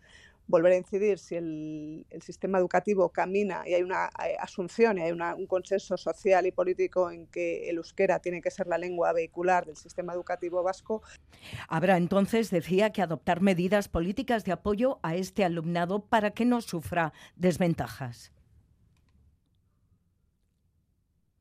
Volver 0.46 0.72
a 0.72 0.76
incidir 0.76 1.18
si 1.18 1.36
el, 1.36 2.06
sistema 2.20 2.58
educativo 2.58 3.08
camina 3.10 3.62
y 3.66 3.74
hay 3.74 3.82
una 3.82 4.10
eh, 4.24 4.36
asunción 4.38 4.98
y 4.98 5.02
hay 5.02 5.12
un 5.12 5.46
consenso 5.46 5.96
social 5.96 6.46
y 6.46 6.52
político 6.52 7.10
en 7.10 7.26
que 7.26 7.70
el 7.70 7.76
euskera 7.76 8.18
tiene 8.18 8.42
que 8.42 8.50
ser 8.50 8.66
la 8.66 8.78
lengua 8.78 9.12
vehicular 9.12 9.64
del 9.64 9.76
sistema 9.76 10.12
educativo 10.12 10.62
vasco. 10.62 11.02
Habrá 11.68 11.96
entonces, 11.96 12.50
decía, 12.50 12.90
que 12.90 13.02
adoptar 13.02 13.40
medidas 13.40 13.88
políticas 13.88 14.44
de 14.44 14.52
apoyo 14.52 14.98
a 15.02 15.14
este 15.14 15.44
alumnado 15.44 16.04
para 16.06 16.32
que 16.32 16.44
no 16.44 16.60
sufra 16.60 17.12
desventajas. 17.36 18.32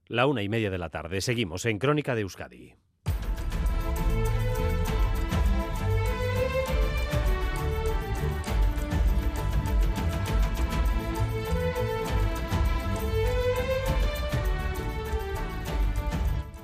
La 0.07 0.25
una 0.25 0.41
y 0.41 0.49
media 0.49 0.71
de 0.71 0.79
la 0.79 0.89
tarde. 0.89 1.21
Seguimos 1.21 1.65
en 1.65 1.77
Crónica 1.77 2.15
de 2.15 2.21
Euskadi. 2.21 2.75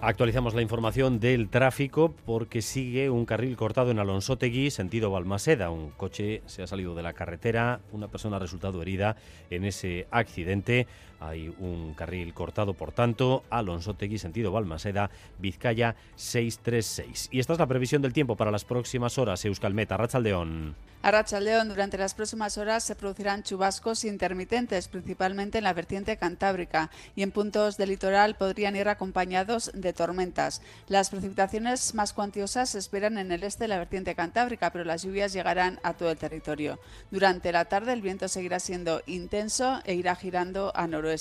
Actualizamos 0.07 0.53
la 0.53 0.61
información 0.61 1.19
del 1.19 1.49
tráfico 1.49 2.13
porque 2.27 2.61
sigue 2.61 3.09
un 3.09 3.25
carril 3.25 3.57
cortado 3.57 3.89
en 3.89 3.97
Alonsotegui, 3.97 4.69
sentido 4.69 5.09
Balmaseda. 5.09 5.71
Un 5.71 5.89
coche 5.89 6.43
se 6.45 6.61
ha 6.61 6.67
salido 6.67 6.93
de 6.93 7.01
la 7.01 7.13
carretera, 7.13 7.79
una 7.91 8.07
persona 8.07 8.35
ha 8.35 8.39
resultado 8.39 8.83
herida 8.83 9.15
en 9.49 9.65
ese 9.65 10.05
accidente. 10.11 10.85
Hay 11.19 11.53
un 11.59 11.93
carril 11.93 12.33
cortado, 12.33 12.73
por 12.73 12.91
tanto, 12.91 13.43
Alonsotegui, 13.49 14.17
sentido 14.17 14.51
Balmaseda, 14.51 15.09
Vizcaya 15.39 15.95
636. 16.15 17.29
Y 17.31 17.39
esta 17.39 17.53
es 17.53 17.59
la 17.59 17.67
previsión 17.67 18.01
del 18.01 18.13
tiempo 18.13 18.35
para 18.35 18.51
las 18.51 18.65
próximas 18.65 19.17
horas. 19.17 19.43
Euskalmeta, 19.45 19.97
Rachaldeón. 19.97 20.75
A 21.01 21.11
Rachaldeón, 21.11 21.69
durante 21.69 21.99
las 21.99 22.15
próximas 22.15 22.57
horas 22.57 22.83
se 22.83 22.95
producirán 22.95 23.43
chubascos 23.43 24.05
intermitentes, 24.05 24.87
principalmente 24.87 25.59
en 25.59 25.63
la 25.63 25.73
vertiente 25.73 26.17
cantábrica, 26.17 26.89
y 27.15 27.21
en 27.21 27.29
puntos 27.29 27.77
del 27.77 27.89
litoral 27.89 28.35
podrían 28.35 28.75
ir 28.75 28.89
acompañados 28.89 29.69
de 29.75 29.93
tormentas. 29.93 30.63
Las 30.87 31.11
precipitaciones 31.11 31.93
más 31.93 32.11
cuantiosas 32.11 32.71
se 32.71 32.79
esperan 32.79 33.19
en 33.19 33.31
el 33.31 33.43
este 33.43 33.65
de 33.65 33.67
la 33.67 33.77
vertiente 33.77 34.15
cantábrica, 34.15 34.71
pero 34.71 34.83
las 34.83 35.03
lluvias 35.03 35.31
llegarán 35.31 35.79
a 35.83 35.93
todo 35.93 36.09
el 36.09 36.17
territorio. 36.17 36.79
Durante 37.11 37.51
la 37.51 37.65
tarde 37.65 37.93
el 37.93 38.01
viento 38.01 38.27
seguirá 38.27 38.59
siendo 38.59 39.03
intenso 39.05 39.81
e 39.85 39.93
irá 39.93 40.15
girando 40.15 40.71
a 40.75 40.87
noroeste. 40.87 41.14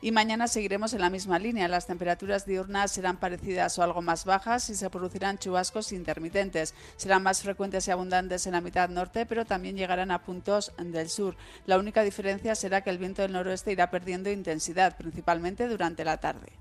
Y 0.00 0.12
mañana 0.12 0.48
seguiremos 0.48 0.92
en 0.94 1.00
la 1.00 1.10
misma 1.10 1.38
línea. 1.38 1.68
Las 1.68 1.86
temperaturas 1.86 2.46
diurnas 2.46 2.92
serán 2.92 3.18
parecidas 3.18 3.78
o 3.78 3.82
algo 3.82 4.02
más 4.02 4.24
bajas 4.24 4.70
y 4.70 4.74
se 4.74 4.90
producirán 4.90 5.38
chubascos 5.38 5.92
intermitentes. 5.92 6.74
Serán 6.96 7.22
más 7.22 7.42
frecuentes 7.42 7.86
y 7.88 7.90
abundantes 7.90 8.46
en 8.46 8.52
la 8.52 8.60
mitad 8.60 8.88
norte 8.88 9.26
pero 9.26 9.44
también 9.44 9.76
llegarán 9.76 10.10
a 10.10 10.22
puntos 10.22 10.72
del 10.78 11.08
sur. 11.08 11.36
La 11.66 11.78
única 11.78 12.02
diferencia 12.02 12.54
será 12.54 12.80
que 12.82 12.90
el 12.90 12.98
viento 12.98 13.22
del 13.22 13.32
noroeste 13.32 13.72
irá 13.72 13.90
perdiendo 13.90 14.30
intensidad, 14.30 14.96
principalmente 14.96 15.68
durante 15.68 16.04
la 16.04 16.18
tarde 16.18 16.52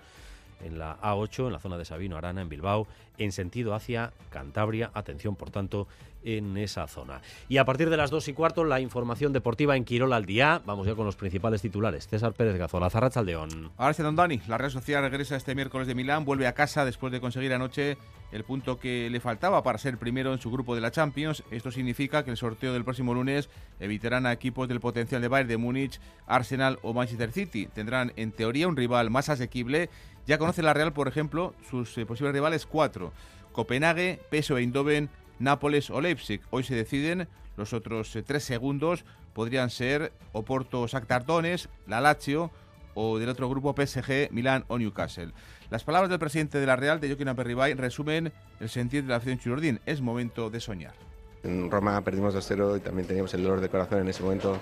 en 0.62 0.79
la 0.79 1.00
A8, 1.00 1.46
en 1.46 1.55
la 1.55 1.61
zona 1.61 1.79
de 1.79 1.87
Sabino 1.87 2.18
Arana, 2.18 2.42
en 2.42 2.50
Bilbao, 2.50 2.87
en 3.16 3.33
sentido 3.33 3.74
hacia 3.74 4.12
Cantabria. 4.29 4.90
Atención, 4.92 5.35
por 5.35 5.50
tanto, 5.50 5.88
en 6.27 6.57
esa 6.57 6.87
zona. 6.89 7.23
Y 7.49 7.59
a 7.59 7.65
partir 7.65 7.89
de 7.89 7.97
las 7.97 8.11
2 8.11 8.29
y 8.29 8.33
cuarto, 8.33 8.65
la 8.65 8.81
información 8.81 9.33
deportiva 9.33 9.77
en 9.77 9.85
Quirol 9.85 10.12
al 10.12 10.27
día. 10.27 10.61
Vamos 10.67 10.87
ya 10.87 10.95
con 10.95 11.07
los 11.07 11.17
principales 11.17 11.62
titulares. 11.62 12.09
César 12.09 12.33
Pérez 12.33 12.57
Gazola, 12.57 12.91
Zarrachaldeón. 12.91 13.71
Ahora 13.77 13.95
sí, 13.95 14.03
don 14.03 14.17
Dani. 14.17 14.41
La 14.49 14.59
Real 14.59 14.73
Sociedad 14.73 15.01
regresa 15.03 15.37
este 15.37 15.55
miércoles 15.55 15.87
de 15.87 15.95
Milán, 15.95 16.25
vuelve 16.25 16.49
a 16.49 16.53
casa 16.53 16.85
después 16.85 17.12
de 17.12 17.21
conseguir 17.21 17.55
anoche 17.55 17.97
el 18.33 18.43
punto 18.43 18.79
que 18.79 19.09
le 19.09 19.21
faltaba 19.21 19.62
para 19.62 19.79
ser 19.79 19.99
primero 19.99 20.33
en 20.33 20.41
su 20.41 20.51
grupo 20.51 20.75
de 20.75 20.81
la 20.81 20.91
Champions. 20.91 21.45
Esto 21.53 21.71
significa 21.71 22.25
que 22.25 22.33
el 22.33 22.37
sorteo 22.37 22.73
del 22.73 22.85
próximo 22.85 23.15
lunes 23.15 23.49
evitarán 23.79 24.27
a 24.27 24.33
equipos 24.33 24.67
del 24.67 24.81
potencial 24.81 25.23
de 25.23 25.29
Bayern 25.29 25.49
de 25.49 25.57
Múnich, 25.57 26.01
Arsenal 26.27 26.81
o 26.83 26.93
Manchester 26.93 27.31
City. 27.31 27.67
Tendrán 27.67 28.12
en 28.17 28.33
teoría 28.33 28.67
un 28.67 28.77
rival 28.77 29.11
más 29.11 29.29
asequible. 29.29 29.91
Ya 30.27 30.39
conoce 30.39 30.62
la 30.62 30.75
Real, 30.75 30.93
por 30.93 31.07
ejemplo, 31.07 31.55
sus 31.71 31.97
eh, 31.99 32.05
posibles 32.05 32.35
rivales 32.35 32.67
cuatro. 32.67 33.12
Copenhague, 33.53 34.21
PSV 34.31 34.59
Eindhoven, 34.59 35.09
Nápoles 35.38 35.90
o 35.90 36.01
Leipzig. 36.01 36.40
Hoy 36.51 36.64
se 36.64 36.75
deciden 36.75 37.29
los 37.57 37.72
otros 37.72 38.14
eh, 38.16 38.22
tres 38.22 38.44
segundos. 38.44 39.05
Podrían 39.33 39.70
ser 39.70 40.12
Oporto 40.33 40.88
Sactardones, 40.88 41.68
la 41.87 42.01
Lazio 42.01 42.51
o 42.94 43.18
del 43.18 43.29
otro 43.29 43.49
grupo 43.49 43.75
PSG, 43.75 44.33
Milán 44.33 44.64
o 44.68 44.79
Newcastle. 44.79 45.33
Las 45.68 45.85
palabras 45.85 46.09
del 46.09 46.18
presidente 46.18 46.59
de 46.59 46.66
la 46.66 46.77
Real, 46.77 47.01
de 47.01 47.09
Joaquín 47.09 47.29
Aperribay, 47.29 47.75
resumen 47.75 48.33
el 48.61 48.68
sentido 48.68 49.03
de 49.03 49.11
la 49.11 49.16
acción 49.16 49.38
Churordín. 49.38 49.81
Es 49.85 50.01
momento 50.01 50.49
de 50.49 50.61
soñar. 50.61 50.94
En 51.42 51.70
Roma 51.70 52.01
perdimos 52.01 52.35
2-0 52.35 52.79
y 52.79 52.81
también 52.81 53.07
teníamos 53.07 53.35
el 53.35 53.42
dolor 53.42 53.61
de 53.61 53.68
corazón 53.68 54.01
en 54.01 54.09
ese 54.09 54.22
momento, 54.22 54.59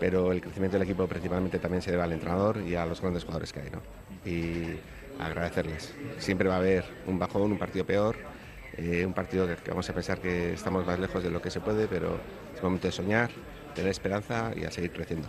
pero 0.00 0.32
el 0.32 0.40
crecimiento 0.40 0.76
del 0.76 0.86
equipo 0.86 1.06
principalmente 1.06 1.58
también 1.58 1.80
se 1.80 1.92
debe 1.92 2.02
al 2.02 2.12
entrenador 2.12 2.60
y 2.60 2.74
a 2.74 2.84
los 2.84 3.00
grandes 3.00 3.22
jugadores 3.22 3.52
que 3.52 3.60
hay. 3.60 3.70
¿no? 3.70 3.80
Y 4.28 4.78
agradecerles. 5.20 5.94
Siempre 6.18 6.48
va 6.48 6.56
a 6.56 6.58
haber 6.58 6.84
un 7.06 7.18
bajón, 7.18 7.52
un 7.52 7.58
partido 7.58 7.86
peor, 7.86 8.16
eh, 8.78 9.04
un 9.04 9.12
partido 9.12 9.46
que 9.46 9.70
vamos 9.70 9.90
a 9.90 9.92
pensar 9.92 10.20
que 10.20 10.52
estamos 10.52 10.86
más 10.86 10.98
lejos 10.98 11.22
de 11.22 11.30
lo 11.30 11.42
que 11.42 11.50
se 11.50 11.60
puede, 11.60 11.88
pero 11.88 12.18
es 12.54 12.62
momento 12.62 12.86
de 12.86 12.92
soñar, 12.92 13.30
tener 13.74 13.90
esperanza 13.90 14.52
y 14.56 14.64
a 14.64 14.70
seguir 14.70 14.92
creciendo. 14.92 15.28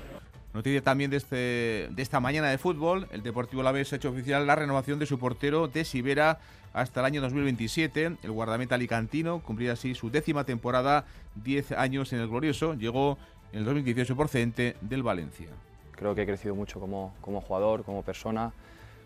Noticia 0.54 0.82
también 0.82 1.12
de, 1.12 1.18
este, 1.18 1.90
de 1.90 2.02
esta 2.02 2.20
mañana 2.20 2.50
de 2.50 2.58
fútbol, 2.58 3.08
el 3.12 3.24
Deportivo 3.24 3.62
Alavés 3.62 3.92
ha 3.94 3.96
hecho 3.96 4.10
oficial 4.10 4.46
la 4.46 4.56
renovación 4.56 5.00
de 5.00 5.06
su 5.06 5.20
portero 5.20 5.68
de 5.68 5.84
Sibera 5.84 6.40
hasta 6.74 7.00
el 7.00 7.08
año 7.08 7.22
2027. 7.22 8.18
El 8.22 8.32
guardameta 8.32 8.76
alicantino 8.76 9.42
cumplirá 9.42 9.74
así 9.74 9.96
su 9.96 10.10
décima 10.10 10.44
temporada, 10.44 11.06
10 11.36 11.72
años 11.74 12.14
en 12.14 12.20
el 12.20 12.28
Glorioso. 12.28 12.76
Llegó 12.76 13.18
en 13.52 13.60
el 13.60 13.66
2018 13.66 14.16
procedente 14.16 14.76
del 14.82 15.04
Valencia. 15.04 15.50
Creo 15.92 16.16
que 16.16 16.22
he 16.22 16.26
crecido 16.26 16.56
mucho 16.56 16.80
como, 16.80 17.14
como 17.22 17.42
jugador, 17.42 17.84
como 17.84 18.04
persona. 18.04 18.52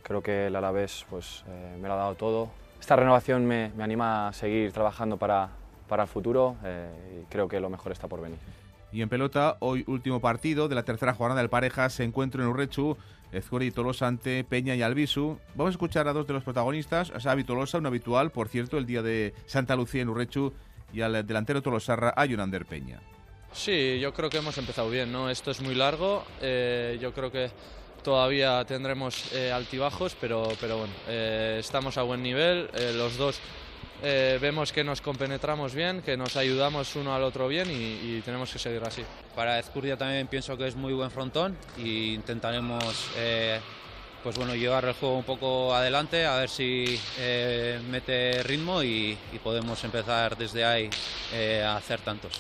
Creo 0.02 0.22
que 0.22 0.48
el 0.48 0.56
Alavés 0.56 1.06
pues, 1.10 1.44
eh, 1.48 1.78
me 1.82 1.88
lo 1.88 1.94
ha 1.94 1.98
dado 1.98 2.16
todo. 2.16 2.52
Esta 2.84 2.98
renovación 2.98 3.46
me, 3.46 3.72
me 3.78 3.84
anima 3.86 4.28
a 4.28 4.34
seguir 4.34 4.74
trabajando 4.74 5.16
para, 5.16 5.48
para 5.88 6.04
el 6.04 6.10
futuro 6.10 6.58
eh, 6.66 7.22
y 7.22 7.32
creo 7.32 7.48
que 7.48 7.62
lo 7.62 7.70
mejor 7.70 7.94
está 7.94 8.10
por 8.10 8.20
venir. 8.20 8.38
Y 8.92 9.02
en 9.02 9.08
pelota, 9.08 9.56
hoy 9.62 9.86
último 9.88 10.20
partido 10.20 10.68
de 10.68 10.76
la 10.76 10.84
tercera 10.84 11.14
jornada 11.14 11.40
del 11.40 11.50
pareja, 11.50 11.90
se 11.90 12.04
encuentra 12.04 12.44
en 12.44 12.50
Urrechu, 12.50 12.98
Ezcori 13.32 13.68
y 13.68 13.72
Tolosa 13.72 14.08
ante 14.08 14.44
Peña 14.44 14.76
y 14.76 14.82
Albisu. 14.82 15.40
Vamos 15.56 15.70
a 15.70 15.76
escuchar 15.76 16.10
a 16.10 16.14
dos 16.14 16.28
de 16.28 16.34
los 16.34 16.44
protagonistas, 16.44 17.10
a 17.12 17.22
Xavi 17.22 17.46
Tolosa, 17.46 17.78
un 17.78 17.86
habitual, 17.86 18.32
por 18.32 18.50
cierto, 18.50 18.78
el 18.78 18.86
día 18.86 19.02
de 19.02 19.34
Santa 19.46 19.78
Lucía 19.78 20.02
en 20.02 20.10
Urrechu, 20.10 20.52
y 20.92 21.00
al 21.00 21.26
delantero 21.26 21.62
Tolosarra, 21.62 22.14
a 22.18 22.26
Yonander 22.26 22.66
Peña. 22.66 23.00
Sí, 23.54 23.98
yo 24.02 24.14
creo 24.14 24.30
que 24.30 24.40
hemos 24.40 24.58
empezado 24.58 24.90
bien, 24.90 25.10
¿no? 25.10 25.30
Esto 25.30 25.52
es 25.52 25.62
muy 25.62 25.74
largo, 25.74 26.26
eh, 26.42 26.98
yo 27.00 27.14
creo 27.14 27.32
que 27.32 27.50
todavía 28.04 28.64
tendremos 28.66 29.34
eh, 29.34 29.52
altibajos, 29.52 30.16
pero, 30.20 30.50
pero 30.60 30.78
bueno, 30.78 30.94
eh, 31.08 31.58
estamos 31.60 31.98
a 31.98 32.04
buen 32.04 32.22
nivel, 32.22 32.70
eh, 32.74 32.94
los 32.96 33.18
dos 33.18 33.40
vemos 34.42 34.74
que 34.74 34.84
nos 34.84 35.00
compenetramos 35.00 35.74
bien, 35.74 36.02
que 36.02 36.18
nos 36.18 36.36
ayudamos 36.36 36.94
uno 36.98 37.16
al 37.16 37.24
otro 37.24 37.48
bien 37.48 37.70
y, 37.72 38.20
tenemos 38.20 38.52
que 38.52 38.60
seguir 38.60 38.84
así. 38.84 39.02
Para 39.34 39.58
Ezcurdia 39.60 39.96
también 39.96 40.28
pienso 40.28 40.58
que 40.58 40.68
es 40.68 40.76
muy 40.76 40.92
buen 40.92 41.10
frontón 41.10 41.56
e 41.78 42.14
intentaremos 42.14 43.12
pues 44.22 44.38
bueno, 44.38 44.56
llevar 44.56 44.84
el 44.84 44.94
juego 44.94 45.18
un 45.18 45.24
poco 45.24 45.74
adelante, 45.74 46.26
a 46.26 46.36
ver 46.36 46.50
si 46.50 47.00
mete 47.90 48.44
ritmo 48.44 48.84
y, 48.84 49.18
y, 49.32 49.40
podemos 49.42 49.82
empezar 49.86 50.36
desde 50.36 50.66
ahí 50.66 50.90
a 51.64 51.78
hacer 51.78 52.02
tantos. 52.02 52.38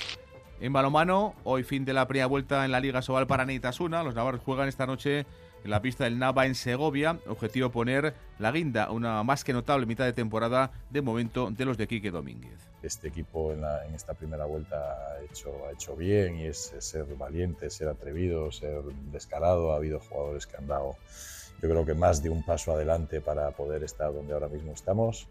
En 0.64 0.72
balomano, 0.72 1.36
hoy 1.43 1.64
fin 1.64 1.84
de 1.84 1.91
la 1.91 2.07
primera 2.07 2.28
vuelta 2.28 2.64
en 2.64 2.72
la 2.72 2.80
Liga 2.80 3.01
Sobal 3.01 3.28
para 3.28 3.45
Neitasuna. 3.45 4.01
Los 4.01 4.16
navarros 4.16 4.41
juegan 4.45 4.70
esta 4.70 4.86
noche 4.86 5.26
en 5.64 5.72
la 5.72 5.82
pista 5.82 6.03
del 6.03 6.20
Nava 6.20 6.45
en 6.45 6.55
Segovia. 6.55 7.20
Objetivo 7.28 7.70
poner 7.70 8.14
la 8.39 8.51
guinda, 8.51 8.91
una 8.91 9.24
más 9.24 9.43
que 9.43 9.53
notable 9.53 9.86
mitad 9.86 10.05
de 10.05 10.14
temporada 10.14 10.72
de 10.89 11.01
momento 11.01 11.49
de 11.51 11.66
los 11.66 11.78
de 11.78 11.88
Quique 11.88 12.11
Domínguez. 12.11 12.70
Este 12.82 13.07
equipo 13.07 13.53
en, 13.53 13.64
esta 13.95 14.14
primera 14.14 14.45
vuelta 14.45 14.76
ha 14.76 15.72
hecho, 15.72 15.95
bien 15.95 16.36
y 16.36 16.45
es, 16.45 16.74
ser 16.80 17.05
valiente, 17.16 17.70
ser 17.70 17.88
atrevido, 17.88 18.51
ser 18.51 18.84
descarado. 19.11 19.74
Ha 19.74 19.78
habido 19.78 19.99
jugadores 19.99 20.47
que 20.47 20.57
han 20.57 20.68
dado, 20.68 20.97
yo 21.61 21.70
creo 21.70 21.86
que 21.86 21.93
más 21.93 22.22
de 22.22 22.30
un 22.30 22.43
paso 22.43 22.74
adelante 22.74 23.22
para 23.22 23.51
poder 23.51 23.84
estar 23.84 24.14
donde 24.14 24.34
ahora 24.34 24.49
mismo 24.49 24.74
estamos. 24.74 25.28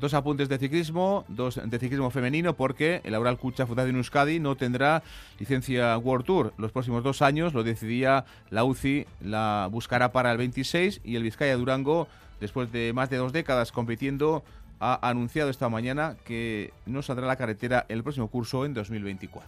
Dos 0.00 0.14
apuntes 0.14 0.48
de 0.48 0.56
ciclismo, 0.56 1.26
dos 1.28 1.60
de 1.62 1.78
ciclismo 1.78 2.10
femenino, 2.10 2.54
porque 2.54 3.02
el 3.04 3.14
Aural 3.14 3.36
Cucha 3.36 3.66
Fundación 3.66 3.96
Euskadi 3.96 4.40
no 4.40 4.56
tendrá 4.56 5.02
licencia 5.38 5.98
World 5.98 6.24
Tour. 6.24 6.54
Los 6.56 6.72
próximos 6.72 7.04
dos 7.04 7.20
años 7.20 7.52
lo 7.52 7.62
decidía 7.62 8.24
la 8.48 8.64
UCI, 8.64 9.06
la 9.20 9.68
buscará 9.70 10.10
para 10.10 10.32
el 10.32 10.38
26 10.38 11.02
y 11.04 11.16
el 11.16 11.22
Vizcaya 11.22 11.54
Durango, 11.54 12.08
después 12.40 12.72
de 12.72 12.94
más 12.94 13.10
de 13.10 13.18
dos 13.18 13.34
décadas 13.34 13.72
compitiendo, 13.72 14.42
ha 14.80 15.06
anunciado 15.06 15.50
esta 15.50 15.68
mañana 15.68 16.16
que 16.24 16.72
no 16.86 17.02
saldrá 17.02 17.26
a 17.26 17.28
la 17.28 17.36
carretera 17.36 17.84
el 17.90 18.02
próximo 18.02 18.28
curso 18.28 18.64
en 18.64 18.72
2024. 18.72 19.46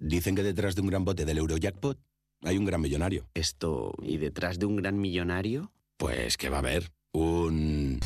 Dicen 0.00 0.34
que 0.34 0.42
detrás 0.42 0.74
de 0.74 0.80
un 0.80 0.86
gran 0.86 1.04
bote 1.04 1.26
del 1.26 1.36
Eurojackpot 1.36 1.98
hay 2.42 2.56
un 2.56 2.64
gran 2.64 2.80
millonario. 2.80 3.28
Esto, 3.34 3.92
¿y 4.02 4.16
detrás 4.16 4.58
de 4.58 4.64
un 4.64 4.76
gran 4.76 4.98
millonario? 4.98 5.72
Pues 5.98 6.38
que 6.38 6.48
va 6.48 6.56
a 6.56 6.60
haber 6.60 6.90
un... 7.12 8.00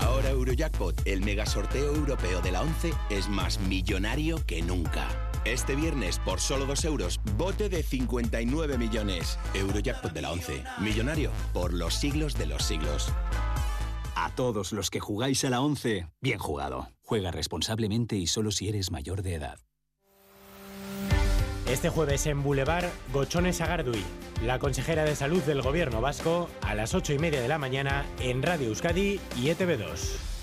Ahora 0.00 0.30
Eurojackpot, 0.30 1.06
el 1.06 1.20
mega 1.20 1.44
sorteo 1.44 1.94
europeo 1.94 2.40
de 2.40 2.52
la 2.52 2.62
11, 2.62 2.94
es 3.10 3.28
más 3.28 3.60
millonario 3.60 4.44
que 4.46 4.62
nunca. 4.62 5.06
Este 5.44 5.76
viernes, 5.76 6.18
por 6.18 6.40
solo 6.40 6.64
2 6.64 6.84
euros, 6.86 7.20
bote 7.36 7.68
de 7.68 7.82
59 7.82 8.78
millones. 8.78 9.38
Eurojackpot 9.52 10.14
de 10.14 10.22
la 10.22 10.32
11. 10.32 10.64
Millonario 10.80 11.30
por 11.52 11.74
los 11.74 11.92
siglos 11.92 12.38
de 12.38 12.46
los 12.46 12.62
siglos. 12.62 13.12
A 14.14 14.34
todos 14.34 14.72
los 14.72 14.88
que 14.88 14.98
jugáis 14.98 15.44
a 15.44 15.50
la 15.50 15.60
11, 15.60 16.06
bien 16.22 16.38
jugado. 16.38 16.88
Juega 17.02 17.30
responsablemente 17.32 18.16
y 18.16 18.26
solo 18.26 18.50
si 18.50 18.70
eres 18.70 18.90
mayor 18.90 19.22
de 19.22 19.34
edad. 19.34 19.58
Este 21.70 21.90
jueves 21.90 22.26
en 22.26 22.42
Boulevard, 22.42 22.86
Gochones 23.12 23.60
Agardui, 23.60 24.02
la 24.42 24.58
consejera 24.58 25.04
de 25.04 25.14
salud 25.14 25.42
del 25.42 25.60
gobierno 25.60 26.00
vasco, 26.00 26.48
a 26.62 26.74
las 26.74 26.94
8 26.94 27.12
y 27.12 27.18
media 27.18 27.42
de 27.42 27.48
la 27.48 27.58
mañana 27.58 28.06
en 28.20 28.42
Radio 28.42 28.68
Euskadi 28.68 29.20
y 29.36 29.48
ETV2. 29.48 30.37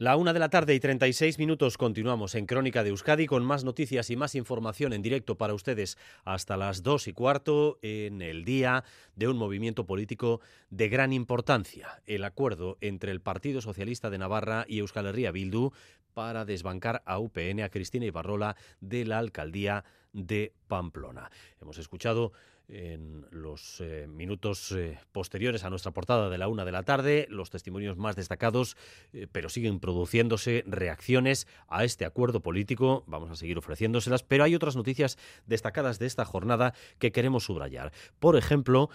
La 0.00 0.14
una 0.14 0.32
de 0.32 0.38
la 0.38 0.48
tarde 0.48 0.76
y 0.76 0.78
36 0.78 1.40
minutos 1.40 1.76
continuamos 1.76 2.36
en 2.36 2.46
Crónica 2.46 2.84
de 2.84 2.90
Euskadi 2.90 3.26
con 3.26 3.44
más 3.44 3.64
noticias 3.64 4.10
y 4.10 4.16
más 4.16 4.36
información 4.36 4.92
en 4.92 5.02
directo 5.02 5.36
para 5.36 5.54
ustedes 5.54 5.98
hasta 6.22 6.56
las 6.56 6.84
dos 6.84 7.08
y 7.08 7.12
cuarto 7.12 7.80
en 7.82 8.22
el 8.22 8.44
día 8.44 8.84
de 9.16 9.26
un 9.26 9.36
movimiento 9.36 9.86
político 9.86 10.40
de 10.70 10.88
gran 10.88 11.12
importancia, 11.12 12.00
el 12.06 12.22
acuerdo 12.22 12.78
entre 12.80 13.10
el 13.10 13.20
Partido 13.20 13.60
Socialista 13.60 14.08
de 14.08 14.18
Navarra 14.18 14.64
y 14.68 14.78
Euskal 14.78 15.06
Herria 15.06 15.32
Bildu 15.32 15.72
para 16.14 16.44
desbancar 16.44 17.02
a 17.04 17.18
UPN, 17.18 17.62
a 17.62 17.68
Cristina 17.68 18.06
Ibarrola, 18.06 18.54
de 18.80 19.04
la 19.04 19.18
alcaldía 19.18 19.84
de 20.12 20.52
Pamplona. 20.68 21.28
Hemos 21.60 21.76
escuchado 21.76 22.30
en 22.68 23.26
los 23.30 23.80
eh, 23.80 24.06
minutos 24.08 24.72
eh, 24.72 24.98
posteriores 25.12 25.64
a 25.64 25.70
nuestra 25.70 25.92
portada 25.92 26.28
de 26.28 26.38
la 26.38 26.48
una 26.48 26.64
de 26.64 26.72
la 26.72 26.82
tarde, 26.82 27.26
los 27.30 27.50
testimonios 27.50 27.96
más 27.96 28.14
destacados, 28.14 28.76
eh, 29.12 29.26
pero 29.30 29.48
siguen 29.48 29.80
produciéndose 29.80 30.64
reacciones 30.66 31.46
a 31.68 31.84
este 31.84 32.04
acuerdo 32.04 32.40
político. 32.40 33.04
Vamos 33.06 33.30
a 33.30 33.36
seguir 33.36 33.58
ofreciéndoselas, 33.58 34.22
pero 34.22 34.44
hay 34.44 34.54
otras 34.54 34.76
noticias 34.76 35.18
destacadas 35.46 35.98
de 35.98 36.06
esta 36.06 36.24
jornada 36.24 36.74
que 36.98 37.10
queremos 37.10 37.44
subrayar. 37.44 37.92
Por 38.18 38.36
ejemplo, 38.36 38.90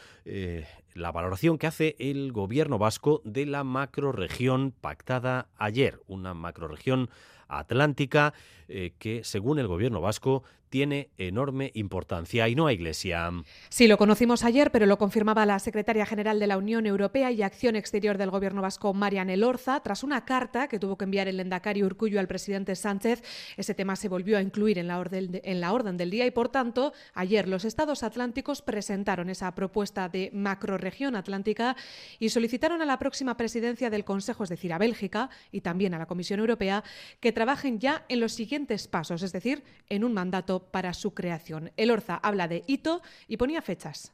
la 0.93 1.11
valoración 1.11 1.57
que 1.57 1.67
hace 1.67 1.95
el 1.97 2.31
gobierno 2.31 2.77
vasco 2.77 3.21
de 3.25 3.45
la 3.45 3.63
macroregión 3.63 4.71
pactada 4.71 5.47
ayer, 5.57 5.99
una 6.07 6.33
macroregión 6.33 7.09
atlántica 7.47 8.33
que, 8.67 9.21
según 9.23 9.59
el 9.59 9.67
gobierno 9.67 10.01
vasco, 10.01 10.43
tiene 10.73 11.11
enorme 11.19 11.69
importancia 11.75 12.49
y 12.49 12.55
no 12.55 12.65
a 12.65 12.73
Iglesia. 12.73 13.29
Sí, 13.69 13.87
lo 13.87 13.95
conocimos 13.99 14.43
ayer, 14.43 14.71
pero 14.71 14.87
lo 14.87 14.97
confirmaba 14.97 15.45
la 15.45 15.59
secretaria 15.59 16.03
general 16.03 16.39
de 16.39 16.47
la 16.47 16.57
Unión 16.57 16.87
Europea 16.87 17.29
y 17.29 17.43
Acción 17.43 17.75
Exterior 17.75 18.17
del 18.17 18.31
Gobierno 18.31 18.63
vasco, 18.63 18.91
Marian 18.91 19.29
Elorza, 19.29 19.81
tras 19.81 20.01
una 20.01 20.25
carta 20.25 20.67
que 20.67 20.79
tuvo 20.79 20.97
que 20.97 21.05
enviar 21.05 21.27
el 21.27 21.37
Lendakari 21.37 21.83
Urcullo 21.83 22.19
al 22.19 22.27
presidente 22.27 22.75
Sánchez. 22.75 23.21
Ese 23.55 23.75
tema 23.75 23.95
se 23.95 24.09
volvió 24.09 24.35
a 24.35 24.41
incluir 24.41 24.79
en 24.79 24.87
la, 24.87 24.97
orden, 24.97 25.41
en 25.43 25.61
la 25.61 25.73
orden 25.73 25.95
del 25.95 26.09
día 26.09 26.25
y, 26.25 26.31
por 26.31 26.49
tanto, 26.49 26.91
ayer 27.13 27.47
los 27.47 27.65
estados 27.65 28.01
atlánticos 28.01 28.63
presentaron 28.63 29.29
esa 29.29 29.53
propuesta 29.53 30.09
de 30.09 30.31
macroregión 30.33 31.15
atlántica 31.15 31.75
y 32.17 32.29
solicitaron 32.29 32.81
a 32.81 32.85
la 32.85 32.97
próxima 32.97 33.37
presidencia 33.37 33.91
del 33.91 34.05
Consejo, 34.05 34.43
es 34.43 34.49
decir, 34.49 34.73
a 34.73 34.79
Bélgica 34.79 35.29
y 35.51 35.61
también 35.61 35.93
a 35.93 35.99
la 35.99 36.07
Comisión 36.07 36.39
Europea, 36.39 36.83
que 37.19 37.31
trabajen 37.31 37.77
ya 37.77 38.05
en 38.09 38.19
los 38.19 38.33
siguientes 38.33 38.87
pasos, 38.87 39.21
es 39.21 39.33
decir, 39.33 39.61
en 39.87 40.03
un 40.03 40.15
mandato 40.15 40.62
para 40.71 40.93
su 40.93 41.13
creación. 41.13 41.71
El 41.77 41.91
Orza 41.91 42.15
habla 42.15 42.47
de 42.47 42.63
hito 42.67 43.01
y 43.27 43.37
ponía 43.37 43.61
fechas. 43.61 44.13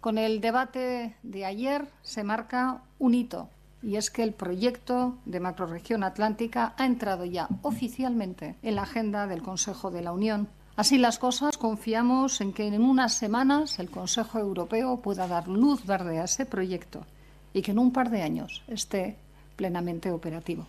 Con 0.00 0.16
el 0.16 0.40
debate 0.40 1.16
de 1.22 1.44
ayer 1.44 1.86
se 2.02 2.22
marca 2.22 2.82
un 2.98 3.14
hito 3.14 3.48
y 3.82 3.96
es 3.96 4.10
que 4.10 4.22
el 4.22 4.32
proyecto 4.32 5.18
de 5.24 5.40
macroregión 5.40 6.02
atlántica 6.02 6.74
ha 6.76 6.86
entrado 6.86 7.24
ya 7.24 7.48
oficialmente 7.62 8.56
en 8.62 8.76
la 8.76 8.82
agenda 8.82 9.26
del 9.26 9.42
Consejo 9.42 9.90
de 9.90 10.02
la 10.02 10.12
Unión. 10.12 10.48
Así 10.76 10.98
las 10.98 11.18
cosas, 11.18 11.58
confiamos 11.58 12.40
en 12.40 12.52
que 12.52 12.66
en 12.66 12.80
unas 12.80 13.12
semanas 13.12 13.80
el 13.80 13.90
Consejo 13.90 14.38
Europeo 14.38 15.00
pueda 15.00 15.26
dar 15.26 15.48
luz 15.48 15.84
verde 15.84 16.20
a 16.20 16.24
ese 16.24 16.46
proyecto 16.46 17.04
y 17.52 17.62
que 17.62 17.72
en 17.72 17.80
un 17.80 17.92
par 17.92 18.10
de 18.10 18.22
años 18.22 18.62
esté 18.68 19.16
plenamente 19.56 20.12
operativo. 20.12 20.66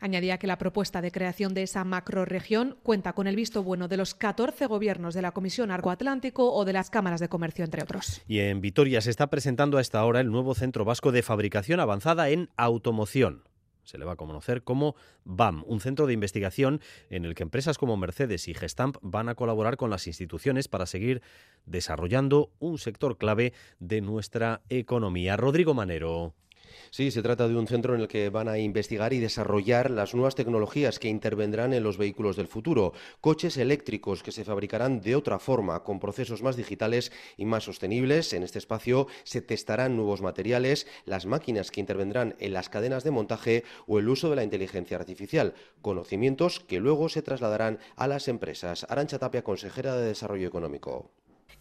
Añadía 0.00 0.38
que 0.38 0.46
la 0.46 0.58
propuesta 0.58 1.00
de 1.00 1.10
creación 1.10 1.54
de 1.54 1.64
esa 1.64 1.84
macroregión 1.84 2.76
cuenta 2.82 3.12
con 3.12 3.26
el 3.26 3.36
visto 3.36 3.62
bueno 3.62 3.88
de 3.88 3.96
los 3.96 4.14
14 4.14 4.66
gobiernos 4.66 5.14
de 5.14 5.22
la 5.22 5.32
Comisión 5.32 5.70
Arco-Atlántico 5.70 6.52
o 6.52 6.64
de 6.64 6.72
las 6.72 6.90
cámaras 6.90 7.20
de 7.20 7.28
comercio, 7.28 7.64
entre 7.64 7.82
otros. 7.82 8.22
Y 8.28 8.40
en 8.40 8.60
Vitoria 8.60 9.00
se 9.00 9.10
está 9.10 9.28
presentando 9.28 9.78
a 9.78 9.80
esta 9.80 10.04
hora 10.04 10.20
el 10.20 10.30
nuevo 10.30 10.54
Centro 10.54 10.84
Vasco 10.84 11.12
de 11.12 11.22
Fabricación 11.22 11.80
Avanzada 11.80 12.28
en 12.28 12.50
Automoción 12.56 13.42
se 13.88 13.96
le 13.96 14.04
va 14.04 14.12
a 14.12 14.16
conocer 14.16 14.62
como 14.62 14.96
BAM, 15.24 15.64
un 15.66 15.80
centro 15.80 16.06
de 16.06 16.12
investigación 16.12 16.80
en 17.08 17.24
el 17.24 17.34
que 17.34 17.42
empresas 17.42 17.78
como 17.78 17.96
Mercedes 17.96 18.46
y 18.46 18.52
Gestamp 18.52 18.98
van 19.00 19.30
a 19.30 19.34
colaborar 19.34 19.78
con 19.78 19.88
las 19.88 20.06
instituciones 20.06 20.68
para 20.68 20.84
seguir 20.84 21.22
desarrollando 21.64 22.52
un 22.58 22.76
sector 22.78 23.16
clave 23.16 23.54
de 23.78 24.02
nuestra 24.02 24.60
economía. 24.68 25.38
Rodrigo 25.38 25.72
Manero. 25.72 26.34
Sí, 26.90 27.10
se 27.10 27.22
trata 27.22 27.48
de 27.48 27.56
un 27.56 27.66
centro 27.66 27.94
en 27.94 28.00
el 28.00 28.08
que 28.08 28.30
van 28.30 28.48
a 28.48 28.58
investigar 28.58 29.12
y 29.12 29.18
desarrollar 29.18 29.90
las 29.90 30.14
nuevas 30.14 30.34
tecnologías 30.34 30.98
que 30.98 31.08
intervendrán 31.08 31.72
en 31.72 31.82
los 31.82 31.98
vehículos 31.98 32.36
del 32.36 32.48
futuro, 32.48 32.92
coches 33.20 33.56
eléctricos 33.56 34.22
que 34.22 34.32
se 34.32 34.44
fabricarán 34.44 35.00
de 35.00 35.16
otra 35.16 35.38
forma, 35.38 35.84
con 35.84 36.00
procesos 36.00 36.42
más 36.42 36.56
digitales 36.56 37.12
y 37.36 37.44
más 37.44 37.64
sostenibles. 37.64 38.32
En 38.32 38.42
este 38.42 38.58
espacio 38.58 39.06
se 39.24 39.42
testarán 39.42 39.96
nuevos 39.96 40.22
materiales, 40.22 40.86
las 41.04 41.26
máquinas 41.26 41.70
que 41.70 41.80
intervendrán 41.80 42.36
en 42.38 42.52
las 42.52 42.68
cadenas 42.68 43.04
de 43.04 43.10
montaje 43.10 43.64
o 43.86 43.98
el 43.98 44.08
uso 44.08 44.30
de 44.30 44.36
la 44.36 44.44
inteligencia 44.44 44.96
artificial, 44.96 45.54
conocimientos 45.82 46.60
que 46.60 46.80
luego 46.80 47.08
se 47.08 47.22
trasladarán 47.22 47.78
a 47.96 48.06
las 48.06 48.28
empresas. 48.28 48.86
Arancha 48.88 49.18
Tapia, 49.18 49.42
consejera 49.42 49.96
de 49.96 50.06
Desarrollo 50.06 50.48
Económico 50.48 51.10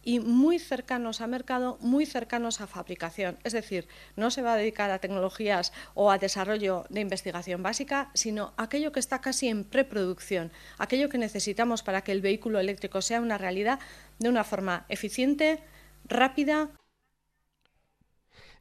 y 0.08 0.22
muy 0.22 0.58
cercanos 0.58 1.20
a 1.20 1.28
mercado, 1.28 1.78
muy 1.82 2.05
cercanos 2.05 2.62
a 2.62 2.68
fabricación. 2.68 3.38
Es 3.43 3.51
decir, 3.51 3.89
no 4.16 4.32
se 4.32 4.41
va 4.41 4.53
a 4.53 4.55
dedicar 4.55 4.89
a 4.89 4.99
tecnologías 4.99 5.74
o 5.95 6.10
a 6.10 6.18
desarrollo 6.18 6.86
de 6.89 7.01
investigación 7.01 7.62
básica, 7.62 8.10
sino 8.14 8.53
aquello 8.55 8.93
que 8.93 9.01
está 9.01 9.20
casi 9.20 9.49
en 9.49 9.66
preproducción, 9.66 10.53
aquello 10.78 11.10
que 11.10 11.18
necesitamos 11.18 11.84
para 11.84 12.05
que 12.05 12.14
el 12.14 12.22
vehículo 12.22 12.58
eléctrico 12.58 13.01
sea 13.01 13.20
una 13.20 13.38
realidad 13.38 13.80
de 14.18 14.30
una 14.30 14.45
forma 14.45 14.86
eficiente, 14.88 15.60
rápida 16.05 16.70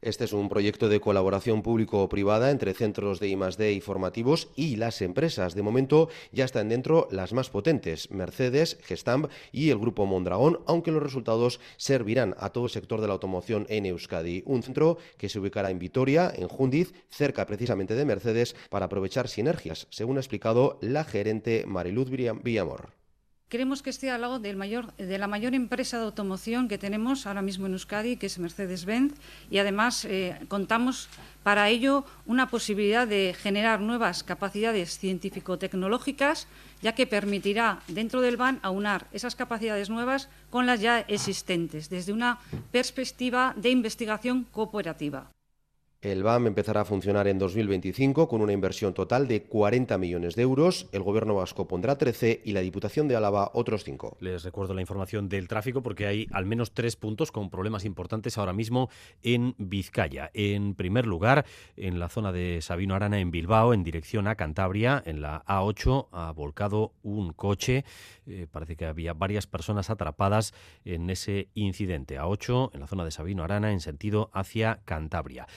Este 0.01 0.25
es 0.25 0.33
un 0.33 0.47
proyecto 0.47 0.89
de 0.89 0.99
colaboración 0.99 1.63
público-privada 1.63 2.51
entre 2.51 2.73
centros 2.73 3.19
de 3.19 3.29
I+D 3.29 3.73
y 3.73 3.81
formativos 3.81 4.49
y 4.55 4.75
las 4.75 5.01
empresas. 5.01 5.55
De 5.55 5.63
momento 5.63 6.09
ya 6.31 6.45
están 6.45 6.69
dentro 6.69 7.07
las 7.11 7.33
más 7.33 7.49
potentes, 7.49 8.11
Mercedes, 8.11 8.77
Gestamp 8.83 9.31
y 9.51 9.71
el 9.71 9.79
grupo 9.79 10.05
Mondragón, 10.05 10.59
aunque 10.67 10.91
los 10.91 11.01
resultados 11.01 11.59
servirán 11.77 12.35
a 12.37 12.51
todo 12.51 12.65
el 12.65 12.69
sector 12.69 13.01
de 13.01 13.07
la 13.07 13.13
automoción 13.13 13.65
en 13.69 13.85
Euskadi. 13.87 14.43
Un 14.45 14.61
centro 14.61 14.97
que 15.17 15.29
se 15.29 15.39
ubicará 15.39 15.71
en 15.71 15.79
Vitoria, 15.79 16.31
en 16.35 16.47
Jundiz, 16.47 16.93
cerca 17.09 17.45
precisamente 17.45 17.95
de 17.95 18.05
Mercedes, 18.05 18.55
para 18.69 18.85
aprovechar 18.85 19.27
sinergias, 19.27 19.87
según 19.89 20.17
ha 20.17 20.21
explicado 20.21 20.77
la 20.81 21.03
gerente 21.03 21.63
Mariluz 21.65 22.09
Villamor. 22.09 22.96
Queremos 23.49 23.81
que 23.81 23.89
esté 23.89 24.11
al 24.11 24.19
lado 24.19 24.39
del 24.39 24.57
mayor, 24.57 24.93
de 24.97 25.17
la 25.17 25.27
mayor 25.27 25.55
empresa 25.55 25.97
de 25.97 26.03
automoción 26.03 26.67
que 26.67 26.77
tenemos 26.77 27.25
ahora 27.25 27.41
mismo 27.41 27.65
en 27.65 27.71
Euskadi, 27.71 28.17
que 28.17 28.25
es 28.25 28.39
Mercedes-Benz, 28.39 29.13
y 29.49 29.59
además 29.59 30.03
eh, 30.03 30.37
contamos 30.49 31.07
para 31.43 31.69
ello 31.69 32.03
una 32.25 32.49
posibilidad 32.49 33.07
de 33.07 33.33
generar 33.39 33.79
nuevas 33.79 34.25
capacidades 34.25 34.99
científico-tecnológicas, 34.99 36.49
ya 36.81 36.91
que 36.91 37.07
permitirá 37.07 37.79
dentro 37.87 38.19
del 38.19 38.35
BAN 38.35 38.59
aunar 38.63 39.07
esas 39.13 39.37
capacidades 39.37 39.89
nuevas 39.89 40.27
con 40.49 40.65
las 40.65 40.81
ya 40.81 40.99
existentes, 40.99 41.89
desde 41.89 42.11
una 42.11 42.39
perspectiva 42.73 43.53
de 43.55 43.69
investigación 43.69 44.43
cooperativa. 44.43 45.31
El 46.01 46.21
BAM 46.21 46.45
empezará 46.45 46.81
a 46.81 46.85
funcionar 46.85 47.27
en 47.27 47.39
2025 47.39 48.27
con 48.27 48.41
una 48.41 48.53
inversión 48.53 48.93
total 48.93 49.27
de 49.27 49.41
40 49.41 49.97
millones 49.97 50.35
de 50.35 50.43
euros. 50.43 50.87
El 50.91 51.01
Gobierno 51.01 51.33
vasco 51.33 51.67
pondrá 51.67 51.97
13 51.97 52.43
y 52.45 52.51
la 52.51 52.61
Diputación 52.61 53.07
de 53.07 53.15
Álava 53.15 53.49
otros 53.55 53.83
5. 53.83 54.17
Les 54.19 54.43
recuerdo 54.43 54.75
la 54.75 54.81
información 54.81 55.27
del 55.27 55.47
tráfico 55.47 55.81
porque 55.81 56.05
hay 56.05 56.27
al 56.31 56.45
menos 56.45 56.75
tres 56.75 56.95
puntos 56.95 57.31
con 57.31 57.49
problemas 57.49 57.83
importantes 57.83 58.37
ahora 58.37 58.53
mismo 58.53 58.91
en 59.23 59.55
Vizcaya. 59.57 60.29
En 60.35 60.75
primer 60.75 61.07
lugar, 61.07 61.47
en 61.75 61.97
la 61.97 62.09
zona 62.09 62.31
de 62.31 62.61
Sabino 62.61 62.93
Arana, 62.93 63.17
en 63.19 63.31
Bilbao, 63.31 63.73
en 63.73 63.83
dirección 63.83 64.27
a 64.27 64.35
Cantabria, 64.35 65.01
en 65.03 65.21
la 65.21 65.43
A8, 65.45 66.09
ha 66.11 66.31
volcado 66.31 66.93
un 67.01 67.33
coche. 67.33 67.85
Eh, 68.27 68.45
parece 68.51 68.75
que 68.75 68.85
había 68.85 69.13
varias 69.13 69.47
personas 69.47 69.89
atrapadas 69.89 70.53
en 70.85 71.09
ese 71.09 71.49
incidente. 71.55 72.19
A8, 72.19 72.69
en 72.75 72.81
la 72.81 72.87
zona 72.87 73.03
de 73.03 73.09
Sabino 73.09 73.43
Arana, 73.43 73.71
en 73.71 73.79
sentido 73.79 74.29
hacia 74.31 74.81
Cantabria. 74.85 75.47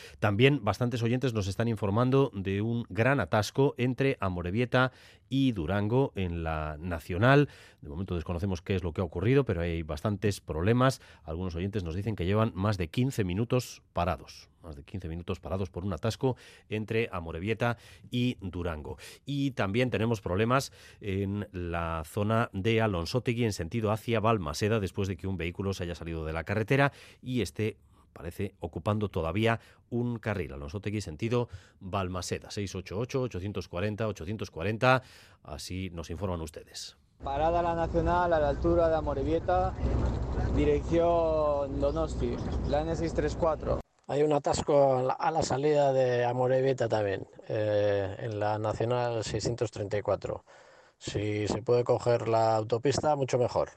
Bastantes 0.61 1.03
oyentes 1.03 1.35
nos 1.35 1.47
están 1.47 1.69
informando 1.69 2.31
de 2.35 2.63
un 2.63 2.85
gran 2.89 3.21
atasco 3.21 3.75
entre 3.79 4.17
Amorebieta 4.21 4.93
y 5.29 5.53
Durango 5.53 6.13
en 6.15 6.43
la 6.43 6.77
Nacional. 6.79 7.49
De 7.81 7.89
momento 7.89 8.15
desconocemos 8.15 8.63
qué 8.63 8.75
es 8.75 8.83
lo 8.83 8.93
que 8.93 9.01
ha 9.01 9.05
ocurrido, 9.05 9.45
pero 9.45 9.63
hay 9.63 9.83
bastantes 9.83 10.41
problemas. 10.41 11.01
Algunos 11.25 11.55
oyentes 11.55 11.85
nos 11.85 11.95
dicen 11.95 12.17
que 12.17 12.27
llevan 12.27 12.53
más 12.55 12.79
de 12.79 12.89
15 12.89 13.25
minutos 13.25 13.83
parados 13.93 14.49
más 14.63 14.77
de 14.77 14.83
15 14.83 15.09
minutos 15.09 15.41
parados 15.41 15.71
por 15.71 15.85
un 15.85 15.93
atasco 15.95 16.37
entre 16.69 17.09
Amorebieta 17.13 17.79
y 18.11 18.37
Durango. 18.43 18.99
Y 19.25 19.53
también 19.53 19.91
tenemos 19.91 20.21
problemas 20.21 20.71
en 21.01 21.49
la 21.53 22.03
zona 22.05 22.51
de 22.53 22.83
Alonsotegui 22.83 23.45
en 23.45 23.55
sentido 23.55 23.91
hacia 23.91 24.21
Balmaseda 24.21 24.81
después 24.81 25.09
de 25.09 25.17
que 25.17 25.27
un 25.27 25.39
vehículo 25.39 25.73
se 25.73 25.85
haya 25.85 25.95
salido 25.95 26.25
de 26.25 26.35
la 26.35 26.45
carretera 26.45 26.93
y 27.23 27.41
esté 27.41 27.79
parece 28.13 28.55
ocupando 28.61 29.09
todavía 29.09 29.61
un 29.91 30.19
carril. 30.19 30.53
Alonso 30.53 30.81
Tegui 30.81 31.01
sentido 31.01 31.49
Balmaseda, 31.81 32.49
688-840-840, 32.49 35.03
así 35.45 35.91
nos 35.91 36.11
informan 36.11 36.41
ustedes. 36.41 36.97
Parada 37.23 37.63
la 37.63 37.75
Nacional 37.75 38.33
a 38.33 38.41
la 38.41 38.49
altura 38.49 38.89
de 38.89 38.97
Amorebieta, 38.97 39.75
dirección 40.57 41.79
Donosti, 41.79 42.35
la 42.69 42.83
N634. 42.85 43.81
Hay 44.07 44.23
un 44.23 44.33
atasco 44.33 45.15
a 45.19 45.31
la, 45.31 45.43
salida 45.43 45.93
de 45.93 46.25
Amorebieta 46.25 46.89
también, 46.89 47.29
eh, 47.49 48.17
en 48.19 48.41
la 48.41 48.59
Nacional 48.59 49.23
634. 49.23 50.45
Si 50.99 51.47
se 51.47 51.63
puede 51.63 51.85
coger 51.85 52.27
la 52.27 52.57
autopista, 52.57 53.15
mucho 53.17 53.39
mejor. 53.39 53.71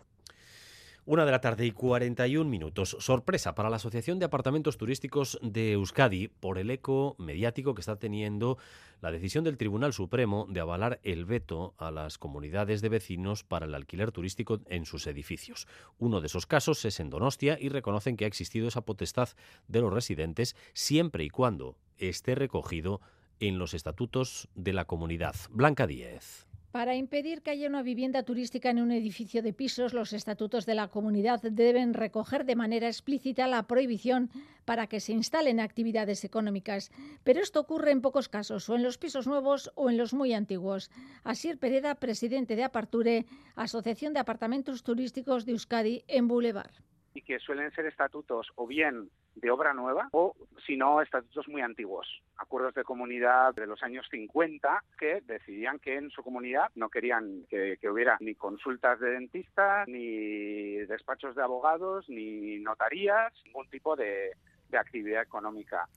Una 1.05 1.25
de 1.25 1.31
la 1.31 1.41
tarde 1.41 1.65
y 1.65 1.71
41 1.71 2.49
minutos. 2.49 2.95
Sorpresa 2.97 3.55
para 3.55 3.69
la 3.69 3.75
Asociación 3.75 4.19
de 4.19 4.25
Apartamentos 4.25 4.77
Turísticos 4.77 5.37
de 5.41 5.73
Euskadi 5.73 6.29
por 6.29 6.57
el 6.57 6.69
eco 6.69 7.17
mediático 7.19 7.75
que 7.75 7.81
está 7.81 7.97
teniendo 7.97 8.57
la 9.01 9.11
decisión 9.11 9.43
del 9.43 9.57
Tribunal 9.57 9.91
Supremo 9.91 10.47
de 10.49 10.61
avalar 10.61 11.01
el 11.03 11.25
veto 11.25 11.73
a 11.77 11.91
las 11.91 12.17
comunidades 12.17 12.81
de 12.81 12.87
vecinos 12.87 13.43
para 13.43 13.65
el 13.65 13.75
alquiler 13.75 14.13
turístico 14.13 14.61
en 14.69 14.85
sus 14.85 15.05
edificios. 15.05 15.67
Uno 15.97 16.21
de 16.21 16.27
esos 16.27 16.45
casos 16.45 16.85
es 16.85 17.01
en 17.01 17.09
Donostia 17.09 17.57
y 17.59 17.67
reconocen 17.67 18.15
que 18.15 18.23
ha 18.23 18.29
existido 18.29 18.69
esa 18.69 18.85
potestad 18.85 19.27
de 19.67 19.81
los 19.81 19.91
residentes 19.91 20.55
siempre 20.71 21.25
y 21.25 21.29
cuando 21.29 21.75
esté 21.97 22.33
recogido 22.33 23.01
en 23.41 23.59
los 23.59 23.73
estatutos 23.73 24.47
de 24.55 24.71
la 24.71 24.85
comunidad. 24.85 25.35
Blanca 25.49 25.85
Díez. 25.85 26.47
Para 26.73 26.95
impedir 26.95 27.43
que 27.43 27.51
haya 27.51 27.67
una 27.69 27.83
vivienda 27.83 28.23
turística 28.23 28.71
en 28.71 28.79
un 28.79 28.91
edificio 28.91 29.43
de 29.43 29.53
pisos, 29.53 29.93
los 29.93 30.11
estatutos 30.11 30.65
de 30.65 30.73
la 30.73 30.87
comunidad 30.87 31.39
deben 31.43 31.93
recoger 31.93 32.45
de 32.45 32.55
manera 32.55 32.87
explícita 32.87 33.45
la 33.45 33.67
prohibición 33.67 34.31
para 34.65 34.87
que 34.87 34.99
se 34.99 35.11
instalen 35.11 35.59
actividades 35.59 36.23
económicas. 36.23 36.91
Pero 37.23 37.41
esto 37.41 37.59
ocurre 37.59 37.91
en 37.91 38.01
pocos 38.01 38.27
casos, 38.27 38.67
o 38.71 38.75
en 38.75 38.81
los 38.81 38.97
pisos 38.97 39.27
nuevos 39.27 39.71
o 39.75 39.91
en 39.91 39.97
los 39.97 40.15
muy 40.15 40.33
antiguos. 40.33 40.89
Asier 41.23 41.59
Pereda, 41.59 41.93
presidente 41.93 42.55
de 42.55 42.63
Aparture, 42.63 43.27
Asociación 43.55 44.13
de 44.13 44.21
Apartamentos 44.21 44.81
Turísticos 44.81 45.45
de 45.45 45.51
Euskadi, 45.51 46.03
en 46.07 46.27
Boulevard. 46.27 46.73
Y 47.13 47.21
que 47.21 47.37
suelen 47.37 47.69
ser 47.73 47.85
estatutos 47.85 48.47
o 48.55 48.65
bien 48.65 49.11
de 49.35 49.51
obra 49.51 49.73
nueva 49.73 50.09
o, 50.11 50.35
si 50.65 50.77
no, 50.77 51.01
estatutos 51.01 51.47
muy 51.47 51.61
antiguos, 51.61 52.07
acuerdos 52.37 52.73
de 52.73 52.83
comunidad 52.83 53.53
de 53.55 53.67
los 53.67 53.81
años 53.83 54.05
50 54.11 54.83
que 54.97 55.21
decidían 55.21 55.79
que 55.79 55.97
en 55.97 56.09
su 56.09 56.23
comunidad 56.23 56.69
no 56.75 56.89
querían 56.89 57.45
que, 57.49 57.77
hubiera 57.89 58.17
ni 58.19 58.35
consultas 58.35 58.99
de 58.99 59.11
dentistas, 59.11 59.87
ni 59.87 60.77
despachos 60.85 61.35
de 61.35 61.43
abogados, 61.43 62.07
ni 62.09 62.59
notarías, 62.59 63.33
ningún 63.45 63.69
tipo 63.69 63.95
de, 63.95 64.31
de 64.69 64.77
actividad 64.77 65.23
económica. 65.23 65.87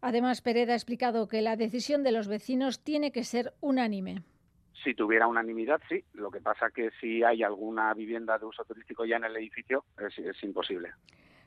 Además, 0.00 0.42
Pereda 0.42 0.74
ha 0.74 0.76
explicado 0.76 1.28
que 1.28 1.40
la 1.40 1.56
decisión 1.56 2.02
de 2.02 2.12
los 2.12 2.28
vecinos 2.28 2.82
tiene 2.82 3.10
que 3.10 3.24
ser 3.24 3.54
unánime. 3.60 4.22
Si 4.82 4.94
tuviera 4.94 5.26
unanimidad, 5.26 5.80
sí. 5.88 6.04
Lo 6.12 6.30
que 6.30 6.40
pasa 6.40 6.70
que 6.70 6.90
si 7.00 7.22
hay 7.22 7.42
alguna 7.42 7.94
vivienda 7.94 8.38
de 8.38 8.44
uso 8.44 8.64
turístico 8.64 9.06
ya 9.06 9.16
en 9.16 9.24
el 9.24 9.36
edificio, 9.36 9.84
es 9.96 10.44
imposible. 10.44 10.90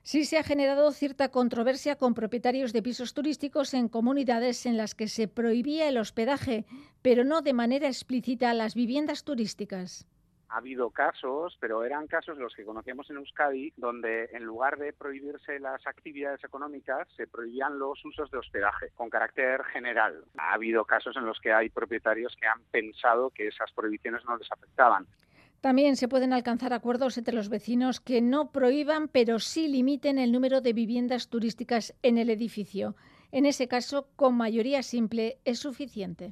Sí 0.08 0.24
se 0.24 0.38
ha 0.38 0.44
generado 0.44 0.94
cierta 0.94 1.32
controversia 1.32 1.98
con 1.98 2.14
propietarios 2.14 2.72
de 2.72 2.82
pisos 2.82 3.14
turísticos 3.14 3.74
en 3.74 3.90
comunidades 3.90 4.66
en 4.66 4.78
las 4.78 4.96
que 4.96 5.10
se 5.10 5.28
prohibía 5.28 5.90
el 5.90 5.98
hospedaje, 5.98 6.64
pero 7.02 7.26
no 7.26 7.42
de 7.42 7.52
manera 7.52 7.88
explícita 7.88 8.54
las 8.54 8.74
viviendas 8.74 9.26
turísticas. 9.26 10.08
Ha 10.48 10.60
habido 10.60 10.92
casos, 10.92 11.58
pero 11.60 11.84
eran 11.84 12.08
casos 12.08 12.38
los 12.38 12.56
que 12.56 12.64
conocíamos 12.64 13.10
en 13.10 13.18
Euskadi, 13.18 13.74
donde 13.76 14.30
en 14.32 14.46
lugar 14.46 14.78
de 14.78 14.94
prohibirse 14.94 15.60
las 15.60 15.86
actividades 15.86 16.42
económicas, 16.42 17.06
se 17.18 17.28
prohibían 17.28 17.78
los 17.78 18.00
usos 18.06 18.32
de 18.32 18.38
hospedaje 18.38 18.92
con 18.96 19.10
carácter 19.10 19.62
general. 19.66 20.24
Ha 20.38 20.54
habido 20.54 20.86
casos 20.86 21.18
en 21.18 21.26
los 21.26 21.38
que 21.42 21.52
hay 21.52 21.68
propietarios 21.68 22.34
que 22.40 22.48
han 22.48 22.62
pensado 22.72 23.30
que 23.32 23.50
esas 23.50 23.74
prohibiciones 23.74 24.24
no 24.24 24.38
les 24.38 24.50
afectaban. 24.50 25.06
También 25.62 25.96
se 25.96 26.08
pueden 26.08 26.34
alcanzar 26.34 26.74
acuerdos 26.74 27.18
entre 27.18 27.34
los 27.34 27.50
vecinos 27.50 28.00
que 28.00 28.22
no 28.22 28.52
prohíban, 28.52 29.08
pero 29.08 29.40
sí 29.40 29.68
limiten 29.68 30.20
el 30.20 30.32
número 30.32 30.62
de 30.62 30.74
viviendas 30.74 31.30
turísticas 31.30 31.96
en 32.04 32.18
el 32.18 32.30
edificio. 32.30 32.96
En 33.32 33.46
ese 33.46 33.68
caso, 33.68 34.08
con 34.16 34.36
mayoría 34.36 34.84
simple 34.84 35.40
es 35.46 35.60
suficiente. 35.60 36.32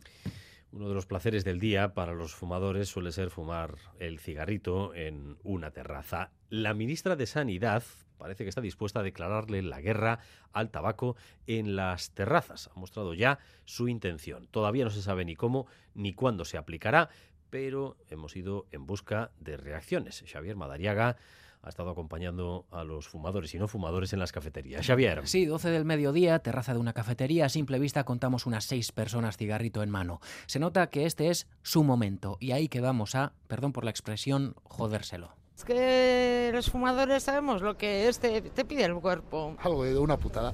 Uno 0.71 0.89
de 0.89 0.93
los 0.93 1.05
placeres 1.05 1.43
del 1.43 1.59
día 1.59 1.93
para 1.93 2.13
los 2.13 2.35
fumadores 2.35 2.89
suele 2.89 3.11
ser 3.11 3.29
fumar 3.29 3.75
el 3.99 4.19
cigarrito 4.19 4.93
en 4.93 5.37
una 5.43 5.71
terraza. 5.71 6.31
La 6.49 6.73
ministra 6.73 7.15
de 7.15 7.25
Sanidad 7.25 7.83
parece 8.17 8.43
que 8.43 8.49
está 8.49 8.61
dispuesta 8.61 8.99
a 8.99 9.03
declararle 9.03 9.61
la 9.61 9.81
guerra 9.81 10.19
al 10.51 10.71
tabaco 10.71 11.15
en 11.47 11.75
las 11.75 12.11
terrazas. 12.11 12.69
Ha 12.75 12.79
mostrado 12.79 13.13
ya 13.13 13.39
su 13.63 13.87
intención. 13.87 14.47
Todavía 14.47 14.83
no 14.83 14.89
se 14.89 15.01
sabe 15.01 15.25
ni 15.25 15.35
cómo 15.35 15.67
ni 15.93 16.13
cuándo 16.13 16.45
se 16.45 16.57
aplicará, 16.57 17.09
pero 17.55 17.95
hemos 18.09 18.35
ido 18.35 18.65
en 18.73 18.85
busca 18.85 19.31
de 19.39 19.55
reacciones. 19.55 20.25
Xavier 20.29 20.57
Madariaga 20.57 21.15
ha 21.61 21.69
estado 21.69 21.89
acompañando 21.89 22.65
a 22.69 22.83
los 22.83 23.07
fumadores 23.07 23.53
y 23.53 23.57
no 23.57 23.69
fumadores 23.69 24.11
en 24.11 24.19
las 24.19 24.33
cafeterías. 24.33 24.85
Xavier. 24.85 25.25
Sí, 25.25 25.45
12 25.45 25.69
del 25.69 25.85
mediodía, 25.85 26.39
terraza 26.39 26.73
de 26.73 26.81
una 26.81 26.91
cafetería. 26.91 27.45
A 27.45 27.49
simple 27.49 27.79
vista 27.79 28.03
contamos 28.03 28.45
unas 28.45 28.65
seis 28.65 28.91
personas 28.91 29.37
cigarrito 29.37 29.83
en 29.83 29.89
mano. 29.89 30.19
Se 30.47 30.59
nota 30.59 30.87
que 30.87 31.05
este 31.05 31.29
es 31.29 31.47
su 31.61 31.85
momento 31.85 32.35
y 32.41 32.51
ahí 32.51 32.67
que 32.67 32.81
vamos 32.81 33.15
a, 33.15 33.31
perdón 33.47 33.71
por 33.71 33.85
la 33.85 33.91
expresión, 33.91 34.55
jodérselo. 34.65 35.31
Es 35.55 35.63
que 35.63 36.51
los 36.53 36.69
fumadores 36.69 37.23
sabemos 37.23 37.61
lo 37.61 37.77
que 37.77 38.09
este 38.09 38.41
te 38.41 38.65
pide 38.65 38.83
el 38.83 38.95
cuerpo. 38.95 39.55
Algo 39.59 39.85
de 39.85 39.97
una 39.97 40.17
putada 40.17 40.51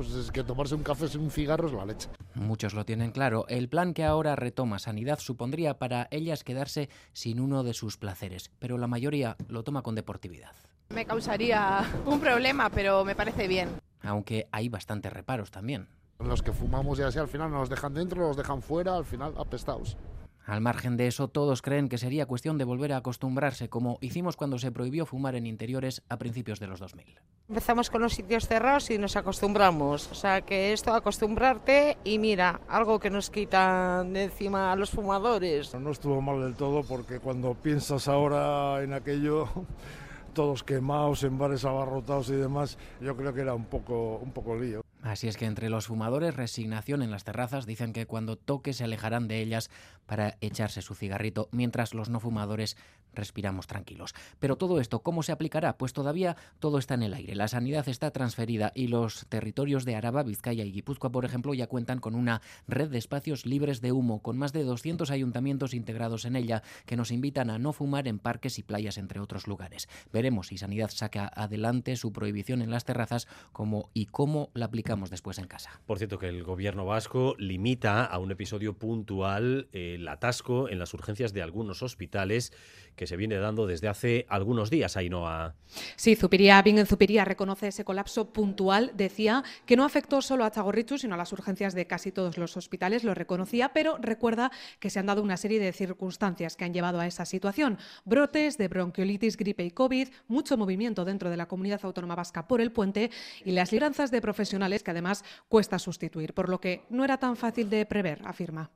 pues 0.00 0.14
es 0.14 0.32
que 0.32 0.42
tomarse 0.42 0.74
un 0.74 0.82
café 0.82 1.08
sin 1.08 1.20
un 1.20 1.30
cigarro 1.30 1.68
es 1.68 1.74
la 1.74 1.84
leche. 1.84 2.08
Muchos 2.34 2.72
lo 2.72 2.86
tienen 2.86 3.10
claro. 3.10 3.44
El 3.48 3.68
plan 3.68 3.92
que 3.92 4.02
ahora 4.02 4.34
retoma 4.34 4.78
Sanidad 4.78 5.18
supondría 5.18 5.78
para 5.78 6.08
ellas 6.10 6.42
quedarse 6.42 6.88
sin 7.12 7.38
uno 7.38 7.64
de 7.64 7.74
sus 7.74 7.98
placeres, 7.98 8.50
pero 8.58 8.78
la 8.78 8.86
mayoría 8.86 9.36
lo 9.48 9.62
toma 9.62 9.82
con 9.82 9.94
deportividad. 9.94 10.52
Me 10.88 11.04
causaría 11.04 11.84
un 12.06 12.18
problema, 12.18 12.70
pero 12.70 13.04
me 13.04 13.14
parece 13.14 13.46
bien. 13.46 13.68
Aunque 14.00 14.48
hay 14.52 14.70
bastantes 14.70 15.12
reparos 15.12 15.50
también. 15.50 15.88
Los 16.18 16.42
que 16.42 16.52
fumamos 16.52 16.96
ya 16.96 17.12
sea 17.12 17.20
al 17.20 17.28
final 17.28 17.50
nos 17.50 17.68
dejan 17.68 17.92
dentro, 17.92 18.26
los 18.26 18.38
dejan 18.38 18.62
fuera, 18.62 18.96
al 18.96 19.04
final 19.04 19.34
apestados. 19.36 19.98
Al 20.46 20.60
margen 20.60 20.96
de 20.96 21.06
eso, 21.06 21.28
todos 21.28 21.62
creen 21.62 21.88
que 21.88 21.98
sería 21.98 22.26
cuestión 22.26 22.58
de 22.58 22.64
volver 22.64 22.92
a 22.92 22.98
acostumbrarse, 22.98 23.68
como 23.68 23.98
hicimos 24.00 24.36
cuando 24.36 24.58
se 24.58 24.72
prohibió 24.72 25.06
fumar 25.06 25.34
en 25.34 25.46
interiores 25.46 26.02
a 26.08 26.16
principios 26.16 26.58
de 26.58 26.66
los 26.66 26.80
2000. 26.80 27.20
Empezamos 27.48 27.90
con 27.90 28.00
los 28.00 28.14
sitios 28.14 28.46
cerrados 28.46 28.90
y 28.90 28.98
nos 28.98 29.16
acostumbramos. 29.16 30.10
O 30.10 30.14
sea, 30.14 30.40
que 30.42 30.72
esto 30.72 30.94
acostumbrarte 30.94 31.98
y 32.04 32.18
mira, 32.18 32.60
algo 32.68 33.00
que 33.00 33.10
nos 33.10 33.30
quitan 33.30 34.12
de 34.12 34.24
encima 34.24 34.72
a 34.72 34.76
los 34.76 34.90
fumadores. 34.90 35.74
No 35.74 35.90
estuvo 35.90 36.20
mal 36.20 36.40
del 36.40 36.54
todo 36.54 36.82
porque 36.84 37.18
cuando 37.18 37.54
piensas 37.54 38.08
ahora 38.08 38.82
en 38.82 38.92
aquello, 38.92 39.48
todos 40.32 40.62
quemados 40.62 41.22
en 41.24 41.38
bares 41.38 41.64
abarrotados 41.64 42.30
y 42.30 42.34
demás, 42.34 42.78
yo 43.00 43.16
creo 43.16 43.34
que 43.34 43.40
era 43.40 43.54
un 43.54 43.64
poco, 43.64 44.18
un 44.18 44.32
poco 44.32 44.56
lío. 44.56 44.82
Así 45.02 45.28
es 45.28 45.38
que 45.38 45.46
entre 45.46 45.70
los 45.70 45.86
fumadores, 45.86 46.36
resignación 46.36 47.02
en 47.02 47.10
las 47.10 47.24
terrazas, 47.24 47.64
dicen 47.64 47.92
que 47.92 48.06
cuando 48.06 48.36
toque 48.36 48.74
se 48.74 48.84
alejarán 48.84 49.28
de 49.28 49.40
ellas 49.40 49.70
para 50.06 50.36
echarse 50.40 50.82
su 50.82 50.94
cigarrito, 50.94 51.48
mientras 51.52 51.94
los 51.94 52.10
no 52.10 52.20
fumadores 52.20 52.76
respiramos 53.14 53.66
tranquilos. 53.66 54.14
Pero 54.38 54.56
todo 54.56 54.80
esto, 54.80 55.00
¿cómo 55.00 55.22
se 55.22 55.32
aplicará? 55.32 55.76
Pues 55.76 55.92
todavía 55.92 56.36
todo 56.58 56.78
está 56.78 56.94
en 56.94 57.02
el 57.02 57.14
aire. 57.14 57.34
La 57.34 57.48
sanidad 57.48 57.88
está 57.88 58.10
transferida 58.10 58.72
y 58.74 58.88
los 58.88 59.26
territorios 59.28 59.84
de 59.84 59.96
Araba, 59.96 60.22
Vizcaya 60.22 60.64
y 60.64 60.72
Guipúzcoa, 60.72 61.10
por 61.10 61.24
ejemplo, 61.24 61.54
ya 61.54 61.66
cuentan 61.66 61.98
con 62.00 62.14
una 62.14 62.40
red 62.68 62.90
de 62.90 62.98
espacios 62.98 63.46
libres 63.46 63.80
de 63.80 63.92
humo, 63.92 64.20
con 64.22 64.38
más 64.38 64.52
de 64.52 64.64
200 64.64 65.10
ayuntamientos 65.10 65.74
integrados 65.74 66.24
en 66.24 66.36
ella, 66.36 66.62
que 66.86 66.96
nos 66.96 67.10
invitan 67.10 67.50
a 67.50 67.58
no 67.58 67.72
fumar 67.72 68.08
en 68.08 68.18
parques 68.18 68.58
y 68.58 68.62
playas, 68.62 68.98
entre 68.98 69.20
otros 69.20 69.46
lugares. 69.46 69.88
Veremos 70.12 70.48
si 70.48 70.58
Sanidad 70.58 70.90
saca 70.90 71.30
adelante 71.34 71.96
su 71.96 72.12
prohibición 72.12 72.62
en 72.62 72.70
las 72.70 72.84
terrazas 72.84 73.26
como 73.52 73.90
y 73.94 74.06
cómo 74.06 74.50
la 74.54 74.66
aplicamos 74.90 75.10
después 75.10 75.38
en 75.38 75.46
casa. 75.46 75.80
Por 75.86 75.98
cierto, 75.98 76.18
que 76.18 76.28
el 76.28 76.42
gobierno 76.42 76.84
vasco 76.84 77.36
limita 77.38 78.04
a 78.04 78.18
un 78.18 78.32
episodio 78.32 78.76
puntual 78.76 79.68
el 79.70 80.08
atasco 80.08 80.68
en 80.68 80.80
las 80.80 80.92
urgencias 80.94 81.32
de 81.32 81.42
algunos 81.42 81.84
hospitales 81.84 82.52
que 82.96 83.06
se 83.06 83.16
viene 83.16 83.36
dando 83.36 83.66
desde 83.66 83.88
hace 83.88 84.26
algunos 84.28 84.68
días, 84.68 84.96
Ainhoa. 84.96 85.54
Sí, 85.96 86.16
Zupiría, 86.16 86.60
Bingen 86.60 86.86
Zupiría 86.86 87.24
reconoce 87.24 87.68
ese 87.68 87.84
colapso 87.84 88.32
puntual. 88.32 88.90
Decía 88.94 89.44
que 89.64 89.76
no 89.76 89.84
afectó 89.84 90.20
solo 90.20 90.44
a 90.44 90.50
Chagorrichu, 90.50 90.98
sino 90.98 91.14
a 91.14 91.18
las 91.18 91.32
urgencias 91.32 91.74
de 91.74 91.86
casi 91.86 92.10
todos 92.10 92.36
los 92.36 92.56
hospitales, 92.56 93.04
lo 93.04 93.14
reconocía, 93.14 93.72
pero 93.72 93.96
recuerda 94.00 94.50
que 94.80 94.90
se 94.90 94.98
han 94.98 95.06
dado 95.06 95.22
una 95.22 95.36
serie 95.36 95.60
de 95.60 95.72
circunstancias 95.72 96.56
que 96.56 96.64
han 96.64 96.74
llevado 96.74 97.00
a 97.00 97.06
esa 97.06 97.24
situación. 97.24 97.78
Brotes 98.04 98.58
de 98.58 98.68
bronquiolitis, 98.68 99.36
gripe 99.36 99.64
y 99.64 99.70
COVID, 99.70 100.08
mucho 100.28 100.58
movimiento 100.58 101.04
dentro 101.04 101.30
de 101.30 101.36
la 101.36 101.46
comunidad 101.46 101.80
autónoma 101.84 102.16
vasca 102.16 102.48
por 102.48 102.60
el 102.60 102.72
puente 102.72 103.10
y 103.44 103.52
las 103.52 103.72
libranzas 103.72 104.10
de 104.10 104.20
profesionales 104.20 104.79
que 104.82 104.90
además 104.90 105.24
cuesta 105.48 105.78
sustituir, 105.78 106.34
por 106.34 106.48
lo 106.48 106.60
que 106.60 106.84
no 106.90 107.04
era 107.04 107.18
tan 107.18 107.36
fácil 107.36 107.70
de 107.70 107.86
prever, 107.86 108.20
afirma. 108.24 108.70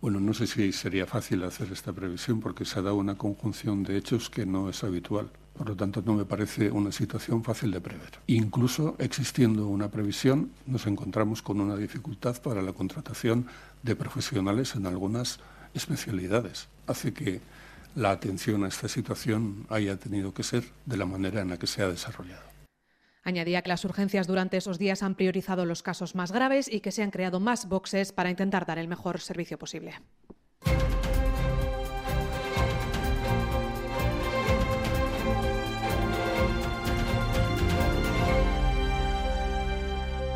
Bueno, 0.00 0.20
no 0.20 0.34
sé 0.34 0.46
si 0.46 0.72
sería 0.72 1.06
fácil 1.06 1.42
hacer 1.44 1.72
esta 1.72 1.92
previsión 1.92 2.40
porque 2.40 2.64
se 2.64 2.78
ha 2.78 2.82
dado 2.82 2.96
una 2.96 3.16
conjunción 3.16 3.82
de 3.82 3.96
hechos 3.96 4.28
que 4.28 4.44
no 4.44 4.68
es 4.68 4.84
habitual. 4.84 5.30
Por 5.54 5.70
lo 5.70 5.76
tanto, 5.76 6.02
no 6.04 6.12
me 6.12 6.26
parece 6.26 6.70
una 6.70 6.92
situación 6.92 7.42
fácil 7.42 7.70
de 7.70 7.80
prever. 7.80 8.18
Incluso 8.26 8.94
existiendo 8.98 9.66
una 9.68 9.90
previsión, 9.90 10.52
nos 10.66 10.86
encontramos 10.86 11.40
con 11.40 11.62
una 11.62 11.76
dificultad 11.76 12.40
para 12.42 12.60
la 12.60 12.74
contratación 12.74 13.46
de 13.82 13.96
profesionales 13.96 14.74
en 14.74 14.84
algunas 14.84 15.40
especialidades. 15.72 16.68
Hace 16.86 17.14
que 17.14 17.40
la 17.94 18.10
atención 18.10 18.64
a 18.64 18.68
esta 18.68 18.88
situación 18.88 19.66
haya 19.70 19.96
tenido 19.96 20.34
que 20.34 20.42
ser 20.42 20.64
de 20.84 20.98
la 20.98 21.06
manera 21.06 21.40
en 21.40 21.48
la 21.48 21.58
que 21.58 21.66
se 21.66 21.82
ha 21.82 21.88
desarrollado. 21.88 22.55
Añadía 23.26 23.60
que 23.60 23.70
las 23.70 23.84
urgencias 23.84 24.28
durante 24.28 24.56
esos 24.56 24.78
días 24.78 25.02
han 25.02 25.16
priorizado 25.16 25.66
los 25.66 25.82
casos 25.82 26.14
más 26.14 26.30
graves 26.30 26.72
y 26.72 26.78
que 26.78 26.92
se 26.92 27.02
han 27.02 27.10
creado 27.10 27.40
más 27.40 27.68
boxes 27.68 28.12
para 28.12 28.30
intentar 28.30 28.66
dar 28.66 28.78
el 28.78 28.86
mejor 28.86 29.20
servicio 29.20 29.58
posible. 29.58 29.94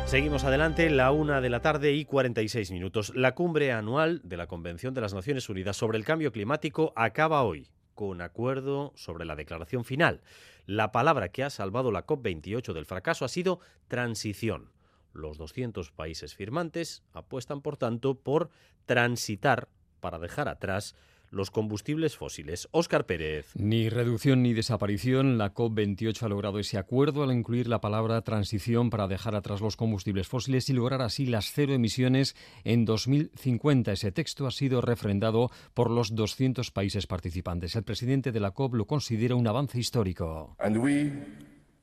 Seguimos 0.05 0.43
adelante, 0.43 0.89
la 0.89 1.13
una 1.13 1.39
de 1.39 1.49
la 1.49 1.61
tarde 1.61 1.93
y 1.93 2.03
46 2.03 2.71
minutos. 2.71 3.13
La 3.15 3.35
cumbre 3.35 3.71
anual 3.71 4.19
de 4.25 4.35
la 4.35 4.47
Convención 4.47 4.93
de 4.93 4.99
las 4.99 5.13
Naciones 5.13 5.47
Unidas 5.47 5.77
sobre 5.77 5.97
el 5.97 6.03
Cambio 6.03 6.33
Climático 6.33 6.91
acaba 6.97 7.43
hoy 7.43 7.69
con 7.95 8.21
acuerdo 8.21 8.91
sobre 8.95 9.23
la 9.23 9.35
declaración 9.35 9.85
final. 9.85 10.21
La 10.65 10.91
palabra 10.91 11.29
que 11.29 11.43
ha 11.43 11.49
salvado 11.49 11.91
la 11.91 12.05
COP28 12.05 12.73
del 12.73 12.85
fracaso 12.85 13.25
ha 13.25 13.29
sido 13.29 13.59
transición. 13.87 14.71
Los 15.13 15.37
200 15.37 15.91
países 15.91 16.35
firmantes 16.35 17.03
apuestan, 17.13 17.61
por 17.61 17.77
tanto, 17.77 18.15
por 18.15 18.49
transitar 18.85 19.67
para 19.99 20.19
dejar 20.19 20.47
atrás 20.47 20.95
los 21.31 21.49
combustibles 21.49 22.15
fósiles. 22.15 22.67
Óscar 22.71 23.05
Pérez. 23.05 23.47
Ni 23.55 23.89
reducción 23.89 24.43
ni 24.43 24.53
desaparición. 24.53 25.37
La 25.37 25.53
COP28 25.53 26.23
ha 26.23 26.29
logrado 26.29 26.59
ese 26.59 26.77
acuerdo 26.77 27.23
al 27.23 27.31
incluir 27.31 27.67
la 27.67 27.81
palabra 27.81 28.21
transición 28.21 28.89
para 28.89 29.07
dejar 29.07 29.35
atrás 29.35 29.61
los 29.61 29.77
combustibles 29.77 30.27
fósiles 30.27 30.69
y 30.69 30.73
lograr 30.73 31.01
así 31.01 31.25
las 31.25 31.51
cero 31.51 31.73
emisiones 31.73 32.35
en 32.63 32.85
2050. 32.85 33.93
Ese 33.93 34.11
texto 34.11 34.45
ha 34.45 34.51
sido 34.51 34.81
refrendado 34.81 35.49
por 35.73 35.89
los 35.89 36.13
200 36.13 36.71
países 36.71 37.07
participantes. 37.07 37.75
El 37.75 37.83
presidente 37.83 38.31
de 38.31 38.39
la 38.39 38.51
COP 38.51 38.75
lo 38.75 38.85
considera 38.85 39.35
un 39.35 39.47
avance 39.47 39.79
histórico. 39.79 40.55
And 40.59 40.77
we 40.77 41.11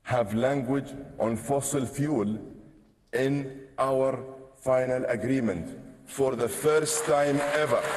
have 0.04 0.34
language 0.34 0.94
on 1.18 1.36
fossil 1.36 1.86
fuel 1.86 2.38
in 3.12 3.68
our 3.78 4.52
final 4.62 5.06
agreement. 5.08 5.87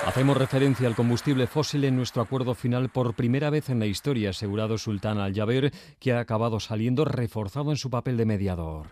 Hacemos 0.05 0.37
referencia 0.37 0.87
al 0.87 0.95
combustible 0.95 1.47
fósil 1.47 1.85
en 1.85 1.95
nuestro 1.95 2.21
acuerdo 2.21 2.53
final 2.53 2.89
por 2.89 3.13
primera 3.13 3.49
vez 3.49 3.69
en 3.69 3.79
la 3.79 3.85
historia, 3.85 4.31
asegurado 4.31 4.77
Sultán 4.77 5.17
Al-Jaber, 5.17 5.71
que 5.99 6.13
ha 6.13 6.19
acabado 6.19 6.59
saliendo 6.59 7.05
reforzado 7.05 7.71
en 7.71 7.77
su 7.77 7.89
papel 7.89 8.17
de 8.17 8.25
mediador. 8.25 8.87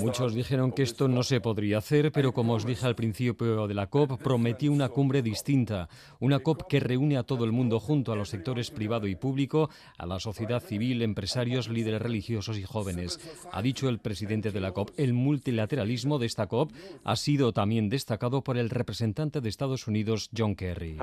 Muchos 0.00 0.32
dijeron 0.32 0.70
que 0.70 0.84
esto 0.84 1.08
no 1.08 1.24
se 1.24 1.40
podría 1.40 1.78
hacer, 1.78 2.12
pero 2.12 2.32
como 2.32 2.54
os 2.54 2.64
dije 2.64 2.86
al 2.86 2.94
principio 2.94 3.66
de 3.66 3.74
la 3.74 3.88
COP, 3.88 4.22
prometí 4.22 4.68
una 4.68 4.88
cumbre 4.88 5.20
distinta, 5.20 5.88
una 6.20 6.38
COP 6.38 6.68
que 6.68 6.78
reúne 6.78 7.18
a 7.18 7.24
todo 7.24 7.44
el 7.44 7.50
mundo 7.50 7.80
junto 7.80 8.12
a 8.12 8.16
los 8.16 8.28
sectores 8.28 8.70
privado 8.70 9.08
y 9.08 9.16
público, 9.16 9.68
a 9.96 10.06
la 10.06 10.20
sociedad 10.20 10.62
civil, 10.62 11.02
empresarios, 11.02 11.68
líderes 11.68 12.00
religiosos 12.00 12.56
y 12.56 12.62
jóvenes. 12.62 13.18
Ha 13.50 13.62
dicho 13.62 13.88
el 13.88 13.98
presidente 13.98 14.52
de 14.52 14.60
la 14.60 14.70
COP, 14.70 14.90
el 14.96 15.12
multilateralismo 15.12 16.20
de 16.20 16.26
esta 16.26 16.46
COP 16.46 16.70
ha 17.02 17.16
sido 17.16 17.52
también 17.52 17.88
destacado 17.88 18.44
por 18.44 18.58
el 18.58 18.70
representante 18.70 19.40
de 19.40 19.48
Estados 19.48 19.88
Unidos, 19.88 20.30
John 20.36 20.54
Kerry. 20.54 20.98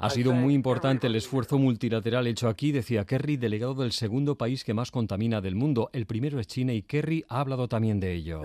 Ha 0.00 0.10
sido 0.10 0.32
muy 0.32 0.54
importante 0.54 1.08
el 1.08 1.16
esfuerzo 1.16 1.58
multilateral 1.58 2.28
hecho 2.28 2.48
aquí, 2.48 2.70
decía 2.70 3.04
Kerry, 3.04 3.36
delegado 3.36 3.74
del 3.74 3.90
segundo 3.90 4.36
país 4.36 4.62
que 4.62 4.72
más 4.72 4.92
contamina 4.92 5.40
del 5.40 5.56
mundo. 5.56 5.90
El 5.92 6.06
primero 6.06 6.38
es 6.38 6.46
China 6.46 6.72
y 6.72 6.82
Kerry 6.82 7.24
ha 7.28 7.40
hablado 7.40 7.66
también 7.66 7.98
de 7.98 8.14
ello. 8.14 8.42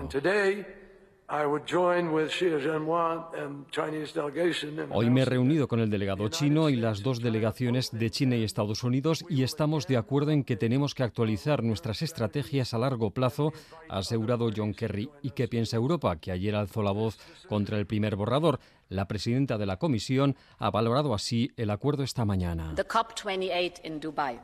Hoy 4.90 5.10
me 5.10 5.22
he 5.22 5.24
reunido 5.24 5.66
con 5.66 5.80
el 5.80 5.90
delegado 5.90 6.28
chino 6.28 6.68
y 6.68 6.76
las 6.76 7.02
dos 7.02 7.20
delegaciones 7.20 7.90
de 7.90 8.10
China 8.10 8.36
y 8.36 8.44
Estados 8.44 8.84
Unidos 8.84 9.24
y 9.28 9.42
estamos 9.42 9.88
de 9.88 9.96
acuerdo 9.96 10.30
en 10.30 10.44
que 10.44 10.56
tenemos 10.56 10.94
que 10.94 11.02
actualizar 11.02 11.64
nuestras 11.64 12.02
estrategias 12.02 12.72
a 12.72 12.78
largo 12.78 13.10
plazo, 13.10 13.52
ha 13.88 13.98
asegurado 13.98 14.50
John 14.54 14.74
Kerry. 14.74 15.10
¿Y 15.22 15.30
qué 15.30 15.48
piensa 15.48 15.76
Europa? 15.76 16.16
Que 16.16 16.30
ayer 16.30 16.54
alzó 16.54 16.82
la 16.82 16.92
voz 16.92 17.18
contra 17.48 17.78
el 17.78 17.86
primer 17.86 18.14
borrador. 18.14 18.60
La 18.88 19.08
presidenta 19.08 19.58
de 19.58 19.66
la 19.66 19.78
Comisión 19.78 20.36
ha 20.58 20.70
valorado 20.70 21.14
así 21.14 21.50
el 21.56 21.70
acuerdo 21.70 22.04
esta 22.04 22.24
mañana. 22.24 22.74
The 22.76 22.86
COP28 22.86 23.80
in 23.84 24.00
Dubai 24.00 24.38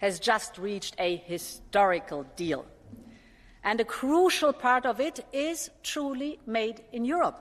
has 0.00 0.18
just 0.18 0.56
reached 0.56 0.98
a 0.98 1.22
historical 1.28 2.24
deal. 2.36 2.64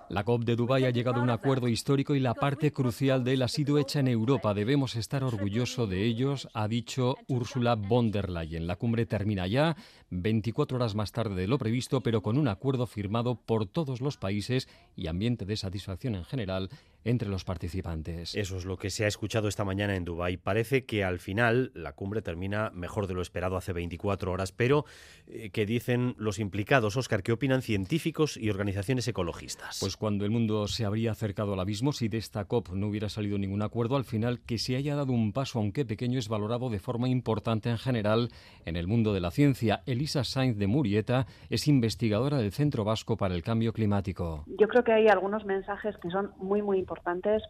La 0.10 0.24
COP 0.24 0.44
de 0.44 0.56
Dubái 0.56 0.86
ha 0.86 0.92
llegado 0.92 1.20
a 1.20 1.24
un 1.24 1.32
acuerdo 1.32 1.68
histórico 1.68 2.14
y 2.14 2.20
la 2.20 2.36
parte 2.36 2.72
crucial 2.72 3.24
de 3.24 3.34
él 3.34 3.42
ha 3.42 3.48
sido 3.48 3.80
hecha 3.80 4.02
en 4.02 4.08
Europa. 4.08 4.54
Debemos 4.54 4.96
estar 4.96 5.24
orgullosos 5.24 5.90
de 5.90 6.06
ellos, 6.06 6.48
ha 6.54 6.68
dicho 6.68 7.18
Ursula 7.28 7.74
von 7.74 8.12
der 8.12 8.30
Leyen. 8.30 8.68
La 8.68 8.76
cumbre 8.76 9.08
termina 9.08 9.48
ya, 9.48 9.76
24 10.12 10.78
horas 10.78 10.94
más 10.94 11.12
tarde 11.12 11.34
de 11.34 11.48
lo 11.48 11.58
previsto, 11.58 12.02
pero 12.02 12.22
con 12.22 12.38
un 12.38 12.50
acuerdo 12.50 12.86
firmado 12.86 13.34
por 13.34 13.66
todos 13.66 14.00
los 14.00 14.18
países 14.18 14.70
y 14.96 15.08
ambiente 15.08 15.46
de 15.46 15.58
satisfacción 15.58 16.14
en 16.14 16.26
general 16.26 16.70
entre 17.04 17.30
los 17.30 17.44
participantes. 17.44 18.36
Eso 18.36 18.58
es 18.58 18.66
lo 18.66 18.78
que 18.78 18.90
se 18.90 19.06
ha 19.06 19.08
escuchado 19.08 19.48
esta 19.48 19.66
mañana 19.66 19.96
en 19.96 20.06
Dubái. 20.06 20.38
Parece 20.38 20.86
que 20.86 21.04
al 21.04 21.20
final 21.20 21.72
la 21.74 21.94
cumbre 21.94 22.22
termina 22.22 22.72
mejor 22.74 23.08
de 23.08 23.14
lo 23.14 23.22
esperado 23.22 23.58
hace 23.58 23.74
24 23.74 24.32
horas, 24.32 24.52
pero 24.52 24.86
eh, 25.28 25.50
¿qué 25.52 25.66
dicen 25.66 26.16
los 26.18 26.40
implicados? 26.40 26.98
Oscar, 26.98 27.24
¿qué 27.24 27.32
opinan 27.32 27.62
científicos 27.62 28.38
y 28.38 28.50
organizaciones 28.50 29.08
ecologistas? 29.08 29.78
Pues 29.80 29.98
cuando 29.98 30.26
el 30.26 30.32
mundo 30.32 30.68
se 30.68 30.86
habría 30.86 31.12
acercado 31.12 31.54
al 31.54 31.60
abismo, 31.60 31.94
si 31.94 32.08
de 32.08 32.18
esta 32.18 32.46
COP 32.46 32.70
no 32.70 32.88
hubiera 32.88 33.10
salido 33.10 33.38
ningún 33.38 33.62
acuerdo, 33.62 33.96
al 33.96 34.06
final 34.06 34.42
que 34.42 34.58
se 34.58 34.76
haya 34.76 34.96
dado 34.96 35.14
un 35.14 35.34
paso, 35.34 35.60
aunque 35.60 35.86
pequeño, 35.86 36.20
es 36.20 36.30
valorado 36.30 36.70
de 36.70 36.80
forma 36.80 37.10
importante 37.10 37.70
en 37.70 37.78
general 37.78 38.30
en 38.66 38.76
el 38.76 38.88
mundo 38.88 39.14
de 39.14 39.22
la 39.22 39.32
ciencia. 39.32 39.82
Elisa 39.86 40.24
Sainz 40.24 40.58
de 40.58 40.68
Murieta 40.68 41.26
es 41.50 41.68
investigadora 41.68 42.38
del 42.38 42.52
Centro 42.52 42.84
Vasco 42.84 43.18
para 43.18 43.36
el 43.36 43.42
Cambio 43.42 43.74
Climático. 43.74 44.46
Yo 44.60 44.68
creo 44.68 44.84
que 44.84 44.94
hay 44.94 45.08
algunos 45.08 45.46
mensajes 45.46 45.98
que 45.98 46.10
son 46.10 46.32
muy, 46.38 46.62
muy 46.62 46.78
importantes 46.78 46.91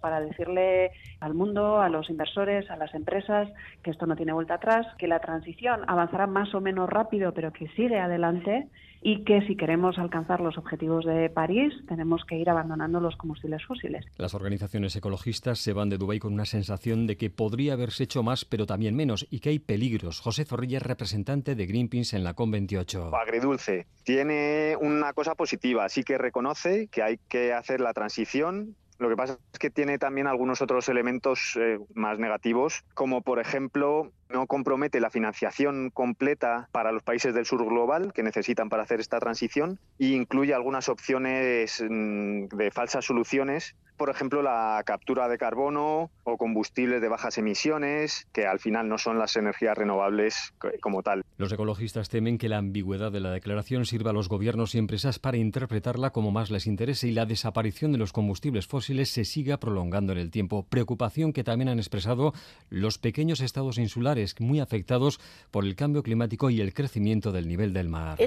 para 0.02 0.20
decirle 0.20 0.92
al 1.20 1.34
mundo, 1.34 1.82
a 1.82 1.90
los 1.90 2.10
inversores, 2.10 2.70
a 2.70 2.76
las 2.76 2.94
empresas, 2.94 3.50
que 3.84 3.92
esto 3.92 4.06
no 4.06 4.16
tiene 4.16 4.34
vuelta 4.34 4.56
atrás, 4.56 4.86
que 4.98 5.08
la 5.08 5.20
transición 5.20 5.82
avanzará 5.88 6.28
más 6.28 6.54
o 6.54 6.62
menos 6.62 6.90
rápido, 6.90 7.34
pero 7.34 7.52
que 7.52 7.68
sigue 7.70 8.00
adelante 8.00 8.68
y 9.02 9.24
que 9.24 9.42
si 9.48 9.56
queremos 9.56 9.98
alcanzar 9.98 10.40
los 10.40 10.58
objetivos 10.58 11.06
de 11.06 11.30
París 11.30 11.74
tenemos 11.88 12.24
que 12.26 12.38
ir 12.38 12.50
abandonando 12.50 13.00
los 13.00 13.16
combustibles 13.16 13.66
fósiles. 13.66 14.06
Las 14.18 14.36
organizaciones 14.36 14.96
ecologistas 14.96 15.60
se 15.60 15.74
van 15.74 15.90
de 15.90 15.98
Dubái 15.98 16.20
con 16.20 16.34
una 16.34 16.46
sensación 16.46 17.08
de 17.08 17.18
que 17.18 17.30
podría 17.30 17.74
haberse 17.74 18.04
hecho 18.04 18.22
más 18.22 18.46
pero 18.46 18.66
también 18.66 18.96
menos 18.96 19.28
y 19.32 19.40
que 19.40 19.50
hay 19.50 19.60
peligros. 19.60 20.20
José 20.20 20.46
Zorrilla 20.46 20.78
es 20.78 20.84
representante 20.84 21.56
de 21.56 21.66
Greenpeace 21.66 22.16
en 22.16 22.24
la 22.24 22.36
COP28. 22.36 23.20
Agridulce. 23.20 23.88
Tiene 24.04 24.76
una 24.80 25.14
cosa 25.14 25.36
positiva, 25.36 25.90
sí 25.90 26.04
que 26.04 26.18
reconoce 26.18 26.88
que 26.88 27.02
hay 27.02 27.18
que 27.28 27.54
hacer 27.54 27.82
la 27.82 27.94
transición 27.94 28.76
lo 29.02 29.10
que 29.10 29.16
pasa 29.16 29.40
es 29.52 29.60
que 29.60 29.72
tiene 29.72 29.98
también 29.98 30.28
algunos 30.28 30.62
otros 30.62 30.88
elementos 30.88 31.58
eh, 31.60 31.80
más 31.96 32.20
negativos, 32.20 32.84
como 32.94 33.22
por 33.22 33.40
ejemplo 33.40 34.12
no 34.32 34.48
compromete 34.48 35.00
la 35.00 35.10
financiación 35.10 35.90
completa 35.90 36.70
para 36.72 36.92
los 36.92 37.04
países 37.04 37.34
del 37.34 37.46
sur 37.46 37.66
global 37.66 38.14
que 38.14 38.24
necesitan 38.24 38.70
para 38.70 38.84
hacer 38.84 39.00
esta 39.00 39.20
transición 39.20 39.80
e 40.00 40.08
incluye 40.08 40.54
algunas 40.54 40.90
opciones 40.90 41.84
mm, 41.88 42.46
de 42.48 42.72
falsas 42.72 43.06
soluciones, 43.06 43.76
por 43.98 44.10
ejemplo 44.10 44.42
la 44.42 44.82
captura 44.86 45.28
de 45.28 45.38
carbono 45.38 46.10
o 46.24 46.38
combustibles 46.38 47.02
de 47.02 47.08
bajas 47.08 47.38
emisiones, 47.38 48.28
que 48.34 48.48
al 48.48 48.60
final 48.60 48.90
no 48.90 48.98
son 48.98 49.20
las 49.20 49.36
energías 49.36 49.78
renovables 49.78 50.54
como 50.82 51.04
tal. 51.04 51.24
Los 51.38 51.52
ecologistas 51.52 52.10
temen 52.10 52.38
que 52.38 52.50
la 52.50 52.58
ambigüedad 52.58 53.12
de 53.12 53.20
la 53.20 53.32
declaración 53.32 53.86
sirva 53.86 54.12
a 54.12 54.14
los 54.14 54.30
gobiernos 54.30 54.74
y 54.74 54.80
empresas 54.80 55.20
para 55.20 55.38
interpretarla 55.38 56.12
como 56.12 56.32
más 56.32 56.52
les 56.52 56.68
interese 56.68 57.08
y 57.08 57.12
la 57.12 57.26
desaparición 57.26 57.92
de 57.92 57.98
los 57.98 58.14
combustibles 58.14 58.68
fósiles 58.68 59.10
se 59.10 59.26
siga 59.26 59.58
prolongando 59.58 60.14
en 60.14 60.20
el 60.20 60.32
tiempo. 60.32 60.66
Preocupación 60.68 61.34
que 61.34 61.44
también 61.44 61.70
han 61.70 61.80
expresado 61.80 62.34
los 62.70 62.98
pequeños 62.98 63.42
estados 63.42 63.78
insulares 63.78 64.21
muy 64.40 64.60
afectados 64.60 65.20
por 65.52 65.66
el 65.66 65.76
cambio 65.76 66.04
climático 66.04 66.50
y 66.50 66.62
el 66.62 66.74
crecimiento 66.74 67.32
del 67.32 67.48
nivel 67.48 67.74
del 67.74 67.90
mar. 67.90 68.18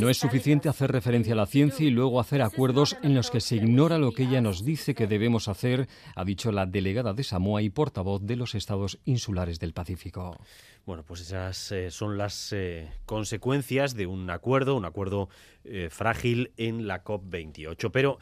No 0.00 0.10
es 0.10 0.18
suficiente 0.18 0.68
hacer 0.68 0.92
referencia 0.92 1.32
a 1.32 1.36
la 1.36 1.46
ciencia 1.46 1.86
y 1.86 1.90
luego 1.90 2.20
hacer 2.20 2.42
acuerdos 2.42 2.96
en 3.02 3.14
los 3.14 3.30
que 3.30 3.40
se 3.40 3.56
ignora 3.56 3.98
lo 3.98 4.12
que 4.12 4.24
ella 4.24 4.40
nos 4.40 4.64
dice 4.64 4.94
que 4.94 5.06
debemos 5.06 5.48
hacer, 5.48 5.88
ha 6.14 6.24
dicho 6.24 6.52
la 6.52 6.66
delegada 6.66 7.12
de 7.12 7.24
Samoa 7.24 7.62
y 7.62 7.70
portavoz 7.70 8.22
de 8.22 8.36
los 8.36 8.54
estados 8.54 8.98
insulares 9.04 9.58
del 9.58 9.72
Pacífico. 9.72 10.36
Bueno, 10.86 11.02
pues 11.02 11.20
esas 11.20 11.72
eh, 11.72 11.90
son 11.90 12.16
las 12.16 12.52
eh, 12.52 12.88
consecuencias 13.06 13.96
de 13.96 14.06
un 14.06 14.30
acuerdo, 14.30 14.76
un 14.76 14.84
acuerdo 14.84 15.28
eh, 15.64 15.88
frágil 15.90 16.52
en 16.56 16.86
la 16.86 17.02
COP28. 17.02 17.90
Pero 17.90 18.18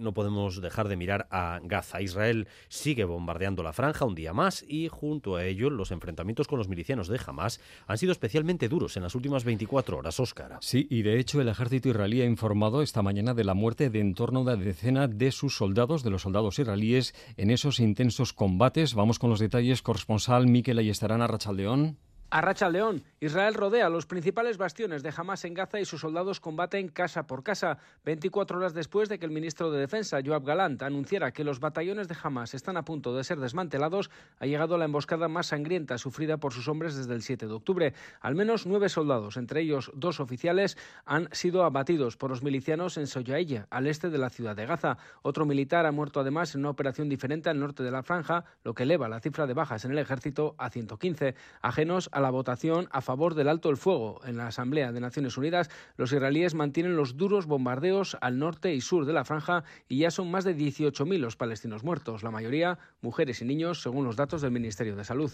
no 0.00 0.12
podemos 0.12 0.60
dejar 0.60 0.88
de 0.88 0.96
mirar 0.96 1.28
a 1.30 1.60
Gaza. 1.62 2.02
Israel 2.02 2.48
sigue 2.66 3.04
bombardeando 3.04 3.62
la 3.62 3.72
franja 3.72 4.04
un 4.04 4.16
día 4.16 4.32
más 4.32 4.64
y 4.66 4.88
junto 4.88 5.36
a 5.36 5.44
ello 5.44 5.70
los 5.70 5.92
enfrentamientos 5.92 6.48
con 6.48 6.58
los 6.58 6.66
milicianos 6.66 7.06
de 7.06 7.20
Hamas 7.24 7.60
han 7.86 7.98
sido 7.98 8.10
especialmente 8.10 8.68
duros 8.68 8.96
en 8.96 9.04
las 9.04 9.14
últimas 9.14 9.44
24 9.44 9.98
horas, 9.98 10.18
Óscar. 10.18 10.58
Sí, 10.60 10.88
y 10.90 11.02
de 11.02 11.20
hecho 11.20 11.40
el 11.40 11.48
ejército 11.48 11.88
israelí 11.88 12.20
ha 12.20 12.26
informado 12.26 12.82
esta 12.82 13.00
mañana 13.00 13.32
de 13.32 13.44
la 13.44 13.54
muerte 13.54 13.90
de 13.90 14.00
en 14.00 14.14
torno 14.14 14.40
a 14.40 14.42
una 14.42 14.56
decena 14.56 15.06
de 15.06 15.30
sus 15.30 15.56
soldados, 15.56 16.02
de 16.02 16.10
los 16.10 16.22
soldados 16.22 16.58
israelíes, 16.58 17.14
en 17.36 17.52
esos 17.52 17.78
intensos 17.78 18.32
combates. 18.32 18.94
Vamos 18.94 19.20
con 19.20 19.30
los 19.30 19.38
detalles. 19.38 19.82
Corresponsal 19.82 20.48
Miquel 20.48 20.78
Ayestarán 20.78 21.20
Rachaldeón. 21.20 22.07
A 22.30 22.68
León, 22.68 23.04
Israel 23.20 23.54
rodea 23.54 23.88
los 23.88 24.04
principales 24.04 24.58
bastiones 24.58 25.02
de 25.02 25.10
Hamas 25.16 25.46
en 25.46 25.54
Gaza 25.54 25.80
y 25.80 25.86
sus 25.86 26.02
soldados 26.02 26.40
combaten 26.40 26.88
casa 26.88 27.26
por 27.26 27.42
casa. 27.42 27.78
24 28.04 28.58
horas 28.58 28.74
después 28.74 29.08
de 29.08 29.18
que 29.18 29.24
el 29.24 29.32
ministro 29.32 29.70
de 29.70 29.80
Defensa, 29.80 30.18
Joab 30.22 30.44
Galant, 30.44 30.82
anunciara 30.82 31.32
que 31.32 31.42
los 31.42 31.58
batallones 31.58 32.06
de 32.06 32.16
Hamas 32.22 32.52
están 32.52 32.76
a 32.76 32.84
punto 32.84 33.16
de 33.16 33.24
ser 33.24 33.40
desmantelados, 33.40 34.10
ha 34.40 34.44
llegado 34.44 34.76
la 34.76 34.84
emboscada 34.84 35.26
más 35.26 35.46
sangrienta 35.46 35.96
sufrida 35.96 36.36
por 36.36 36.52
sus 36.52 36.68
hombres 36.68 36.96
desde 36.96 37.14
el 37.14 37.22
7 37.22 37.46
de 37.46 37.52
octubre. 37.54 37.94
Al 38.20 38.34
menos 38.34 38.66
nueve 38.66 38.90
soldados, 38.90 39.38
entre 39.38 39.62
ellos 39.62 39.90
dos 39.94 40.20
oficiales, 40.20 40.76
han 41.06 41.30
sido 41.32 41.64
abatidos 41.64 42.18
por 42.18 42.28
los 42.28 42.42
milicianos 42.42 42.98
en 42.98 43.06
Soyailla, 43.06 43.66
al 43.70 43.86
este 43.86 44.10
de 44.10 44.18
la 44.18 44.28
ciudad 44.28 44.54
de 44.54 44.66
Gaza. 44.66 44.98
Otro 45.22 45.46
militar 45.46 45.86
ha 45.86 45.92
muerto 45.92 46.20
además 46.20 46.54
en 46.54 46.60
una 46.60 46.70
operación 46.70 47.08
diferente 47.08 47.48
al 47.48 47.58
norte 47.58 47.82
de 47.82 47.90
la 47.90 48.02
franja, 48.02 48.44
lo 48.64 48.74
que 48.74 48.82
eleva 48.82 49.08
la 49.08 49.20
cifra 49.20 49.46
de 49.46 49.54
bajas 49.54 49.86
en 49.86 49.92
el 49.92 49.98
ejército 49.98 50.54
a 50.58 50.68
115. 50.68 51.34
Ajenos 51.62 52.10
a 52.12 52.17
la 52.20 52.30
votación 52.30 52.88
a 52.90 53.00
favor 53.00 53.34
del 53.34 53.48
alto 53.48 53.70
el 53.70 53.76
fuego 53.76 54.20
en 54.24 54.36
la 54.36 54.48
Asamblea 54.48 54.92
de 54.92 55.00
Naciones 55.00 55.36
Unidas, 55.36 55.70
los 55.96 56.12
israelíes 56.12 56.54
mantienen 56.54 56.96
los 56.96 57.16
duros 57.16 57.46
bombardeos 57.46 58.16
al 58.20 58.38
norte 58.38 58.74
y 58.74 58.80
sur 58.80 59.06
de 59.06 59.12
la 59.12 59.24
franja 59.24 59.64
y 59.88 59.98
ya 59.98 60.10
son 60.10 60.30
más 60.30 60.44
de 60.44 60.56
18.000 60.56 61.18
los 61.18 61.36
palestinos 61.36 61.84
muertos, 61.84 62.22
la 62.22 62.30
mayoría 62.30 62.78
mujeres 63.00 63.42
y 63.42 63.44
niños, 63.44 63.82
según 63.82 64.04
los 64.04 64.16
datos 64.16 64.42
del 64.42 64.50
Ministerio 64.50 64.96
de 64.96 65.04
Salud. 65.04 65.32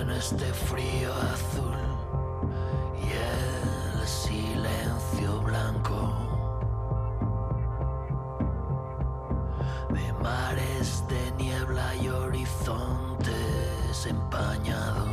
En 0.00 0.10
este 0.10 0.52
frío 0.52 1.11
horizontes 12.72 14.06
empañados. 14.06 15.11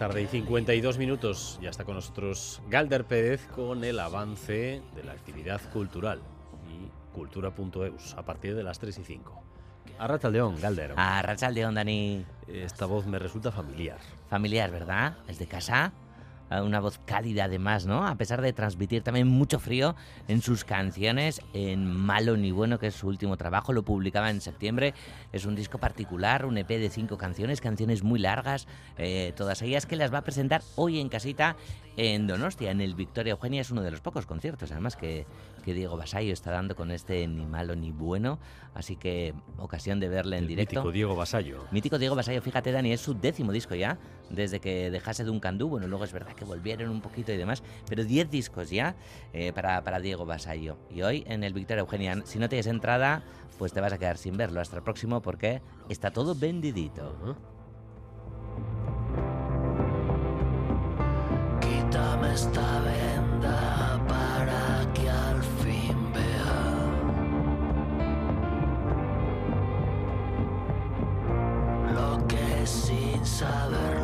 Tarde 0.00 0.22
y 0.22 0.26
52 0.28 0.96
minutos. 0.96 1.58
Ya 1.60 1.68
está 1.68 1.84
con 1.84 1.94
nosotros 1.94 2.62
Galder 2.70 3.04
Pérez 3.04 3.46
con 3.48 3.84
el 3.84 4.00
avance 4.00 4.80
de 4.94 5.04
la 5.04 5.12
actividad 5.12 5.60
cultural 5.74 6.22
y 6.70 7.14
cultura.eus 7.14 8.14
a 8.14 8.24
partir 8.24 8.56
de 8.56 8.62
las 8.62 8.78
3 8.78 8.96
y 8.96 9.04
5. 9.04 9.42
Arrachaldeón, 9.98 10.58
Galder. 10.58 10.94
Arrachaldeón, 10.96 11.74
Dani. 11.74 12.24
Esta 12.48 12.86
voz 12.86 13.04
me 13.04 13.18
resulta 13.18 13.52
familiar. 13.52 13.98
Familiar, 14.30 14.70
¿verdad? 14.70 15.18
¿Es 15.28 15.38
de 15.38 15.46
casa? 15.46 15.92
Una 16.50 16.80
voz 16.80 16.98
cálida 17.04 17.44
además, 17.44 17.86
¿no? 17.86 18.06
A 18.06 18.16
pesar 18.16 18.42
de 18.42 18.52
transmitir 18.52 19.02
también 19.02 19.28
mucho 19.28 19.58
frío 19.58 19.94
en 20.28 20.42
sus 20.42 20.64
canciones, 20.64 21.40
en 21.52 21.86
Malo 21.86 22.36
ni 22.36 22.50
Bueno, 22.50 22.78
que 22.78 22.88
es 22.88 22.94
su 22.94 23.06
último 23.06 23.36
trabajo, 23.36 23.72
lo 23.72 23.84
publicaba 23.84 24.30
en 24.30 24.40
septiembre. 24.40 24.94
Es 25.32 25.44
un 25.44 25.54
disco 25.54 25.78
particular, 25.78 26.44
un 26.44 26.58
EP 26.58 26.68
de 26.68 26.90
cinco 26.90 27.16
canciones, 27.16 27.60
canciones 27.60 28.02
muy 28.02 28.18
largas, 28.18 28.66
eh, 28.98 29.32
todas 29.36 29.62
ellas 29.62 29.86
que 29.86 29.96
las 29.96 30.12
va 30.12 30.18
a 30.18 30.24
presentar 30.24 30.62
hoy 30.76 30.98
en 30.98 31.08
casita 31.08 31.56
en 32.00 32.26
Donostia, 32.26 32.70
en 32.70 32.80
el 32.80 32.94
Victoria 32.94 33.32
Eugenia. 33.32 33.60
Es 33.60 33.70
uno 33.70 33.82
de 33.82 33.90
los 33.90 34.00
pocos 34.00 34.24
conciertos, 34.24 34.72
además, 34.72 34.96
que, 34.96 35.26
que 35.62 35.74
Diego 35.74 35.98
Basayo 35.98 36.32
está 36.32 36.50
dando 36.50 36.74
con 36.74 36.90
este 36.90 37.28
Ni 37.28 37.44
Malo 37.44 37.76
ni 37.76 37.92
Bueno. 37.92 38.38
Así 38.72 38.96
que 38.96 39.34
ocasión 39.58 40.00
de 40.00 40.08
verle 40.08 40.38
en 40.38 40.46
directo. 40.46 40.76
Mítico 40.76 40.92
Diego 40.92 41.14
Basayo. 41.14 41.66
Mítico 41.70 41.98
Diego 41.98 42.16
Basayo, 42.16 42.40
fíjate, 42.40 42.72
Dani, 42.72 42.92
es 42.92 43.02
su 43.02 43.12
décimo 43.12 43.52
disco 43.52 43.74
ya, 43.74 43.98
desde 44.30 44.60
que 44.60 44.90
dejase 44.90 45.24
de 45.24 45.30
un 45.30 45.40
candú. 45.40 45.68
Bueno, 45.68 45.88
luego 45.88 46.04
es 46.04 46.12
verdad 46.14 46.32
que 46.32 46.46
volvieron 46.46 46.88
un 46.88 47.02
poquito 47.02 47.32
y 47.32 47.36
demás, 47.36 47.62
pero 47.86 48.02
10 48.02 48.30
discos 48.30 48.70
ya 48.70 48.96
eh, 49.34 49.52
para, 49.52 49.84
para 49.84 50.00
Diego 50.00 50.24
Basayo. 50.24 50.78
Y 50.90 51.02
hoy 51.02 51.22
en 51.26 51.44
el 51.44 51.52
Victoria 51.52 51.80
Eugenia, 51.80 52.22
si 52.24 52.38
no 52.38 52.48
tienes 52.48 52.66
entrada, 52.66 53.24
pues 53.58 53.74
te 53.74 53.80
vas 53.82 53.92
a 53.92 53.98
quedar 53.98 54.16
sin 54.16 54.38
verlo 54.38 54.62
hasta 54.62 54.76
el 54.78 54.82
próximo 54.82 55.20
porque 55.20 55.60
está 55.90 56.10
todo 56.10 56.34
vendidito. 56.34 57.36
Quítame 61.90 62.32
esta 62.32 62.80
venda 62.82 64.00
para 64.06 64.92
que 64.94 65.10
al 65.10 65.42
fin 65.42 66.12
vea. 66.12 66.54
Lo 71.92 72.28
que 72.28 72.64
sin 72.64 73.26
saberlo 73.26 73.99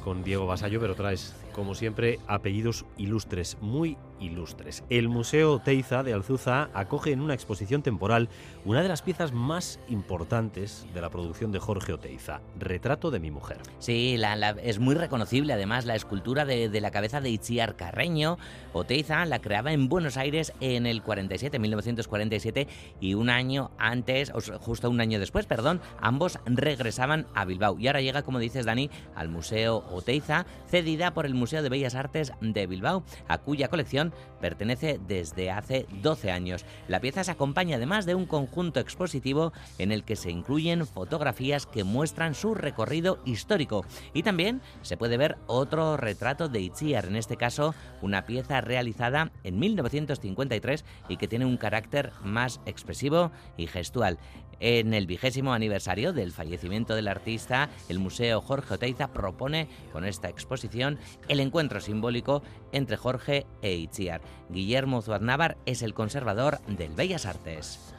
con 0.00 0.24
Diego 0.24 0.46
Basayo, 0.46 0.80
pero 0.80 0.94
traes, 0.94 1.34
como 1.52 1.74
siempre, 1.74 2.18
apellidos 2.26 2.84
ilustres, 2.96 3.58
muy 3.60 3.96
ilustres. 4.20 4.84
El 4.88 5.08
Museo 5.08 5.58
Teiza 5.58 6.02
de 6.02 6.12
Alzuza 6.12 6.70
acoge 6.74 7.12
en 7.12 7.20
una 7.20 7.34
exposición 7.34 7.82
temporal 7.82 8.28
una 8.64 8.82
de 8.82 8.88
las 8.88 9.02
piezas 9.02 9.32
más 9.32 9.80
importantes 9.88 10.86
de 10.94 11.00
la 11.00 11.10
producción 11.10 11.52
de 11.52 11.58
Jorge 11.58 11.92
Oteiza, 11.92 12.40
Retrato 12.58 13.10
de 13.10 13.20
mi 13.20 13.30
mujer. 13.30 13.58
Sí, 13.78 14.16
es 14.62 14.78
muy 14.78 14.94
reconocible 14.94 15.52
además 15.52 15.84
la 15.84 15.96
escultura 15.96 16.44
de, 16.44 16.80
la 16.80 16.90
cabeza 16.90 17.20
de 17.20 17.30
Itziar 17.30 17.76
Carreño. 17.76 18.38
Oteiza 18.72 19.24
la 19.26 19.40
creaba 19.40 19.72
en 19.72 19.88
Buenos 19.88 20.16
Aires 20.16 20.52
en 20.60 20.86
el 20.86 21.02
47, 21.02 21.58
1947, 21.58 22.68
y 23.00 23.14
un 23.14 23.30
año 23.30 23.70
antes, 23.78 24.32
justo 24.60 24.90
un 24.90 25.00
año 25.00 25.18
después, 25.18 25.46
perdón, 25.46 25.80
ambos 26.00 26.38
regresaban 26.46 27.26
a 27.34 27.44
Bilbao. 27.44 27.78
Y 27.78 27.88
ahora 27.88 28.00
llega, 28.00 28.22
como 28.22 28.38
dices 28.38 28.66
Dani, 28.66 28.90
al 29.14 29.28
Museo 29.28 29.81
Oteiza, 29.90 30.46
cedida 30.68 31.14
por 31.14 31.26
el 31.26 31.34
Museo 31.34 31.62
de 31.62 31.68
Bellas 31.68 31.94
Artes 31.94 32.32
de 32.40 32.66
Bilbao, 32.66 33.04
a 33.28 33.38
cuya 33.38 33.68
colección 33.68 34.12
pertenece 34.40 35.00
desde 35.06 35.50
hace 35.50 35.86
12 36.02 36.30
años. 36.30 36.64
La 36.88 37.00
pieza 37.00 37.24
se 37.24 37.30
acompaña 37.30 37.76
además 37.76 38.06
de 38.06 38.14
un 38.14 38.26
conjunto 38.26 38.80
expositivo 38.80 39.52
en 39.78 39.92
el 39.92 40.04
que 40.04 40.16
se 40.16 40.30
incluyen 40.30 40.86
fotografías 40.86 41.66
que 41.66 41.84
muestran 41.84 42.34
su 42.34 42.54
recorrido 42.54 43.18
histórico. 43.24 43.84
Y 44.14 44.22
también 44.22 44.60
se 44.82 44.96
puede 44.96 45.16
ver 45.16 45.38
otro 45.46 45.96
retrato 45.96 46.48
de 46.48 46.60
Itziar, 46.60 47.06
en 47.06 47.16
este 47.16 47.36
caso 47.36 47.74
una 48.00 48.26
pieza 48.26 48.60
realizada 48.60 49.32
en 49.44 49.58
1953 49.58 50.84
y 51.08 51.16
que 51.16 51.28
tiene 51.28 51.46
un 51.46 51.56
carácter 51.56 52.12
más 52.22 52.60
expresivo 52.66 53.30
y 53.56 53.66
gestual. 53.66 54.18
En 54.64 54.94
el 54.94 55.08
vigésimo 55.08 55.52
aniversario 55.52 56.12
del 56.12 56.30
fallecimiento 56.30 56.94
del 56.94 57.08
artista, 57.08 57.68
el 57.88 57.98
Museo 57.98 58.40
Jorge 58.40 58.74
Oteiza 58.74 59.12
propone 59.12 59.66
con 59.92 60.04
esta 60.04 60.28
exposición 60.28 61.00
el 61.26 61.40
encuentro 61.40 61.80
simbólico 61.80 62.44
entre 62.70 62.96
Jorge 62.96 63.44
e 63.60 63.74
Itziar. 63.74 64.20
Guillermo 64.50 65.02
Zuaznavar 65.02 65.56
es 65.66 65.82
el 65.82 65.94
conservador 65.94 66.60
del 66.68 66.94
Bellas 66.94 67.26
Artes. 67.26 67.92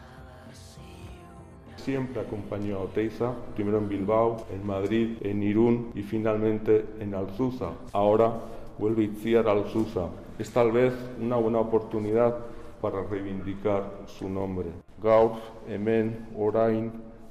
Siempre 1.76 2.22
acompañó 2.22 2.78
a 2.78 2.84
Oteiza, 2.84 3.34
primero 3.56 3.80
en 3.80 3.90
Bilbao, 3.90 4.48
en 4.50 4.66
Madrid, 4.66 5.18
en 5.20 5.44
Irún 5.44 5.92
y 5.96 6.02
finalmente 6.02 6.86
en 7.02 7.14
Alzuza. 7.14 7.72
Ahora 7.92 8.40
vuelve 8.80 9.04
Itziar 9.04 9.50
a 9.50 9.52
Alzuza. 9.52 10.08
Es 10.40 10.50
tal 10.52 10.72
vez 10.72 10.94
una 11.20 11.36
buena 11.36 11.60
oportunidad 11.60 12.38
para 12.80 13.04
reivindicar 13.04 13.84
su 14.08 14.30
nombre. 14.30 14.70
Gaur, 15.04 15.36
hemen, 15.68 16.14
orain, 16.40 16.86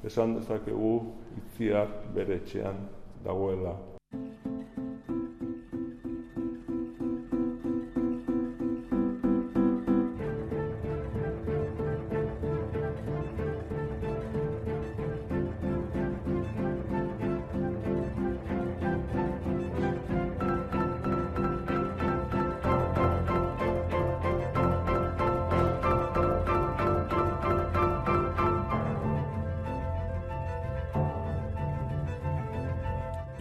esan 0.05 0.35
dezakegu 0.37 0.91
Itziar 1.41 1.89
bere 2.13 2.37
etxean 2.43 2.83
dagoela. 3.25 3.73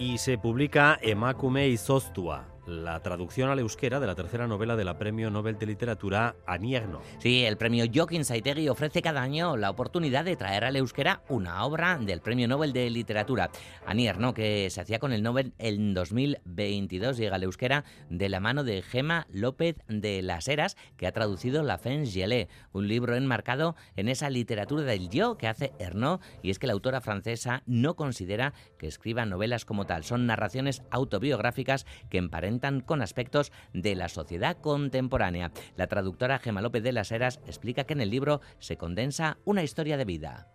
Y 0.02 0.18
se 0.18 0.36
publica 0.36 0.98
Emakume 1.00 1.68
Izoztua, 1.68 2.51
la 2.66 3.00
traducción 3.02 3.50
al 3.50 3.60
euskera 3.60 4.00
de 4.00 4.08
la 4.08 4.16
tercera 4.16 4.48
novela 4.48 4.76
de 4.76 4.84
la 4.84 4.98
Premio 4.98 5.30
Nobel 5.30 5.58
de 5.58 5.66
Literatura 5.66 6.36
Anierno. 6.46 7.02
Sí, 7.20 7.44
el 7.44 7.58
premio 7.58 7.86
Joaquín 7.94 8.26
Saitegui 8.26 8.70
ofrece 8.70 9.02
cada 9.02 9.22
año 9.22 9.58
la 9.58 9.70
oportunidad 9.70 10.26
de 10.26 10.36
traer 10.36 10.64
al 10.64 10.76
euskera 10.76 11.24
una 11.30 11.64
obra 11.66 11.98
del 11.98 12.22
Premio 12.22 12.48
Nobel 12.48 12.74
de 12.74 12.90
Literatura. 12.90 13.50
Anier, 13.86 14.20
¿no? 14.20 14.34
que 14.34 14.70
se 14.70 14.82
hacía 14.82 15.00
con 15.00 15.12
el 15.12 15.24
Nobel 15.24 15.54
en 15.58 15.94
2022, 15.94 17.18
llega 17.18 17.36
al 17.36 17.44
euskera 17.44 17.84
de 18.10 18.30
la 18.30 18.40
mano 18.40 18.64
de 18.64 18.82
Gema 18.82 19.28
López 19.32 19.78
de 19.88 20.22
las 20.22 20.48
Heras, 20.48 20.78
que 20.98 21.08
ha 21.08 21.12
traducido 21.12 21.64
La 21.64 21.78
Fens 21.78 22.14
Gelée, 22.14 22.48
un 22.74 22.88
libro 22.88 23.16
enmarcado 23.16 23.76
en 23.96 24.08
esa 24.08 24.30
literatura 24.30 24.84
del 24.84 25.10
yo 25.10 25.38
que 25.38 25.48
hace 25.48 25.74
Ernaux, 25.80 26.24
y 26.42 26.52
es 26.52 26.60
que 26.60 26.68
la 26.68 26.74
autora 26.74 27.02
francesa 27.02 27.64
no 27.66 27.96
considera 27.96 28.54
que 28.78 28.88
escriba 28.88 29.26
novelas 29.26 29.66
como 29.66 29.86
tal, 29.86 30.04
son 30.04 30.26
narraciones 30.26 30.84
autobiográficas 30.92 31.86
que 32.10 32.18
con 32.86 33.02
aspectos 33.02 33.52
de 33.74 33.96
la 33.96 34.10
sociedad 34.10 34.58
contemporánea. 34.58 35.52
La 35.76 35.88
traductora 35.88 36.40
Gema 36.40 36.62
López 36.62 36.84
de 36.84 36.92
las 36.92 37.12
Heras 37.12 37.40
explica 37.48 37.84
que 37.86 37.94
en 37.94 38.02
el 38.02 38.10
libro 38.10 38.42
se 38.60 38.78
condensa 38.78 39.38
una 39.46 39.64
historia 39.64 39.98
de 39.98 40.06
vida. 40.06 40.48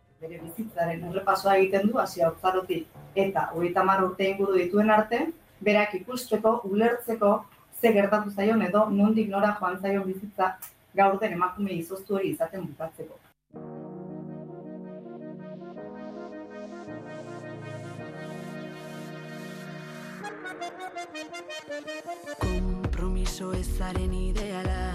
Kompromiso 22.40 23.52
ezaren 23.56 24.12
ideala, 24.12 24.92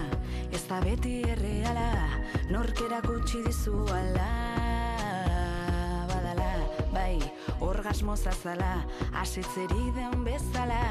ez 0.54 0.60
da 0.68 0.78
beti 0.84 1.16
erreala, 1.26 1.88
nork 2.50 2.78
erakutsi 2.86 3.42
dizu 3.46 3.74
ala, 3.90 4.28
badala, 6.12 6.50
bai, 6.92 7.18
orgasmo 7.66 8.14
zazala, 8.16 8.84
asetzeri 9.22 9.90
den 9.98 10.22
bezala, 10.28 10.82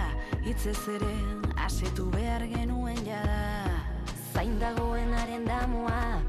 hitzez 0.44 0.82
ere, 0.98 1.16
asetu 1.64 2.10
behar 2.12 2.44
genuen 2.52 3.00
jada. 3.08 3.72
Zain 4.34 4.60
dagoenaren 4.60 5.48
damua, 5.48 6.20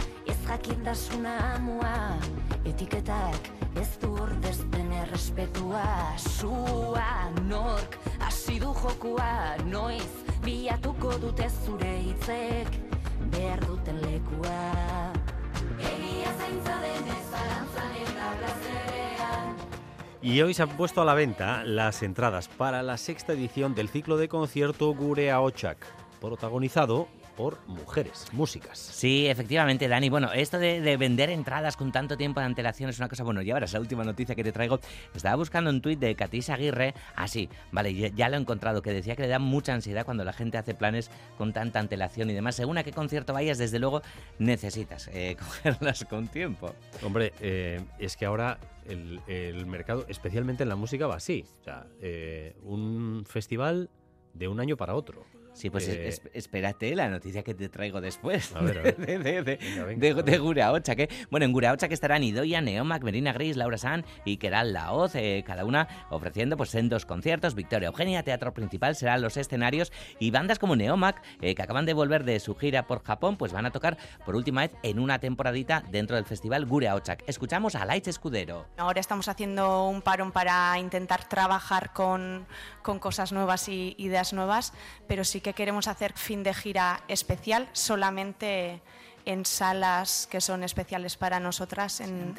Y 20.20 20.40
hoy 20.42 20.54
se 20.54 20.62
han 20.62 20.76
puesto 20.76 21.00
a 21.00 21.04
la 21.04 21.14
venta 21.14 21.64
las 21.64 22.02
entradas 22.02 22.48
para 22.48 22.82
la 22.82 22.96
sexta 22.98 23.32
edición 23.32 23.74
del 23.74 23.88
ciclo 23.88 24.18
de 24.18 24.28
concierto 24.28 24.94
Gurea 24.94 25.40
Ochak, 25.40 25.78
protagonizado 26.20 27.08
por 27.36 27.58
mujeres, 27.66 28.26
músicas. 28.32 28.78
Sí, 28.78 29.26
efectivamente, 29.26 29.88
Dani. 29.88 30.08
Bueno, 30.08 30.32
esto 30.32 30.58
de, 30.58 30.96
vender 30.96 31.30
entradas 31.30 31.76
con 31.76 31.92
tanto 31.92 32.16
tiempo 32.16 32.40
de 32.40 32.46
antelación 32.46 32.90
es 32.90 32.98
una 32.98 33.08
cosa, 33.08 33.24
bueno, 33.24 33.42
ya 33.42 33.54
verás 33.54 33.72
la 33.72 33.80
última 33.80 34.04
noticia 34.04 34.34
que 34.34 34.44
te 34.44 34.52
traigo. 34.52 34.80
Estaba 35.14 35.36
buscando 35.36 35.70
un 35.70 35.80
tuit 35.80 35.98
de 35.98 36.14
Katis 36.14 36.50
Aguirre, 36.50 36.94
así, 37.16 37.48
ah, 37.50 37.68
vale, 37.72 37.94
ya, 37.94 38.28
lo 38.28 38.36
he 38.36 38.40
encontrado, 38.40 38.82
que 38.82 38.92
decía 38.92 39.16
que 39.16 39.22
le 39.22 39.28
da 39.28 39.38
mucha 39.38 39.74
ansiedad 39.74 40.04
cuando 40.04 40.24
la 40.24 40.32
gente 40.32 40.58
hace 40.58 40.74
planes 40.74 41.10
con 41.38 41.52
tanta 41.52 41.80
antelación 41.80 42.30
y 42.30 42.34
demás. 42.34 42.54
Según 42.54 42.78
a 42.78 42.84
qué 42.84 42.92
concierto 42.92 43.32
vayas, 43.32 43.58
desde 43.58 43.78
luego 43.78 44.02
necesitas 44.38 45.08
eh, 45.12 45.36
cogerlas 45.38 46.04
con 46.04 46.28
tiempo. 46.28 46.74
Hombre, 47.02 47.32
eh, 47.40 47.80
es 47.98 48.16
que 48.16 48.26
ahora 48.26 48.58
el, 48.86 49.66
mercado, 49.66 50.04
especialmente 50.08 50.62
en 50.62 50.68
la 50.68 50.76
música, 50.76 51.06
va 51.06 51.16
así. 51.16 51.44
O 51.60 51.64
sea, 51.64 51.86
eh, 52.00 52.56
un 52.62 53.24
festival 53.26 53.90
de 54.34 54.48
un 54.48 54.60
año 54.60 54.76
para 54.76 54.94
otro. 54.94 55.24
Sí, 55.52 55.70
pues 55.70 55.86
eh, 55.88 56.08
espérate 56.32 56.94
la 56.94 57.08
noticia 57.08 57.42
que 57.42 57.54
te 57.54 57.68
traigo 57.68 58.00
después. 58.00 58.54
A 58.56 58.60
ver, 58.60 58.78
a 58.78 58.82
ver. 58.82 58.96
De, 58.96 59.18
de, 59.18 59.42
de, 59.42 59.58
que, 59.58 61.08
bueno, 61.30 61.46
en 61.46 61.52
Guraocha 61.52 61.88
que 61.88 61.94
estarán 61.94 62.24
Idoia, 62.24 62.60
Neomac, 62.60 63.02
Merina 63.02 63.32
Gris, 63.32 63.56
Laura 63.56 63.78
San 63.78 64.04
y 64.24 64.38
Keral 64.38 64.72
Laoz, 64.72 65.14
eh, 65.14 65.42
cada 65.46 65.64
una 65.64 65.88
ofreciendo 66.10 66.56
pues 66.56 66.74
en 66.74 66.88
dos 66.88 67.06
conciertos. 67.06 67.54
Victoria 67.54 67.88
Eugenia, 67.88 68.22
teatro 68.22 68.54
principal, 68.54 68.96
serán 68.96 69.20
los 69.22 69.36
escenarios 69.36 69.92
y 70.18 70.30
bandas 70.30 70.58
como 70.58 70.76
Neomac, 70.76 71.22
eh, 71.40 71.54
que 71.54 71.62
acaban 71.62 71.86
de 71.86 71.92
volver 71.92 72.24
de 72.24 72.40
su 72.40 72.54
gira 72.54 72.86
por 72.86 73.02
Japón, 73.02 73.36
pues 73.36 73.52
van 73.52 73.66
a 73.66 73.70
tocar 73.70 73.98
por 74.24 74.36
última 74.36 74.62
vez 74.62 74.72
en 74.82 74.98
una 74.98 75.18
temporadita 75.18 75.82
dentro 75.90 76.16
del 76.16 76.24
festival 76.24 76.66
Gureaochak. 76.66 77.24
Escuchamos 77.26 77.74
a 77.74 77.84
Light 77.84 78.08
Escudero. 78.08 78.66
Ahora 78.78 79.00
estamos 79.00 79.28
haciendo 79.28 79.88
un 79.88 80.02
parón 80.02 80.32
para 80.32 80.78
intentar 80.78 81.28
trabajar 81.28 81.92
con, 81.92 82.46
con 82.82 82.98
cosas 82.98 83.32
nuevas 83.32 83.68
y 83.68 83.94
ideas 83.98 84.32
nuevas, 84.32 84.72
pero 85.06 85.24
sí 85.24 85.40
que 85.40 85.54
queremos 85.54 85.88
hacer 85.88 86.12
fin 86.14 86.42
de 86.42 86.54
gira 86.54 87.02
especial 87.08 87.68
solamente 87.72 88.82
en 89.24 89.44
salas 89.46 90.28
que 90.30 90.40
son 90.40 90.64
especiales 90.64 91.16
para 91.16 91.40
nosotras, 91.40 92.00
en, 92.00 92.34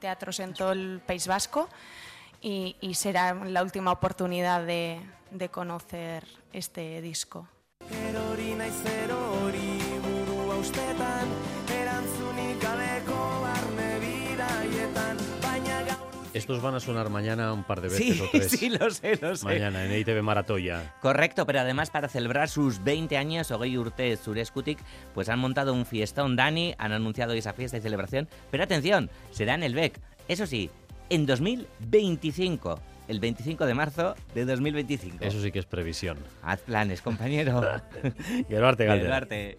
teatros 0.00 0.40
en, 0.40 0.54
todo 0.54 0.72
el 0.72 1.00
País 1.06 1.26
Vasco 1.26 1.68
y, 2.40 2.76
será 2.94 3.34
la 3.34 3.62
última 3.62 3.92
oportunidad 3.92 4.64
de, 4.64 5.00
de 5.30 5.48
conocer 5.50 6.26
este 6.52 7.00
disco. 7.02 7.46
Estos 16.32 16.62
van 16.62 16.74
a 16.74 16.80
sonar 16.80 17.10
mañana 17.10 17.52
un 17.52 17.64
par 17.64 17.80
de 17.80 17.88
veces 17.88 18.16
sí, 18.16 18.20
o 18.20 18.28
tres. 18.32 18.50
Sí, 18.50 18.70
lo 18.70 18.90
sé, 18.90 19.18
lo 19.20 19.34
sé. 19.34 19.44
Mañana 19.44 19.84
en 19.84 19.98
ITV 19.98 20.22
Maratoya. 20.22 20.94
Correcto, 21.00 21.46
pero 21.46 21.60
además 21.60 21.90
para 21.90 22.08
celebrar 22.08 22.48
sus 22.48 22.82
20 22.84 23.16
años, 23.16 23.50
Ogey 23.50 23.76
Urte 23.76 24.16
Surescutic, 24.16 24.78
pues 25.14 25.28
han 25.28 25.38
montado 25.38 25.74
un 25.74 25.86
fiestón 25.86 26.36
Dani, 26.36 26.74
han 26.78 26.92
anunciado 26.92 27.32
esa 27.32 27.52
fiesta 27.52 27.78
y 27.78 27.80
celebración. 27.80 28.28
Pero 28.50 28.62
atención, 28.64 29.10
será 29.30 29.54
en 29.54 29.62
el 29.62 29.74
BEC. 29.74 29.98
Eso 30.28 30.46
sí, 30.46 30.70
en 31.08 31.26
2025 31.26 32.80
el 33.08 33.18
25 33.18 33.66
de 33.66 33.74
marzo 33.74 34.14
de 34.34 34.44
2025. 34.44 35.16
Eso 35.20 35.42
sí 35.42 35.50
que 35.50 35.58
es 35.58 35.66
previsión. 35.66 36.16
Haz 36.42 36.60
planes, 36.60 37.02
compañero. 37.02 37.60
Geruarte, 38.48 38.84
Galder. 38.84 39.58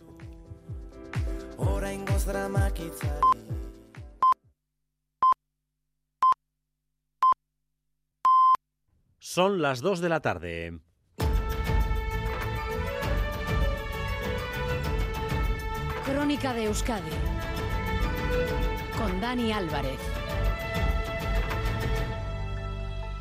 Son 9.34 9.62
las 9.62 9.80
2 9.80 10.02
de 10.02 10.10
la 10.10 10.20
tarde. 10.20 10.80
Crónica 16.06 16.54
de 16.54 16.66
Euskadi 16.66 17.12
con 18.98 19.22
Dani 19.22 19.54
Álvarez. 19.54 20.00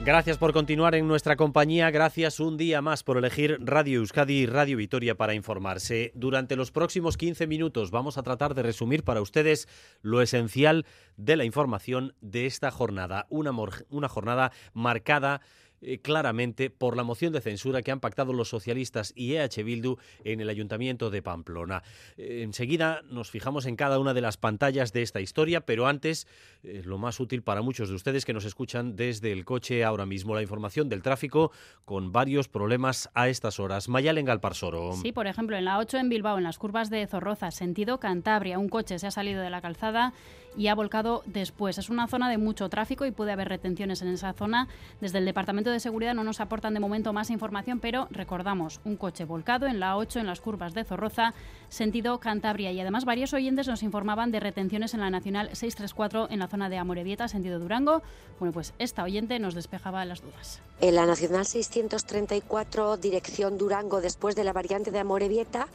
Gracias 0.03 0.39
por 0.39 0.53
continuar 0.53 0.97
en 0.97 1.07
nuestra 1.07 1.37
compañía, 1.37 1.93
gracias 1.93 2.41
un 2.41 2.57
día 2.57 2.83
más 2.83 3.05
por 3.05 3.17
elegir 3.17 3.59
Radio 3.61 4.01
Euskadi 4.01 4.33
y 4.33 4.47
Radio 4.47 4.79
Vitoria 4.79 5.15
para 5.15 5.35
informarse. 5.35 6.11
Durante 6.17 6.57
los 6.57 6.73
próximos 6.73 7.17
15 7.19 7.47
minutos 7.47 7.93
vamos 7.93 8.19
a 8.19 8.25
tratar 8.25 8.55
de 8.55 8.65
resumir 8.65 9.05
para 9.05 9.21
ustedes 9.21 9.69
lo 10.03 10.23
esencial 10.23 10.87
de 11.17 11.37
la 11.37 11.45
información 11.45 12.17
de 12.21 12.47
esta 12.47 12.73
jornada, 12.73 13.27
una, 13.29 13.53
una 13.91 14.09
jornada 14.09 14.51
marcada 14.73 15.43
eh, 15.83 15.99
claramente 15.99 16.71
por 16.71 16.97
la 16.97 17.05
moción 17.05 17.33
de 17.33 17.41
censura 17.41 17.83
que 17.83 17.91
han 17.91 18.01
pactado 18.01 18.33
los 18.33 18.49
socialistas 18.49 19.13
y 19.17 19.35
EH 19.35 19.63
Bildu 19.63 19.97
en 20.25 20.41
el 20.41 20.49
Ayuntamiento 20.49 21.11
de 21.11 21.23
Pamplona. 21.23 21.83
Eh, 22.17 22.43
enseguida 22.43 23.03
nos 23.11 23.31
fijamos 23.31 23.67
en 23.67 23.77
cada 23.77 23.99
una 23.99 24.15
de 24.15 24.21
las 24.21 24.37
pantallas 24.37 24.93
de 24.93 25.03
esta 25.03 25.21
historia, 25.21 25.63
pero 25.63 25.87
antes, 25.87 26.27
eh, 26.63 26.83
lo 26.85 26.99
más 26.99 27.19
útil 27.21 27.43
para 27.43 27.63
muchos 27.63 27.89
de 27.89 27.95
ustedes 27.95 28.25
que 28.25 28.33
nos 28.33 28.45
escuchan 28.45 28.97
desde 28.97 29.33
el 29.33 29.45
coche 29.45 29.85
ahora 29.85 30.07
mismo, 30.07 30.35
la 30.35 30.43
información 30.43 30.89
del 30.89 31.03
tráfico 31.03 31.51
con 31.85 32.13
varios 32.13 32.49
problemas 32.49 33.09
a 33.15 33.29
estas 33.29 33.59
horas. 33.59 33.89
Mayalen 33.89 34.27
Galparsoro. 34.27 34.93
Sí, 35.01 35.13
por 35.13 35.27
ejemplo, 35.27 35.57
en 35.57 35.65
la 35.65 35.79
8 35.79 35.99
en 35.99 36.09
Bilbao, 36.09 36.39
en 36.39 36.45
las 36.45 36.59
curvas 36.59 36.91
de 36.91 37.07
Zorroza, 37.07 37.51
sentido 37.51 38.01
Cantabria, 38.01 38.59
un 38.59 38.69
coche 38.69 38.99
se 38.99 39.07
ha 39.07 39.11
salido 39.11 39.41
de 39.43 39.51
la 39.51 39.61
calzada 39.61 40.13
y 40.57 40.69
ha 40.69 40.75
volcado 40.75 41.23
después. 41.27 41.79
Es 41.79 41.91
una 41.91 42.07
zona 42.07 42.29
de 42.29 42.39
mucho 42.39 42.69
tráfico 42.69 43.07
y 43.07 43.11
puede 43.11 43.33
haber 43.33 43.49
retenciones 43.49 44.03
en 44.03 44.09
esa 44.09 44.33
zona. 44.33 44.69
Desde 45.01 45.19
el 45.19 45.25
Departamento 45.25 45.71
de 45.71 45.81
Seguridad 45.81 46.15
no 46.15 46.25
nos 46.25 46.41
aportan 46.41 46.75
de 46.75 46.81
momento 46.81 47.13
más 47.13 47.31
información, 47.31 47.81
pero 47.81 48.09
recordamos, 48.11 48.81
un 48.85 48.97
coche 48.97 49.25
volcado 49.25 49.67
en 49.67 49.81
la 49.81 49.97
8 49.97 50.21
en 50.21 50.27
las 50.27 50.41
curvas 50.41 50.75
de 50.75 50.85
Zorroza, 50.85 51.35
sentido 51.69 52.19
Cantabria. 52.19 52.73
Y 52.73 52.81
además 52.81 53.05
varios 53.05 53.33
oyentes 53.33 53.69
nos 53.69 53.83
informaban 53.83 54.31
de 54.31 54.41
retenciones 54.41 54.95
en 54.95 55.01
la 55.01 55.11
Nacional 55.11 55.49
634 55.49 56.29
en 56.31 56.39
la 56.39 56.49
zona 56.49 56.69
de 56.69 56.79
Amorebieta, 56.79 57.29
sentido 57.29 57.59
Durango. 57.59 58.03
Bueno, 58.39 58.53
pues 58.53 58.75
esta 58.79 59.05
oyente 59.05 59.39
nos 59.39 59.55
despejaba 59.55 60.05
las 60.05 60.23
dudas. 60.23 60.61
En 60.81 60.95
la 60.95 61.07
Nacional 61.07 61.47
634, 61.47 62.97
dirección 62.97 63.59
Durango, 63.59 64.01
después 64.01 64.35
de 64.35 64.45
la 64.45 64.53
variante 64.53 64.91
de 64.91 64.99
Amorebieta, 64.99 65.69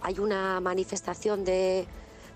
hay 0.00 0.18
una 0.18 0.60
manifestación 0.60 1.44
de, 1.44 1.86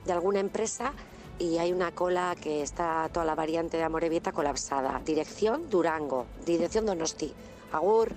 de 0.05 0.13
alguna 0.13 0.41
empresa 0.41 0.93
y 1.39 1.59
hay 1.59 1.73
una 1.73 1.93
cola 1.93 2.35
que 2.41 2.63
está 2.63 3.09
toda 3.13 3.27
la 3.27 3.35
variante 3.35 3.77
de 3.77 3.83
Amorebieta 3.83 4.33
colapsada. 4.33 5.01
Dirección 5.05 5.69
Durango, 5.71 6.27
dirección 6.45 6.87
Donosti. 6.87 7.33
Agur. 7.73 8.13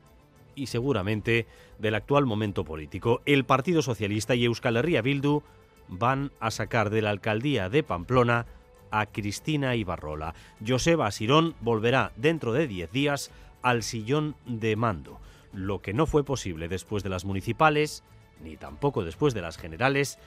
y 0.54 0.66
seguramente 0.66 1.46
del 1.78 1.94
actual 1.94 2.26
momento 2.26 2.64
político. 2.64 3.22
El 3.26 3.44
Partido 3.44 3.82
Socialista 3.82 4.34
y 4.34 4.44
Euskal 4.44 4.76
Herria 4.76 5.02
Bildu 5.02 5.42
van 5.88 6.32
a 6.40 6.50
sacar 6.50 6.90
de 6.90 7.02
la 7.02 7.10
alcaldía 7.10 7.68
de 7.68 7.82
Pamplona 7.82 8.46
a 8.90 9.06
Cristina 9.06 9.74
Ibarrola. 9.74 10.34
Joseba 10.66 11.10
Sirón 11.10 11.54
volverá 11.60 12.12
dentro 12.16 12.52
de 12.52 12.66
10 12.66 12.92
días 12.92 13.30
al 13.62 13.82
sillón 13.82 14.36
de 14.46 14.76
mando. 14.76 15.20
Lo 15.52 15.80
que 15.80 15.92
no 15.92 16.06
fue 16.06 16.24
posible 16.24 16.68
después 16.68 17.02
de 17.02 17.08
las 17.08 17.24
municipales, 17.24 18.02
ni 18.42 18.56
tampoco 18.56 19.04
después 19.04 19.34
de 19.34 19.42
las 19.42 19.58
generales, 19.58 20.18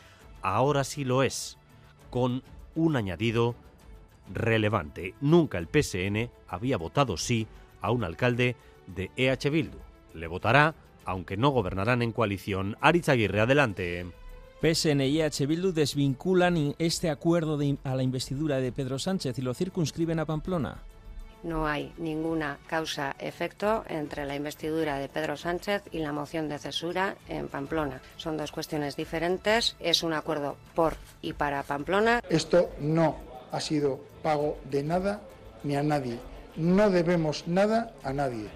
ahora 0.42 0.84
sí 0.84 1.04
lo 1.04 1.24
es, 1.24 1.58
con 2.10 2.44
un 2.76 2.96
añadido 2.96 3.56
relevante. 4.34 5.14
Nunca 5.22 5.58
el 5.58 5.68
PSN 5.68 6.30
había 6.48 6.78
votado 6.78 7.18
sí 7.18 7.48
a 7.82 7.92
un 7.92 8.04
alcalde 8.04 8.56
de 8.88 9.12
EH 9.16 9.50
Bildu 9.50 9.87
le 10.18 10.28
votará, 10.28 10.76
aunque 11.06 11.38
no 11.38 11.50
gobernarán 11.50 12.02
en 12.02 12.12
coalición. 12.12 12.78
Aritz 12.82 13.10
Aguirre, 13.10 13.40
adelante. 13.42 14.06
PSN 14.62 15.02
y 15.02 15.22
EH 15.22 15.46
Bildu 15.46 15.72
desvinculan 15.72 16.76
este 16.80 17.10
acuerdo 17.10 17.60
a 17.84 17.96
la 17.96 18.04
investidura 18.04 18.58
de 18.58 18.72
Pedro 18.72 18.98
Sánchez 18.98 19.38
y 19.38 19.44
lo 19.44 19.54
circunscriben 19.54 20.20
a 20.20 20.26
Pamplona. 20.26 20.80
No 21.44 21.68
hay 21.68 21.94
ninguna 21.98 22.58
causa-efecto 22.68 23.86
entre 23.88 24.26
la 24.26 24.36
investidura 24.36 24.98
de 24.98 25.08
Pedro 25.08 25.38
Sánchez 25.38 25.84
y 25.92 26.00
la 26.00 26.12
moción 26.12 26.50
de 26.50 26.58
cesura 26.58 27.16
en 27.30 27.48
Pamplona. 27.48 28.02
Son 28.18 28.36
dos 28.36 28.52
cuestiones 28.52 28.96
diferentes. 28.96 29.76
Es 29.80 30.02
un 30.02 30.14
acuerdo 30.14 30.58
por 30.74 30.96
y 31.22 31.34
para 31.34 31.62
Pamplona. 31.62 32.22
Esto 32.28 32.72
no 32.80 33.18
ha 33.52 33.60
sido 33.60 34.00
pago 34.24 34.58
de 34.70 34.82
nada 34.82 35.22
ni 35.64 35.76
a 35.76 35.84
nadie. 35.84 36.18
No 36.56 36.90
debemos 36.90 37.48
nada 37.48 37.94
a 38.04 38.12
nadie. 38.12 38.50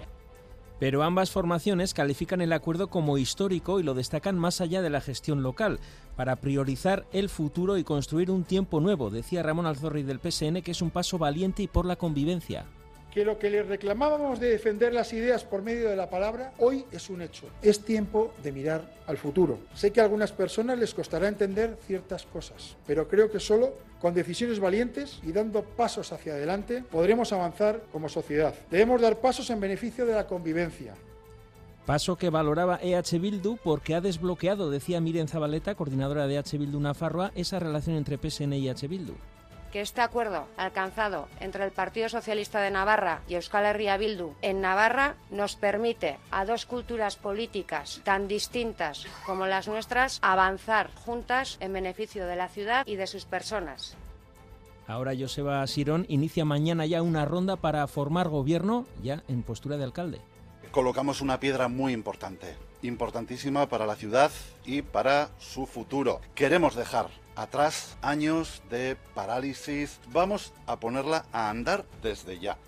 Pero 0.82 1.04
ambas 1.04 1.30
formaciones 1.30 1.94
califican 1.94 2.40
el 2.40 2.52
acuerdo 2.52 2.88
como 2.88 3.16
histórico 3.16 3.78
y 3.78 3.84
lo 3.84 3.94
destacan 3.94 4.36
más 4.36 4.60
allá 4.60 4.82
de 4.82 4.90
la 4.90 5.00
gestión 5.00 5.44
local, 5.44 5.78
para 6.16 6.34
priorizar 6.34 7.06
el 7.12 7.28
futuro 7.28 7.78
y 7.78 7.84
construir 7.84 8.32
un 8.32 8.42
tiempo 8.42 8.80
nuevo, 8.80 9.08
decía 9.08 9.44
Ramón 9.44 9.66
Alzorri 9.66 10.02
del 10.02 10.18
PSN, 10.18 10.60
que 10.60 10.72
es 10.72 10.82
un 10.82 10.90
paso 10.90 11.18
valiente 11.18 11.62
y 11.62 11.68
por 11.68 11.86
la 11.86 11.94
convivencia. 11.94 12.66
Que 13.12 13.24
lo 13.24 13.38
que 13.38 13.50
les 13.50 13.66
reclamábamos 13.66 14.40
de 14.40 14.48
defender 14.48 14.94
las 14.94 15.12
ideas 15.12 15.44
por 15.44 15.62
medio 15.62 15.90
de 15.90 15.96
la 15.96 16.08
palabra, 16.08 16.52
hoy 16.58 16.84
es 16.90 17.10
un 17.10 17.20
hecho. 17.20 17.46
Es 17.60 17.84
tiempo 17.84 18.32
de 18.42 18.52
mirar 18.52 18.82
al 19.06 19.18
futuro. 19.18 19.58
Sé 19.74 19.92
que 19.92 20.00
a 20.00 20.04
algunas 20.04 20.32
personas 20.32 20.78
les 20.78 20.94
costará 20.94 21.28
entender 21.28 21.76
ciertas 21.86 22.24
cosas, 22.24 22.76
pero 22.86 23.08
creo 23.08 23.30
que 23.30 23.40
solo 23.40 23.74
con 24.00 24.14
decisiones 24.14 24.58
valientes 24.58 25.20
y 25.22 25.32
dando 25.32 25.62
pasos 25.62 26.12
hacia 26.12 26.32
adelante 26.32 26.82
podremos 26.90 27.32
avanzar 27.32 27.82
como 27.92 28.08
sociedad. 28.08 28.54
Debemos 28.70 29.00
dar 29.00 29.20
pasos 29.20 29.50
en 29.50 29.60
beneficio 29.60 30.06
de 30.06 30.14
la 30.14 30.26
convivencia, 30.26 30.94
Paso 31.86 32.14
que 32.14 32.30
valoraba 32.30 32.78
EH 32.80 33.18
Bildu 33.18 33.56
porque 33.56 33.96
ha 33.96 34.00
desbloqueado, 34.00 34.70
decía 34.70 35.00
Miren 35.00 35.26
Zabaleta, 35.26 35.74
coordinadora 35.74 36.28
de 36.28 36.36
EH 36.36 36.56
Bildu 36.56 36.78
Nafarroa, 36.78 37.32
esa 37.34 37.58
relación 37.58 37.96
entre 37.96 38.18
PSN 38.18 38.52
y 38.52 38.68
EH 38.68 38.86
Bildu. 38.86 39.14
Que 39.72 39.80
este 39.80 40.02
acuerdo 40.02 40.46
alcanzado 40.56 41.28
entre 41.40 41.64
el 41.64 41.72
Partido 41.72 42.08
Socialista 42.08 42.60
de 42.60 42.70
Navarra 42.70 43.22
y 43.26 43.34
Euskal 43.34 43.64
Herria 43.64 43.96
Bildu 43.96 44.34
en 44.42 44.60
Navarra 44.60 45.16
nos 45.30 45.56
permite 45.56 46.18
a 46.30 46.44
dos 46.44 46.66
culturas 46.66 47.16
políticas 47.16 48.02
tan 48.04 48.28
distintas 48.28 49.06
como 49.24 49.46
las 49.46 49.68
nuestras 49.68 50.18
avanzar 50.22 50.90
juntas 50.94 51.56
en 51.60 51.72
beneficio 51.72 52.26
de 52.26 52.36
la 52.36 52.48
ciudad 52.48 52.86
y 52.86 52.96
de 52.96 53.06
sus 53.06 53.24
personas. 53.24 53.96
Ahora 54.86 55.12
Joseba 55.18 55.66
Sirón 55.66 56.04
inicia 56.08 56.44
mañana 56.44 56.84
ya 56.84 57.00
una 57.00 57.24
ronda 57.24 57.56
para 57.56 57.86
formar 57.86 58.28
gobierno 58.28 58.86
ya 59.02 59.22
en 59.26 59.42
postura 59.42 59.78
de 59.78 59.84
alcalde 59.84 60.20
colocamos 60.72 61.20
una 61.20 61.38
piedra 61.38 61.68
muy 61.68 61.92
importante, 61.92 62.56
importantísima 62.82 63.68
para 63.68 63.86
la 63.86 63.96
ciudad 63.96 64.30
y 64.64 64.82
para 64.82 65.30
su 65.38 65.66
futuro. 65.66 66.20
Queremos 66.34 66.74
dejar 66.74 67.08
atrás 67.36 67.96
años 68.02 68.62
de 68.70 68.96
parálisis, 69.14 70.00
vamos 70.12 70.52
a 70.66 70.78
ponerla 70.78 71.24
a 71.32 71.50
andar 71.50 71.84
desde 72.02 72.38
ya. 72.38 72.58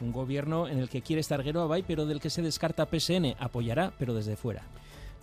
Un 0.00 0.12
gobierno 0.12 0.68
en 0.68 0.78
el 0.78 0.88
que 0.88 1.02
quiere 1.02 1.20
estar 1.20 1.40
Abay, 1.40 1.82
pero 1.82 2.06
del 2.06 2.20
que 2.20 2.30
se 2.30 2.42
descarta 2.42 2.86
PSN, 2.86 3.34
apoyará, 3.38 3.92
pero 3.98 4.14
desde 4.14 4.36
fuera. 4.36 4.62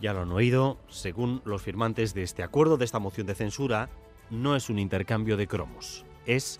Ya 0.02 0.12
lo 0.12 0.22
han 0.22 0.32
oído, 0.32 0.78
según 0.90 1.42
los 1.46 1.62
firmantes 1.62 2.14
de 2.14 2.24
este 2.24 2.44
acuerdo, 2.44 2.76
de 2.76 2.84
esta 2.84 3.00
moción 3.00 3.26
de 3.28 3.36
censura, 3.36 3.90
no 4.30 4.56
es 4.56 4.70
un 4.70 4.80
intercambio 4.80 5.38
de 5.38 5.48
cromos, 5.48 6.04
es 6.26 6.60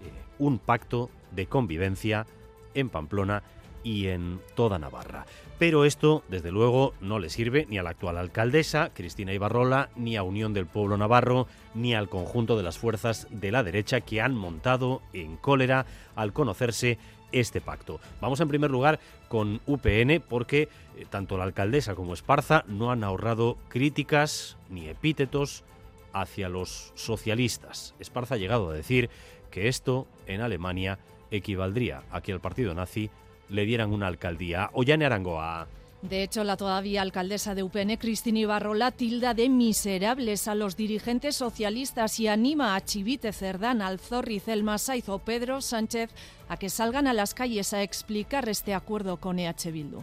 eh, 0.00 0.10
un 0.38 0.58
pacto 0.58 1.10
de 1.32 1.46
convivencia 1.46 2.26
en 2.72 2.88
Pamplona 2.88 3.42
y 3.84 4.08
en 4.08 4.40
toda 4.56 4.80
Navarra. 4.80 5.26
Pero 5.58 5.84
esto, 5.84 6.24
desde 6.28 6.50
luego, 6.50 6.94
no 7.00 7.20
le 7.20 7.30
sirve 7.30 7.66
ni 7.68 7.78
a 7.78 7.84
la 7.84 7.90
actual 7.90 8.18
alcaldesa, 8.18 8.90
Cristina 8.92 9.32
Ibarrola, 9.32 9.90
ni 9.94 10.16
a 10.16 10.24
Unión 10.24 10.52
del 10.52 10.66
Pueblo 10.66 10.96
Navarro, 10.96 11.46
ni 11.74 11.94
al 11.94 12.08
conjunto 12.08 12.56
de 12.56 12.64
las 12.64 12.78
fuerzas 12.78 13.28
de 13.30 13.52
la 13.52 13.62
derecha 13.62 14.00
que 14.00 14.20
han 14.20 14.34
montado 14.34 15.00
en 15.12 15.36
cólera 15.36 15.86
al 16.16 16.32
conocerse 16.32 16.98
este 17.30 17.60
pacto. 17.60 18.00
Vamos 18.20 18.40
en 18.40 18.48
primer 18.48 18.70
lugar 18.70 18.98
con 19.28 19.60
UPN 19.66 20.22
porque 20.28 20.68
eh, 20.96 21.06
tanto 21.08 21.36
la 21.36 21.44
alcaldesa 21.44 21.94
como 21.94 22.14
Esparza 22.14 22.64
no 22.66 22.90
han 22.90 23.04
ahorrado 23.04 23.56
críticas 23.68 24.56
ni 24.70 24.88
epítetos 24.88 25.64
hacia 26.12 26.48
los 26.48 26.92
socialistas. 26.94 27.94
Esparza 27.98 28.36
ha 28.36 28.38
llegado 28.38 28.70
a 28.70 28.74
decir 28.74 29.10
que 29.50 29.68
esto 29.68 30.06
en 30.26 30.40
Alemania 30.40 30.98
equivaldría 31.30 32.04
a 32.10 32.20
que 32.20 32.32
el 32.32 32.40
partido 32.40 32.74
nazi 32.74 33.10
le 33.48 33.64
dieran 33.64 33.92
una 33.92 34.06
alcaldía. 34.06 34.70
Ollane 34.72 35.06
Arangoa. 35.06 35.66
De 36.02 36.22
hecho, 36.22 36.44
la 36.44 36.58
todavía 36.58 37.00
alcaldesa 37.00 37.54
de 37.54 37.62
UPN, 37.62 37.96
Cristina 37.96 38.40
Ibarrola, 38.40 38.90
tilda 38.90 39.32
de 39.32 39.48
miserables 39.48 40.48
a 40.48 40.54
los 40.54 40.76
dirigentes 40.76 41.36
socialistas 41.36 42.20
y 42.20 42.28
anima 42.28 42.74
a 42.74 42.84
Chivite 42.84 43.32
Cerdán, 43.32 43.80
Alzorriz, 43.80 44.46
El 44.48 44.64
Masaiz 44.64 45.08
o 45.08 45.18
Pedro 45.18 45.62
Sánchez 45.62 46.10
a 46.50 46.58
que 46.58 46.68
salgan 46.68 47.06
a 47.06 47.14
las 47.14 47.32
calles 47.32 47.72
a 47.72 47.82
explicar 47.82 48.50
este 48.50 48.74
acuerdo 48.74 49.16
con 49.16 49.38
EH 49.38 49.72
Bildu. 49.72 50.02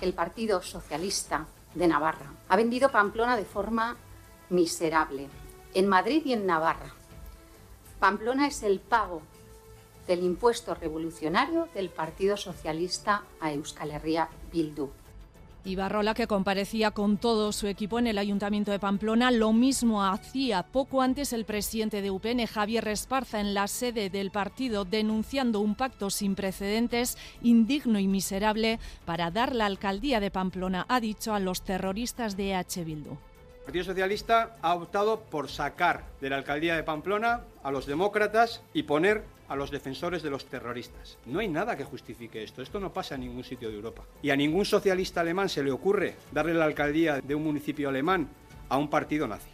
El 0.00 0.12
Partido 0.12 0.62
Socialista 0.62 1.48
de 1.74 1.88
Navarra 1.88 2.32
ha 2.48 2.56
vendido 2.56 2.92
Pamplona 2.92 3.36
de 3.36 3.44
forma 3.44 3.96
miserable, 4.50 5.26
en 5.74 5.88
Madrid 5.88 6.22
y 6.24 6.32
en 6.32 6.46
Navarra. 6.46 6.94
Pamplona 7.98 8.46
es 8.46 8.62
el 8.62 8.78
pago 8.78 9.22
del 10.10 10.24
impuesto 10.24 10.74
revolucionario 10.74 11.68
del 11.72 11.88
Partido 11.88 12.36
Socialista 12.36 13.22
a 13.38 13.52
Euskal 13.52 13.92
Herria 13.92 14.28
Bildu. 14.52 14.90
Ibarrola, 15.64 16.14
que 16.14 16.26
comparecía 16.26 16.90
con 16.90 17.16
todo 17.16 17.52
su 17.52 17.68
equipo 17.68 18.00
en 18.00 18.08
el 18.08 18.18
Ayuntamiento 18.18 18.72
de 18.72 18.80
Pamplona, 18.80 19.30
lo 19.30 19.52
mismo 19.52 20.02
hacía 20.02 20.64
poco 20.64 21.00
antes 21.00 21.32
el 21.32 21.44
presidente 21.44 22.02
de 22.02 22.10
UPN, 22.10 22.46
Javier 22.46 22.88
Esparza, 22.88 23.38
en 23.38 23.54
la 23.54 23.68
sede 23.68 24.10
del 24.10 24.32
partido, 24.32 24.84
denunciando 24.84 25.60
un 25.60 25.76
pacto 25.76 26.10
sin 26.10 26.34
precedentes, 26.34 27.16
indigno 27.40 28.00
y 28.00 28.08
miserable, 28.08 28.80
para 29.04 29.30
dar 29.30 29.54
la 29.54 29.66
alcaldía 29.66 30.18
de 30.18 30.32
Pamplona, 30.32 30.86
ha 30.88 30.98
dicho 30.98 31.34
a 31.34 31.38
los 31.38 31.62
terroristas 31.62 32.36
de 32.36 32.50
EH 32.50 32.84
Bildu. 32.84 33.10
El 33.12 33.64
Partido 33.64 33.84
Socialista 33.84 34.56
ha 34.60 34.74
optado 34.74 35.20
por 35.20 35.48
sacar 35.48 36.04
de 36.20 36.30
la 36.30 36.36
alcaldía 36.36 36.74
de 36.74 36.82
Pamplona 36.82 37.42
a 37.62 37.70
los 37.70 37.86
demócratas 37.86 38.60
y 38.74 38.82
poner 38.82 39.22
a 39.50 39.56
los 39.56 39.72
defensores 39.72 40.22
de 40.22 40.30
los 40.30 40.46
terroristas. 40.46 41.18
No 41.26 41.40
hay 41.40 41.48
nada 41.48 41.76
que 41.76 41.82
justifique 41.84 42.42
esto. 42.42 42.62
Esto 42.62 42.78
no 42.78 42.92
pasa 42.92 43.16
en 43.16 43.22
ningún 43.22 43.42
sitio 43.42 43.68
de 43.68 43.74
Europa. 43.74 44.04
Y 44.22 44.30
a 44.30 44.36
ningún 44.36 44.64
socialista 44.64 45.20
alemán 45.20 45.48
se 45.48 45.64
le 45.64 45.72
ocurre 45.72 46.14
darle 46.30 46.54
la 46.54 46.64
alcaldía 46.64 47.20
de 47.20 47.34
un 47.34 47.42
municipio 47.42 47.88
alemán 47.88 48.28
a 48.68 48.78
un 48.78 48.88
partido 48.88 49.26
nazi. 49.26 49.50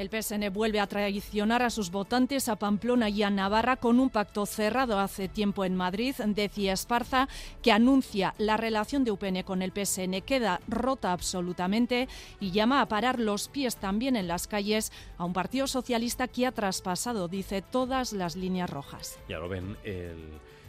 El 0.00 0.08
PSN 0.08 0.50
vuelve 0.50 0.80
a 0.80 0.86
traicionar 0.86 1.62
a 1.62 1.68
sus 1.68 1.90
votantes 1.90 2.48
a 2.48 2.56
Pamplona 2.56 3.10
y 3.10 3.22
a 3.22 3.28
Navarra 3.28 3.76
con 3.76 4.00
un 4.00 4.08
pacto 4.08 4.46
cerrado 4.46 4.98
hace 4.98 5.28
tiempo 5.28 5.62
en 5.62 5.76
Madrid, 5.76 6.14
decía 6.28 6.72
Esparza, 6.72 7.28
que 7.60 7.70
anuncia 7.70 8.34
la 8.38 8.56
relación 8.56 9.04
de 9.04 9.10
UPN 9.10 9.42
con 9.42 9.60
el 9.60 9.72
PSN 9.72 10.22
queda 10.22 10.62
rota 10.68 11.12
absolutamente 11.12 12.08
y 12.40 12.50
llama 12.50 12.80
a 12.80 12.86
parar 12.86 13.20
los 13.20 13.48
pies 13.48 13.76
también 13.76 14.16
en 14.16 14.26
las 14.26 14.46
calles 14.46 14.90
a 15.18 15.26
un 15.26 15.34
partido 15.34 15.66
socialista 15.66 16.28
que 16.28 16.46
ha 16.46 16.52
traspasado, 16.52 17.28
dice, 17.28 17.60
todas 17.60 18.14
las 18.14 18.36
líneas 18.36 18.70
rojas. 18.70 19.18
Ya 19.28 19.38
lo 19.38 19.50
ven, 19.50 19.76
el 19.84 20.16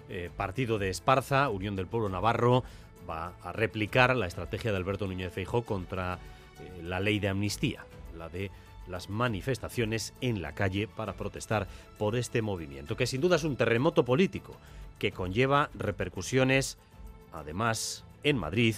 eh, 0.10 0.30
partido 0.36 0.78
de 0.78 0.90
Esparza, 0.90 1.48
Unión 1.48 1.78
del 1.78 1.88
Pueblo 1.88 2.10
Navarro, 2.10 2.66
va 3.10 3.32
a 3.44 3.54
replicar 3.54 4.14
la 4.14 4.28
estrategia 4.28 4.72
de 4.72 4.78
Alberto 4.78 5.08
Núñez 5.08 5.32
Feijó 5.32 5.62
contra 5.62 6.16
eh, 6.60 6.84
la 6.84 7.00
ley 7.00 7.20
de 7.20 7.30
amnistía, 7.30 7.86
la 8.18 8.28
de 8.28 8.52
las 8.92 9.10
manifestaciones 9.10 10.14
en 10.22 10.42
la 10.42 10.54
calle 10.54 10.88
para 10.88 11.14
protestar 11.14 11.68
por 11.98 12.16
este 12.16 12.42
movimiento, 12.42 12.96
que 12.96 13.08
sin 13.08 13.22
duda 13.22 13.38
es 13.38 13.44
un 13.44 13.56
terremoto 13.56 14.06
político 14.06 14.56
que 15.00 15.12
conlleva 15.12 15.70
repercusiones, 15.74 16.78
además, 17.34 18.04
en 18.24 18.38
Madrid 18.38 18.76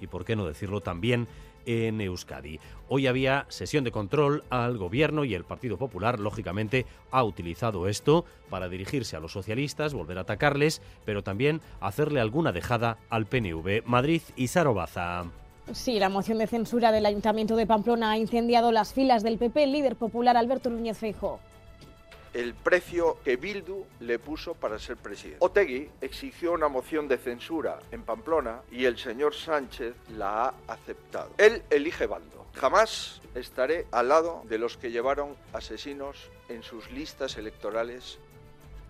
y, 0.00 0.06
por 0.06 0.24
qué 0.24 0.36
no 0.36 0.46
decirlo, 0.46 0.80
también 0.80 1.28
en 1.66 2.00
Euskadi. 2.00 2.60
Hoy 2.88 3.08
había 3.08 3.44
sesión 3.48 3.84
de 3.84 3.90
control 3.90 4.44
al 4.50 4.78
gobierno 4.78 5.24
y 5.24 5.34
el 5.34 5.44
Partido 5.44 5.76
Popular, 5.76 6.20
lógicamente, 6.20 6.86
ha 7.10 7.24
utilizado 7.24 7.88
esto 7.88 8.24
para 8.48 8.68
dirigirse 8.68 9.16
a 9.16 9.20
los 9.20 9.32
socialistas, 9.32 9.92
volver 9.92 10.18
a 10.18 10.22
atacarles, 10.22 10.80
pero 11.04 11.22
también 11.22 11.60
hacerle 11.80 12.20
alguna 12.20 12.52
dejada 12.52 12.98
al 13.10 13.26
PNV. 13.26 13.82
Madrid 13.84 14.22
y 14.36 14.46
Sarobaza. 14.48 15.24
Sí, 15.72 15.98
la 15.98 16.08
moción 16.08 16.38
de 16.38 16.46
censura 16.46 16.92
del 16.92 17.06
Ayuntamiento 17.06 17.56
de 17.56 17.66
Pamplona 17.66 18.12
ha 18.12 18.18
incendiado 18.18 18.70
las 18.70 18.92
filas 18.92 19.22
del 19.22 19.38
PP, 19.38 19.64
el 19.64 19.72
líder 19.72 19.96
popular 19.96 20.36
Alberto 20.36 20.70
Núñez 20.70 20.98
Feijóo 20.98 21.40
el 22.36 22.52
precio 22.52 23.16
que 23.24 23.36
Bildu 23.36 23.86
le 24.00 24.18
puso 24.18 24.52
para 24.52 24.78
ser 24.78 24.98
presidente. 24.98 25.38
Otegui 25.42 25.88
exigió 26.02 26.52
una 26.52 26.68
moción 26.68 27.08
de 27.08 27.16
censura 27.16 27.78
en 27.90 28.02
Pamplona 28.02 28.60
y 28.70 28.84
el 28.84 28.98
señor 28.98 29.34
Sánchez 29.34 29.94
la 30.18 30.44
ha 30.44 30.54
aceptado. 30.68 31.30
Él 31.38 31.62
elige 31.70 32.06
bando. 32.06 32.46
Jamás 32.52 33.22
estaré 33.34 33.86
al 33.90 34.08
lado 34.08 34.42
de 34.44 34.58
los 34.58 34.76
que 34.76 34.90
llevaron 34.90 35.34
asesinos 35.54 36.30
en 36.50 36.62
sus 36.62 36.90
listas 36.90 37.38
electorales 37.38 38.18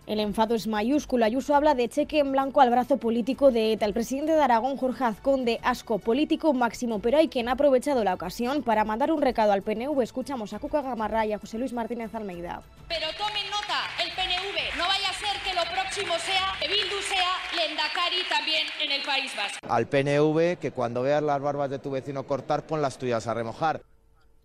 el 0.07 0.21
enfado 0.21 0.55
es 0.55 0.67
mayúsculo. 0.67 1.25
Ayuso 1.25 1.55
habla 1.55 1.75
de 1.75 1.89
cheque 1.89 2.21
en 2.21 2.33
blanco 2.33 2.61
al 2.61 2.71
brazo 2.71 2.97
político 2.97 3.51
de 3.51 3.73
ETA. 3.73 3.87
El 3.87 3.93
presidente 3.93 4.33
de 4.33 4.41
Aragón, 4.41 4.77
Jorge 4.77 5.05
Azcón, 5.05 5.45
de 5.45 5.59
asco 5.63 5.99
político 5.99 6.53
máximo, 6.53 7.01
pero 7.01 7.19
hay 7.19 7.29
quien 7.29 7.49
ha 7.49 7.53
aprovechado 7.53 8.05
la 8.05 8.15
ocasión 8.15 8.63
para 8.63 8.85
mandar 8.85 9.11
un 9.11 9.21
recado 9.21 9.53
al 9.53 9.63
PNV. 9.63 10.01
Escuchamos 10.03 10.53
a 10.53 10.59
Cuca 10.59 10.81
Gamarra 10.81 11.27
y 11.27 11.33
a 11.33 11.39
José 11.39 11.59
Luis 11.59 11.73
Martínez 11.73 12.15
Almeida. 12.15 12.63
Pero 12.89 13.07
tomen 13.19 13.51
nota, 13.51 13.83
el 14.03 14.11
PNV, 14.13 14.79
no 14.79 14.87
vaya 14.87 15.11
a 15.11 15.13
ser 15.13 15.41
que 15.45 15.55
lo 15.55 15.63
próximo 15.73 16.15
sea 16.19 16.53
que 16.61 16.69
Bildu 16.69 17.01
sea 17.03 17.37
Lendakari 17.57 18.23
también 18.29 18.67
en 18.83 18.93
el 18.93 19.03
País 19.03 19.33
Vasco. 19.37 19.59
Al 19.69 19.87
PNV, 19.89 20.59
que 20.59 20.71
cuando 20.71 21.03
veas 21.03 21.23
las 21.23 21.41
barbas 21.41 21.71
de 21.71 21.79
tu 21.79 21.91
vecino 21.91 22.25
cortar, 22.25 22.65
pon 22.67 22.81
las 22.81 22.99
tuyas 22.99 23.27
a 23.27 23.35
remojar. 23.35 23.83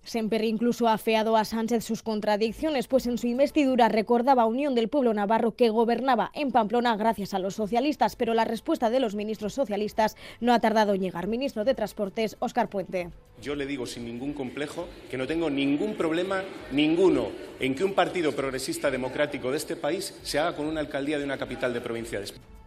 Semper 0.03 0.43
incluso 0.43 0.87
ha 0.87 0.93
afeado 0.93 1.37
a 1.37 1.45
Sánchez 1.45 1.85
sus 1.85 2.01
contradicciones, 2.01 2.87
pues 2.87 3.05
en 3.05 3.17
su 3.17 3.27
investidura 3.27 3.87
recordaba 3.87 4.43
a 4.43 4.47
Unión 4.47 4.73
del 4.73 4.89
Pueblo 4.89 5.13
Navarro 5.13 5.55
que 5.55 5.69
gobernaba 5.69 6.31
en 6.33 6.51
Pamplona 6.51 6.95
gracias 6.95 7.33
a 7.33 7.39
los 7.39 7.55
socialistas, 7.55 8.15
pero 8.15 8.33
la 8.33 8.43
respuesta 8.43 8.89
de 8.89 8.99
los 8.99 9.15
ministros 9.15 9.53
socialistas 9.53 10.17
no 10.39 10.53
ha 10.53 10.59
tardado 10.59 10.95
en 10.95 11.01
llegar. 11.01 11.27
Ministro 11.27 11.63
de 11.65 11.75
Transportes, 11.75 12.35
Óscar 12.39 12.67
Puente. 12.67 13.09
Yo 13.41 13.55
le 13.55 13.65
digo 13.65 13.85
sin 13.85 14.05
ningún 14.05 14.33
complejo 14.33 14.87
que 15.09 15.17
no 15.17 15.27
tengo 15.27 15.49
ningún 15.49 15.95
problema, 15.95 16.43
ninguno, 16.71 17.27
en 17.59 17.75
que 17.75 17.83
un 17.83 17.93
partido 17.93 18.35
progresista 18.35 18.89
democrático 18.89 19.51
de 19.51 19.57
este 19.57 19.75
país 19.75 20.19
se 20.23 20.39
haga 20.39 20.55
con 20.55 20.65
una 20.65 20.79
alcaldía 20.79 21.19
de 21.19 21.25
una 21.25 21.37
capital 21.37 21.73
de 21.73 21.81
provincia 21.81 22.17
de 22.17 22.25
España. 22.25 22.60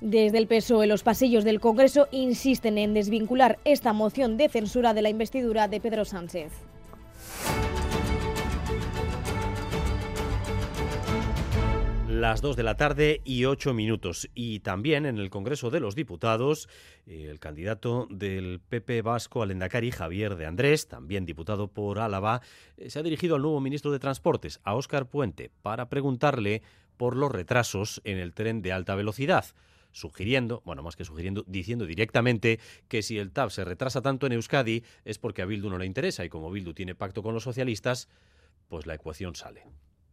Desde 0.00 0.38
el 0.38 0.46
PSOE, 0.46 0.86
los 0.86 1.02
pasillos 1.02 1.44
del 1.44 1.60
Congreso 1.60 2.08
insisten 2.10 2.78
en 2.78 2.94
desvincular 2.94 3.58
esta 3.66 3.92
moción 3.92 4.38
de 4.38 4.48
censura 4.48 4.94
de 4.94 5.02
la 5.02 5.10
investidura 5.10 5.68
de 5.68 5.78
Pedro 5.78 6.06
Sánchez. 6.06 6.52
Las 12.08 12.40
2 12.40 12.56
de 12.56 12.62
la 12.62 12.76
tarde 12.76 13.20
y 13.24 13.44
8 13.44 13.74
minutos. 13.74 14.30
Y 14.34 14.60
también 14.60 15.04
en 15.04 15.18
el 15.18 15.28
Congreso 15.28 15.70
de 15.70 15.80
los 15.80 15.94
Diputados, 15.94 16.70
el 17.06 17.38
candidato 17.38 18.08
del 18.10 18.58
PP 18.60 19.02
vasco 19.02 19.42
al 19.42 19.50
Endacari, 19.50 19.90
Javier 19.90 20.36
de 20.36 20.46
Andrés, 20.46 20.88
también 20.88 21.26
diputado 21.26 21.68
por 21.68 21.98
Álava, 21.98 22.40
eh, 22.78 22.88
se 22.88 22.98
ha 22.98 23.02
dirigido 23.02 23.36
al 23.36 23.42
nuevo 23.42 23.60
ministro 23.60 23.92
de 23.92 23.98
Transportes, 23.98 24.60
a 24.64 24.74
Óscar 24.74 25.06
Puente, 25.06 25.50
para 25.60 25.90
preguntarle 25.90 26.62
por 26.96 27.16
los 27.16 27.30
retrasos 27.30 28.00
en 28.04 28.18
el 28.18 28.32
tren 28.32 28.62
de 28.62 28.72
alta 28.72 28.94
velocidad 28.94 29.44
sugiriendo, 29.92 30.62
bueno, 30.64 30.82
más 30.82 30.96
que 30.96 31.04
sugiriendo, 31.04 31.44
diciendo 31.46 31.86
directamente 31.86 32.60
que 32.88 33.02
si 33.02 33.18
el 33.18 33.32
TAP 33.32 33.50
se 33.50 33.64
retrasa 33.64 34.02
tanto 34.02 34.26
en 34.26 34.32
Euskadi 34.32 34.84
es 35.04 35.18
porque 35.18 35.42
a 35.42 35.46
Bildu 35.46 35.70
no 35.70 35.78
le 35.78 35.86
interesa 35.86 36.24
y 36.24 36.28
como 36.28 36.50
Bildu 36.50 36.74
tiene 36.74 36.94
pacto 36.94 37.22
con 37.22 37.34
los 37.34 37.42
socialistas, 37.42 38.08
pues 38.68 38.86
la 38.86 38.94
ecuación 38.94 39.34
sale. 39.34 39.64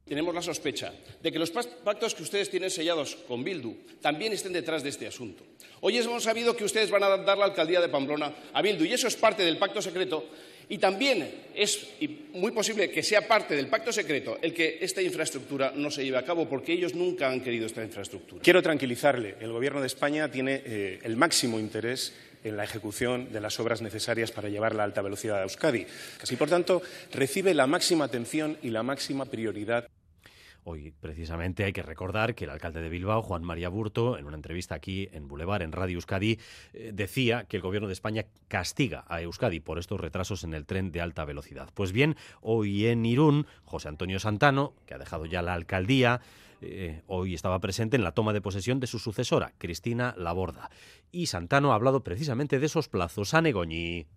Tenemos 0.07 0.33
la 0.33 0.41
sospecha 0.41 0.93
de 1.21 1.31
que 1.31 1.39
los 1.39 1.51
pactos 1.51 2.15
que 2.15 2.23
ustedes 2.23 2.49
tienen 2.49 2.71
sellados 2.71 3.15
con 3.27 3.43
Bildu 3.43 3.75
también 4.01 4.31
estén 4.31 4.53
detrás 4.53 4.81
de 4.83 4.89
este 4.89 5.07
asunto. 5.07 5.43
Hoy 5.81 5.97
hemos 5.97 6.23
sabido 6.23 6.55
que 6.55 6.63
ustedes 6.63 6.89
van 6.89 7.03
a 7.03 7.17
dar 7.17 7.37
la 7.37 7.45
alcaldía 7.45 7.81
de 7.81 7.89
Pamplona 7.89 8.33
a 8.53 8.61
Bildu 8.61 8.85
y 8.85 8.93
eso 8.93 9.07
es 9.07 9.15
parte 9.15 9.43
del 9.43 9.57
pacto 9.57 9.81
secreto 9.81 10.25
y 10.69 10.77
también 10.79 11.29
es 11.55 11.87
muy 12.33 12.51
posible 12.51 12.89
que 12.89 13.03
sea 13.03 13.27
parte 13.27 13.55
del 13.55 13.67
pacto 13.67 13.91
secreto 13.91 14.37
el 14.41 14.53
que 14.53 14.79
esta 14.81 15.01
infraestructura 15.01 15.71
no 15.75 15.89
se 15.89 16.03
lleve 16.03 16.17
a 16.17 16.25
cabo 16.25 16.47
porque 16.47 16.73
ellos 16.73 16.93
nunca 16.93 17.29
han 17.29 17.41
querido 17.41 17.65
esta 17.65 17.83
infraestructura. 17.83 18.41
Quiero 18.41 18.61
tranquilizarle, 18.61 19.35
el 19.39 19.51
Gobierno 19.51 19.81
de 19.81 19.87
España 19.87 20.29
tiene 20.29 20.61
eh, 20.65 20.99
el 21.03 21.15
máximo 21.15 21.59
interés 21.59 22.13
en 22.43 22.57
la 22.57 22.63
ejecución 22.63 23.31
de 23.31 23.41
las 23.41 23.59
obras 23.59 23.81
necesarias 23.81 24.31
para 24.31 24.49
llevar 24.49 24.75
la 24.75 24.83
alta 24.83 25.01
velocidad 25.01 25.39
a 25.39 25.43
Euskadi. 25.43 25.85
Así, 26.21 26.35
por 26.35 26.49
tanto, 26.49 26.81
recibe 27.13 27.53
la 27.53 27.67
máxima 27.67 28.05
atención 28.05 28.57
y 28.61 28.69
la 28.69 28.83
máxima 28.83 29.25
prioridad. 29.25 29.87
Hoy, 30.69 30.93
precisamente, 30.99 31.63
hay 31.63 31.71
que 31.71 31.81
recordar 31.81 32.35
que 32.35 32.43
el 32.43 32.49
alcalde 32.49 32.81
de 32.81 32.89
Bilbao, 32.89 33.21
Juan 33.21 33.41
María 33.41 33.69
Burto, 33.69 34.17
en 34.17 34.25
una 34.25 34.35
entrevista 34.35 34.75
aquí 34.75 35.07
en 35.13 35.29
Boulevard, 35.29 35.61
en 35.61 35.71
Radio 35.71 35.95
Euskadi, 35.95 36.39
eh, 36.73 36.91
decía 36.93 37.45
que 37.45 37.55
el 37.55 37.63
gobierno 37.63 37.87
de 37.87 37.93
España 37.93 38.25
castiga 38.49 39.05
a 39.07 39.21
Euskadi 39.21 39.61
por 39.61 39.79
estos 39.79 39.97
retrasos 39.97 40.43
en 40.43 40.53
el 40.53 40.65
tren 40.65 40.91
de 40.91 40.99
alta 40.99 41.23
velocidad. 41.23 41.69
Pues 41.73 41.93
bien, 41.93 42.17
hoy 42.41 42.87
en 42.87 43.05
Irún, 43.05 43.47
José 43.63 43.87
Antonio 43.87 44.19
Santano, 44.19 44.73
que 44.85 44.93
ha 44.93 44.97
dejado 44.97 45.25
ya 45.25 45.41
la 45.41 45.53
alcaldía, 45.53 46.19
eh, 46.61 47.01
hoy 47.07 47.33
estaba 47.33 47.59
presente 47.59 47.95
en 47.95 48.03
la 48.03 48.11
toma 48.11 48.33
de 48.33 48.41
posesión 48.41 48.79
de 48.79 48.87
su 48.87 48.99
sucesora, 48.99 49.53
Cristina 49.57 50.13
Laborda. 50.17 50.69
Y 51.11 51.27
Santano 51.27 51.71
ha 51.71 51.75
hablado 51.75 52.03
precisamente 52.03 52.59
de 52.59 52.65
esos 52.65 52.89
plazos. 52.89 53.33
a 53.33 53.41
Negoñi. 53.41 54.07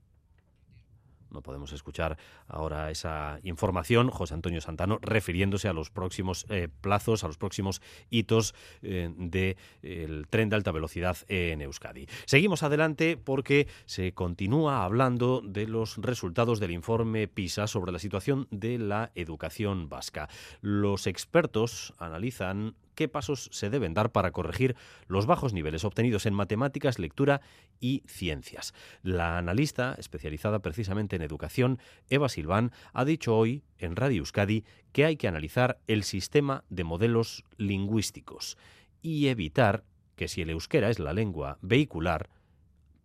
No 1.31 1.43
podemos 1.43 1.73
escuchar 1.73 2.19
ahora 2.49 2.91
esa 2.91 3.39
información, 3.43 4.11
José 4.11 4.35
Antonio 4.35 4.61
Santano, 4.61 4.99
refiriéndose 5.03 5.69
a 5.69 5.73
los 5.73 5.91
próximos 5.91 6.47
eh, 6.49 6.69
plazos, 6.81 7.25
a 7.25 7.27
los 7.27 7.39
próximos 7.39 7.81
hitos 8.11 8.55
eh, 8.83 9.11
del 9.17 10.27
tren 10.29 10.49
de 10.49 10.57
alta 10.57 10.73
velocidad 10.73 11.17
en 11.29 11.61
Euskadi. 11.63 12.07
Seguimos 12.27 12.63
adelante 12.63 13.17
porque 13.17 13.69
se 13.87 14.13
continúa 14.13 14.85
hablando 14.85 15.41
de 15.45 15.67
los 15.67 15.97
resultados 15.99 16.61
del 16.61 16.73
informe 16.73 17.29
PISA 17.29 17.67
sobre 17.67 17.93
la 17.93 17.99
situación 17.99 18.49
de 18.51 18.79
la 18.79 19.11
educación 19.15 19.89
vasca. 19.89 20.29
Los 20.61 21.07
expertos 21.07 21.95
analizan 21.99 22.75
qué 23.01 23.09
pasos 23.09 23.49
se 23.51 23.71
deben 23.71 23.95
dar 23.95 24.13
para 24.13 24.31
corregir 24.31 24.77
los 25.07 25.25
bajos 25.25 25.55
niveles 25.55 25.87
obtenidos 25.87 26.27
en 26.27 26.35
matemáticas, 26.35 26.99
lectura 26.99 27.41
y 27.81 28.03
ciencias. 28.07 28.75
La 29.03 29.39
analista, 29.39 29.95
especializada 29.97 30.59
precisamente 30.59 31.17
en 31.17 31.23
educación, 31.23 31.79
Eva 32.11 32.29
Silván, 32.29 32.73
ha 32.93 33.07
dicho 33.07 33.35
hoy 33.35 33.63
en 33.79 33.97
Radio 33.97 34.19
Euskadi 34.19 34.67
que 34.93 35.07
hay 35.07 35.17
que 35.17 35.29
analizar 35.29 35.79
el 35.87 36.03
sistema 36.03 36.65
de 36.69 36.85
modelos 36.85 37.47
lingüísticos 37.57 38.59
y 39.01 39.29
evitar 39.29 39.83
que 40.15 40.29
si 40.29 40.43
el 40.43 40.51
euskera 40.51 40.91
es 40.91 40.99
la 40.99 41.15
lengua 41.15 41.57
vehicular, 41.63 42.29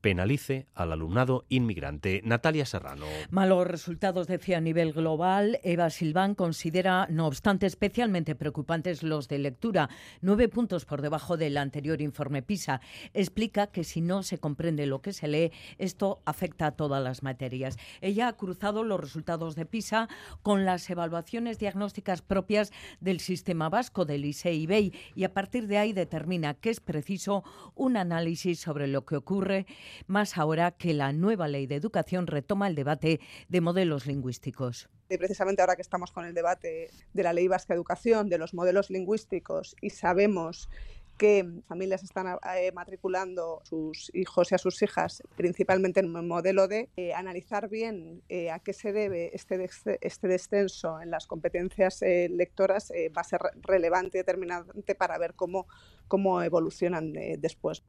penalice 0.06 0.68
al 0.76 0.92
alumnado 0.92 1.46
inmigrante. 1.50 2.22
Natalia 2.24 2.68
Serrano. 2.68 3.08
Malos 3.32 3.66
resultados, 3.66 4.28
decía 4.28 4.60
a 4.60 4.62
nivel 4.62 4.94
global. 4.94 5.60
Eva 5.64 5.90
Silván 5.90 6.36
considera, 6.36 7.08
no 7.10 7.26
obstante, 7.26 7.66
especialmente 7.66 8.36
preocupantes 8.36 9.02
los 9.02 9.28
de 9.28 9.40
lectura, 9.40 9.90
nueve 10.22 10.48
puntos 10.48 10.86
por 10.86 11.02
debajo 11.02 11.38
del 11.38 11.58
anterior 11.58 12.04
informe 12.04 12.44
PISA. 12.44 12.82
Explica 13.16 13.66
que 13.66 13.84
si 13.84 14.00
no 14.00 14.22
se 14.22 14.38
comprende 14.38 14.86
lo 14.86 15.02
que 15.02 15.12
se 15.12 15.28
lee, 15.28 15.52
esto 15.80 16.22
afecta 16.26 16.68
a 16.68 16.76
todas 16.76 17.04
las 17.04 17.24
materias. 17.24 17.76
Ella 18.00 18.28
ha 18.28 18.38
cruzado 18.38 18.84
los 18.84 19.02
resultados 19.02 19.56
de 19.56 19.66
PISA 19.66 20.08
con 20.44 20.66
las 20.66 20.88
evaluaciones 20.88 21.58
diagnósticas 21.58 22.22
propias 22.22 22.72
del 23.00 23.20
sistema 23.20 23.70
vasco 23.70 24.06
del 24.06 24.26
ISEI 24.26 24.94
y 25.16 25.24
a 25.24 25.34
partir 25.34 25.66
de 25.66 25.80
ahí 25.80 25.94
determina 25.94 26.54
que 26.54 26.70
es 26.70 26.80
preciso 26.80 27.44
un 27.74 27.98
análisis 27.98 28.60
sobre 28.60 28.86
lo 28.86 29.04
que 29.04 29.16
ocurre 29.16 29.66
más 30.08 30.38
ahora 30.38 30.72
que 30.72 30.94
la 30.94 31.14
nueva 31.14 31.48
ley 31.48 31.68
de 31.68 31.76
educación 31.76 32.28
retoma 32.28 32.68
el 32.68 32.76
debate 32.76 33.20
de 33.50 33.62
modelos 33.62 34.06
lingüísticos. 34.06 34.90
Y 35.10 35.18
precisamente 35.18 35.62
ahora 35.62 35.76
que 35.76 35.82
estamos 35.82 36.12
con 36.12 36.26
el 36.26 36.34
debate 36.34 36.90
de 37.14 37.24
la 37.24 37.34
ley 37.34 37.48
vasca 37.48 37.74
de 37.74 37.78
educación, 37.78 38.28
de 38.28 38.40
los 38.40 38.54
modelos 38.54 38.90
lingüísticos 38.90 39.76
y 39.82 39.92
sabemos 39.92 40.70
que 41.18 41.62
familias 41.68 42.04
están 42.04 42.28
eh, 42.28 42.72
matriculando 42.74 43.62
sus 43.64 44.12
hijos 44.14 44.52
y 44.52 44.56
a 44.56 44.58
sus 44.58 44.82
hijas 44.82 45.24
principalmente 45.36 46.00
en 46.00 46.14
un 46.14 46.28
modelo 46.28 46.68
de 46.68 46.90
eh, 46.98 47.14
analizar 47.14 47.70
bien 47.70 48.22
eh, 48.30 48.52
a 48.52 48.60
qué 48.60 48.74
se 48.74 48.92
debe 48.92 49.32
este, 49.34 49.70
este 50.02 50.28
descenso 50.28 51.00
en 51.02 51.12
las 51.12 51.28
competencias 51.28 52.02
lectoras 52.02 52.92
va 53.16 53.22
a 53.22 53.24
ser 53.24 53.42
relevante 53.62 54.18
y 54.18 54.20
determinante 54.20 54.96
para 54.96 55.18
ver 55.18 55.34
cómo, 55.34 55.68
cómo 56.08 56.42
evolucionan 56.42 57.14
después. 57.40 57.84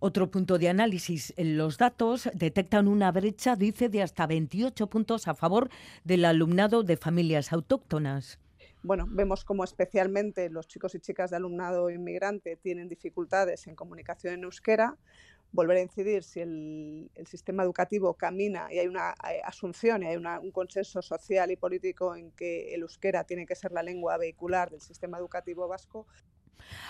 Otro 0.00 0.30
punto 0.30 0.58
de 0.58 0.68
análisis, 0.68 1.34
los 1.36 1.78
datos 1.78 2.28
detectan 2.34 2.88
una 2.88 3.12
brecha, 3.12 3.56
dice, 3.56 3.88
de 3.88 4.02
hasta 4.02 4.26
28 4.26 4.86
puntos 4.88 5.28
a 5.28 5.34
favor 5.34 5.68
del 6.04 6.24
alumnado 6.24 6.82
de 6.82 6.96
familias 6.96 7.52
autóctonas. 7.52 8.38
Bueno, 8.84 9.06
vemos 9.08 9.44
como 9.44 9.62
especialmente 9.62 10.50
los 10.50 10.66
chicos 10.66 10.96
y 10.96 11.00
chicas 11.00 11.30
de 11.30 11.36
alumnado 11.36 11.88
inmigrante 11.88 12.56
tienen 12.56 12.88
dificultades 12.88 13.68
en 13.68 13.76
comunicación 13.76 14.34
en 14.34 14.42
euskera. 14.42 14.96
Volver 15.52 15.76
a 15.76 15.82
incidir 15.82 16.24
si 16.24 16.40
el, 16.40 17.08
sistema 17.26 17.62
educativo 17.62 18.14
camina 18.14 18.72
y 18.72 18.80
hay 18.80 18.88
una 18.88 19.10
asunción 19.44 20.02
y 20.02 20.06
hay 20.06 20.16
un 20.16 20.50
consenso 20.50 21.00
social 21.00 21.52
y 21.52 21.56
político 21.56 22.16
en 22.16 22.32
que 22.32 22.74
el 22.74 22.80
euskera 22.80 23.22
tiene 23.22 23.46
que 23.46 23.54
ser 23.54 23.70
la 23.70 23.84
lengua 23.84 24.16
vehicular 24.16 24.70
del 24.70 24.80
sistema 24.80 25.18
educativo 25.18 25.68
vasco, 25.68 26.06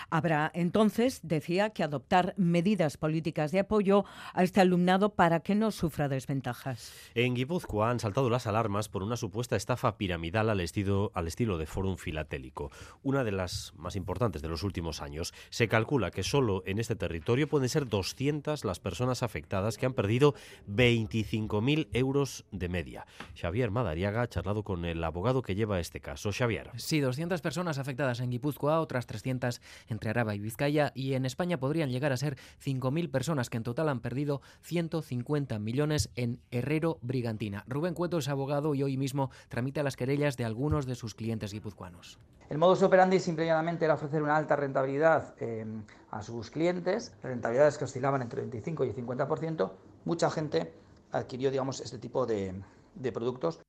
Habrá 0.09 0.51
entonces, 0.53 1.21
decía, 1.23 1.71
que 1.71 1.83
adoptar 1.83 2.33
medidas 2.37 2.97
políticas 2.97 3.51
de 3.51 3.59
apoyo 3.59 4.05
a 4.33 4.43
este 4.43 4.61
alumnado 4.61 5.15
para 5.15 5.41
que 5.41 5.55
no 5.55 5.71
sufra 5.71 6.07
desventajas. 6.07 6.93
En 7.15 7.35
Guipúzcoa 7.35 7.89
han 7.89 7.99
saltado 7.99 8.29
las 8.29 8.47
alarmas 8.47 8.89
por 8.89 9.03
una 9.03 9.17
supuesta 9.17 9.55
estafa 9.55 9.97
piramidal 9.97 10.49
al 10.49 10.59
estilo, 10.59 11.11
al 11.13 11.27
estilo 11.27 11.57
de 11.57 11.65
Fórum 11.65 11.97
Filatélico, 11.97 12.71
una 13.01 13.23
de 13.23 13.31
las 13.31 13.73
más 13.75 13.95
importantes 13.95 14.41
de 14.41 14.49
los 14.49 14.63
últimos 14.63 15.01
años. 15.01 15.33
Se 15.49 15.67
calcula 15.67 16.11
que 16.11 16.23
solo 16.23 16.63
en 16.65 16.79
este 16.79 16.95
territorio 16.95 17.47
pueden 17.47 17.69
ser 17.69 17.87
200 17.87 18.65
las 18.65 18.79
personas 18.79 19.23
afectadas 19.23 19.77
que 19.77 19.85
han 19.85 19.93
perdido 19.93 20.33
25.000 20.67 21.89
euros 21.93 22.45
de 22.51 22.69
media. 22.69 23.05
Xavier 23.39 23.71
Madariaga 23.71 24.21
ha 24.21 24.27
charlado 24.27 24.63
con 24.63 24.85
el 24.85 25.03
abogado 25.03 25.41
que 25.41 25.55
lleva 25.55 25.79
este 25.79 25.99
caso. 25.99 26.31
Xavier. 26.31 26.71
Sí, 26.77 26.99
200 26.99 27.41
personas 27.41 27.77
afectadas 27.77 28.19
en 28.19 28.31
Guipúzcoa, 28.31 28.79
otras 28.79 29.05
300 29.05 29.61
entre 29.87 30.09
Araba 30.09 30.35
y 30.35 30.39
Vizcaya 30.39 30.91
y 30.95 31.13
en 31.13 31.25
España 31.25 31.59
podrían 31.59 31.89
llegar 31.89 32.11
a 32.11 32.17
ser 32.17 32.37
5.000 32.63 33.11
personas 33.11 33.49
que 33.49 33.57
en 33.57 33.63
total 33.63 33.89
han 33.89 33.99
perdido 33.99 34.41
150 34.61 35.59
millones 35.59 36.09
en 36.15 36.39
Herrero 36.51 36.99
Brigantina. 37.01 37.63
Rubén 37.67 37.93
Cueto 37.93 38.17
es 38.17 38.27
abogado 38.27 38.75
y 38.75 38.83
hoy 38.83 38.97
mismo 38.97 39.31
tramita 39.49 39.83
las 39.83 39.95
querellas 39.95 40.37
de 40.37 40.45
algunos 40.45 40.85
de 40.85 40.95
sus 40.95 41.15
clientes 41.15 41.53
guipuzcoanos. 41.53 42.19
El 42.49 42.57
modus 42.57 42.83
operandi 42.83 43.19
simplemente 43.19 43.85
era 43.85 43.95
ofrecer 43.95 44.21
una 44.21 44.35
alta 44.35 44.55
rentabilidad 44.55 45.33
eh, 45.39 45.65
a 46.11 46.21
sus 46.21 46.51
clientes, 46.51 47.13
rentabilidades 47.23 47.77
que 47.77 47.85
oscilaban 47.85 48.21
entre 48.21 48.41
el 48.41 48.49
25 48.49 48.85
y 48.85 48.89
el 48.89 48.95
50%. 48.95 49.71
Mucha 50.05 50.29
gente 50.29 50.73
adquirió 51.11 51.51
digamos, 51.51 51.79
este 51.79 51.97
tipo 51.97 52.25
de 52.25 52.61
productos. 53.13 53.61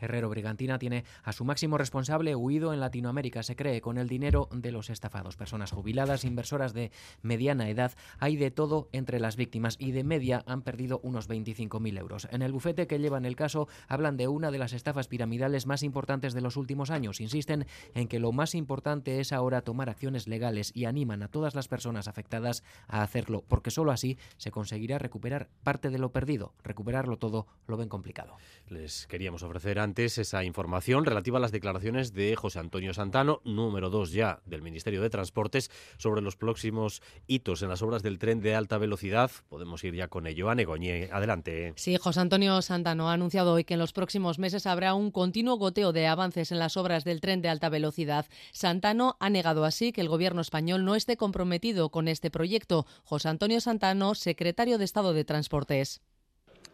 Herrero 0.00 0.28
Brigantina 0.28 0.78
tiene 0.78 1.04
a 1.22 1.32
su 1.32 1.44
máximo 1.44 1.78
responsable 1.78 2.34
huido 2.34 2.72
en 2.72 2.80
Latinoamérica, 2.80 3.42
se 3.42 3.56
cree, 3.56 3.80
con 3.80 3.98
el 3.98 4.08
dinero 4.08 4.48
de 4.52 4.72
los 4.72 4.90
estafados. 4.90 5.36
Personas 5.36 5.72
jubiladas, 5.72 6.24
inversoras 6.24 6.74
de 6.74 6.90
mediana 7.22 7.68
edad, 7.68 7.92
hay 8.18 8.36
de 8.36 8.50
todo 8.50 8.88
entre 8.92 9.20
las 9.20 9.36
víctimas 9.36 9.76
y 9.78 9.92
de 9.92 10.04
media 10.04 10.42
han 10.46 10.62
perdido 10.62 11.00
unos 11.02 11.28
25.000 11.28 11.98
euros. 11.98 12.28
En 12.30 12.42
el 12.42 12.52
bufete 12.52 12.86
que 12.86 12.98
llevan 12.98 13.24
el 13.24 13.36
caso 13.36 13.68
hablan 13.88 14.16
de 14.16 14.28
una 14.28 14.50
de 14.50 14.58
las 14.58 14.72
estafas 14.72 15.08
piramidales 15.08 15.66
más 15.66 15.82
importantes 15.82 16.34
de 16.34 16.40
los 16.40 16.56
últimos 16.56 16.90
años. 16.90 17.20
Insisten 17.20 17.66
en 17.94 18.08
que 18.08 18.18
lo 18.18 18.32
más 18.32 18.54
importante 18.54 19.20
es 19.20 19.32
ahora 19.32 19.62
tomar 19.62 19.88
acciones 19.88 20.28
legales 20.28 20.72
y 20.74 20.84
animan 20.84 21.22
a 21.22 21.28
todas 21.28 21.54
las 21.54 21.68
personas 21.68 22.08
afectadas 22.08 22.62
a 22.88 23.02
hacerlo, 23.02 23.44
porque 23.48 23.70
solo 23.70 23.92
así 23.92 24.18
se 24.36 24.50
conseguirá 24.50 24.98
recuperar 24.98 25.48
parte 25.62 25.90
de 25.90 25.98
lo 25.98 26.12
perdido. 26.12 26.52
Recuperarlo 26.62 27.18
todo 27.18 27.46
lo 27.66 27.76
ven 27.76 27.88
complicado. 27.88 28.36
Les 28.68 29.06
queríamos 29.06 29.42
ofrecer 29.42 29.78
antes 29.84 30.18
esa 30.18 30.42
información 30.44 31.04
relativa 31.04 31.38
a 31.38 31.40
las 31.40 31.52
declaraciones 31.52 32.14
de 32.14 32.34
José 32.36 32.58
Antonio 32.58 32.94
Santano, 32.94 33.40
número 33.44 33.90
dos 33.90 34.12
ya 34.12 34.40
del 34.46 34.62
Ministerio 34.62 35.02
de 35.02 35.10
Transportes, 35.10 35.70
sobre 35.98 36.22
los 36.22 36.36
próximos 36.36 37.02
hitos 37.26 37.62
en 37.62 37.68
las 37.68 37.82
obras 37.82 38.02
del 38.02 38.18
tren 38.18 38.40
de 38.40 38.54
alta 38.54 38.78
velocidad. 38.78 39.30
Podemos 39.48 39.84
ir 39.84 39.94
ya 39.94 40.08
con 40.08 40.26
ello. 40.26 40.48
A 40.48 40.54
Negoñé, 40.54 41.10
adelante. 41.12 41.74
Sí, 41.76 41.96
José 41.98 42.20
Antonio 42.20 42.60
Santano 42.62 43.10
ha 43.10 43.12
anunciado 43.12 43.52
hoy 43.52 43.64
que 43.64 43.74
en 43.74 43.80
los 43.80 43.92
próximos 43.92 44.38
meses 44.38 44.66
habrá 44.66 44.94
un 44.94 45.10
continuo 45.10 45.56
goteo 45.56 45.92
de 45.92 46.06
avances 46.06 46.50
en 46.50 46.58
las 46.58 46.76
obras 46.76 47.04
del 47.04 47.20
tren 47.20 47.42
de 47.42 47.50
alta 47.50 47.68
velocidad. 47.68 48.26
Santano 48.52 49.16
ha 49.20 49.28
negado 49.28 49.64
así 49.64 49.92
que 49.92 50.00
el 50.00 50.08
gobierno 50.08 50.40
español 50.40 50.84
no 50.84 50.94
esté 50.94 51.16
comprometido 51.16 51.90
con 51.90 52.08
este 52.08 52.30
proyecto. 52.30 52.86
José 53.04 53.28
Antonio 53.28 53.60
Santano, 53.60 54.14
secretario 54.14 54.78
de 54.78 54.84
Estado 54.86 55.12
de 55.12 55.24
Transportes 55.24 56.00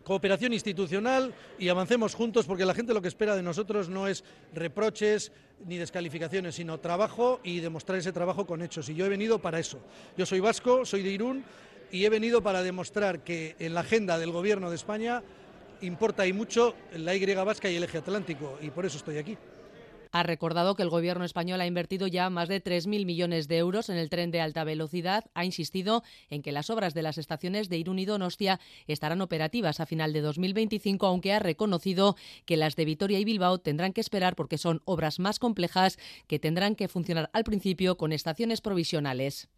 cooperación 0.04 0.52
institucional 0.52 1.34
y 1.58 1.68
avancemos 1.68 2.14
juntos 2.14 2.46
porque 2.46 2.64
la 2.64 2.74
gente 2.74 2.94
lo 2.94 3.02
que 3.02 3.08
espera 3.08 3.36
de 3.36 3.42
nosotros 3.42 3.88
no 3.88 4.08
es 4.08 4.24
reproches 4.54 5.32
ni 5.66 5.76
descalificaciones, 5.76 6.54
sino 6.54 6.80
trabajo 6.80 7.40
y 7.44 7.60
demostrar 7.60 7.98
ese 7.98 8.12
trabajo 8.12 8.46
con 8.46 8.62
hechos. 8.62 8.88
Y 8.88 8.94
yo 8.94 9.06
he 9.06 9.10
venido 9.10 9.40
para 9.40 9.58
eso. 9.58 9.78
Yo 10.16 10.24
soy 10.26 10.40
vasco, 10.40 10.84
soy 10.84 11.02
de 11.02 11.10
Irún 11.10 11.44
y 11.92 12.04
he 12.04 12.08
venido 12.08 12.42
para 12.42 12.62
demostrar 12.62 13.22
que 13.22 13.56
en 13.58 13.74
la 13.74 13.80
agenda 13.80 14.18
del 14.18 14.32
Gobierno 14.32 14.70
de 14.70 14.76
España 14.76 15.22
importa 15.82 16.26
y 16.26 16.32
mucho 16.32 16.74
la 16.94 17.14
Y 17.14 17.34
vasca 17.34 17.70
y 17.70 17.76
el 17.76 17.84
eje 17.84 17.98
atlántico 17.98 18.58
y 18.60 18.70
por 18.70 18.86
eso 18.86 18.98
estoy 18.98 19.18
aquí 19.18 19.36
ha 20.12 20.22
recordado 20.22 20.74
que 20.74 20.82
el 20.82 20.90
Gobierno 20.90 21.24
español 21.24 21.60
ha 21.60 21.66
invertido 21.66 22.06
ya 22.06 22.30
más 22.30 22.48
de 22.48 22.62
3.000 22.62 23.04
millones 23.04 23.48
de 23.48 23.58
euros 23.58 23.88
en 23.88 23.96
el 23.96 24.10
tren 24.10 24.30
de 24.30 24.40
alta 24.40 24.64
velocidad. 24.64 25.24
Ha 25.34 25.44
insistido 25.44 26.02
en 26.28 26.42
que 26.42 26.52
las 26.52 26.70
obras 26.70 26.94
de 26.94 27.02
las 27.02 27.18
estaciones 27.18 27.68
de 27.68 27.78
Irún 27.78 27.98
y 27.98 28.04
Donostia 28.04 28.60
estarán 28.86 29.20
operativas 29.20 29.80
a 29.80 29.86
final 29.86 30.12
de 30.12 30.20
2025, 30.20 31.06
aunque 31.06 31.32
ha 31.32 31.38
reconocido 31.38 32.16
que 32.44 32.56
las 32.56 32.76
de 32.76 32.84
Vitoria 32.84 33.18
y 33.18 33.24
Bilbao 33.24 33.58
tendrán 33.58 33.92
que 33.92 34.00
esperar 34.00 34.36
porque 34.36 34.58
son 34.58 34.82
obras 34.84 35.18
más 35.18 35.38
complejas 35.38 35.98
que 36.26 36.38
tendrán 36.38 36.74
que 36.74 36.88
funcionar 36.88 37.30
al 37.32 37.44
principio 37.44 37.96
con 37.96 38.12
estaciones 38.12 38.60
provisionales. 38.60 39.48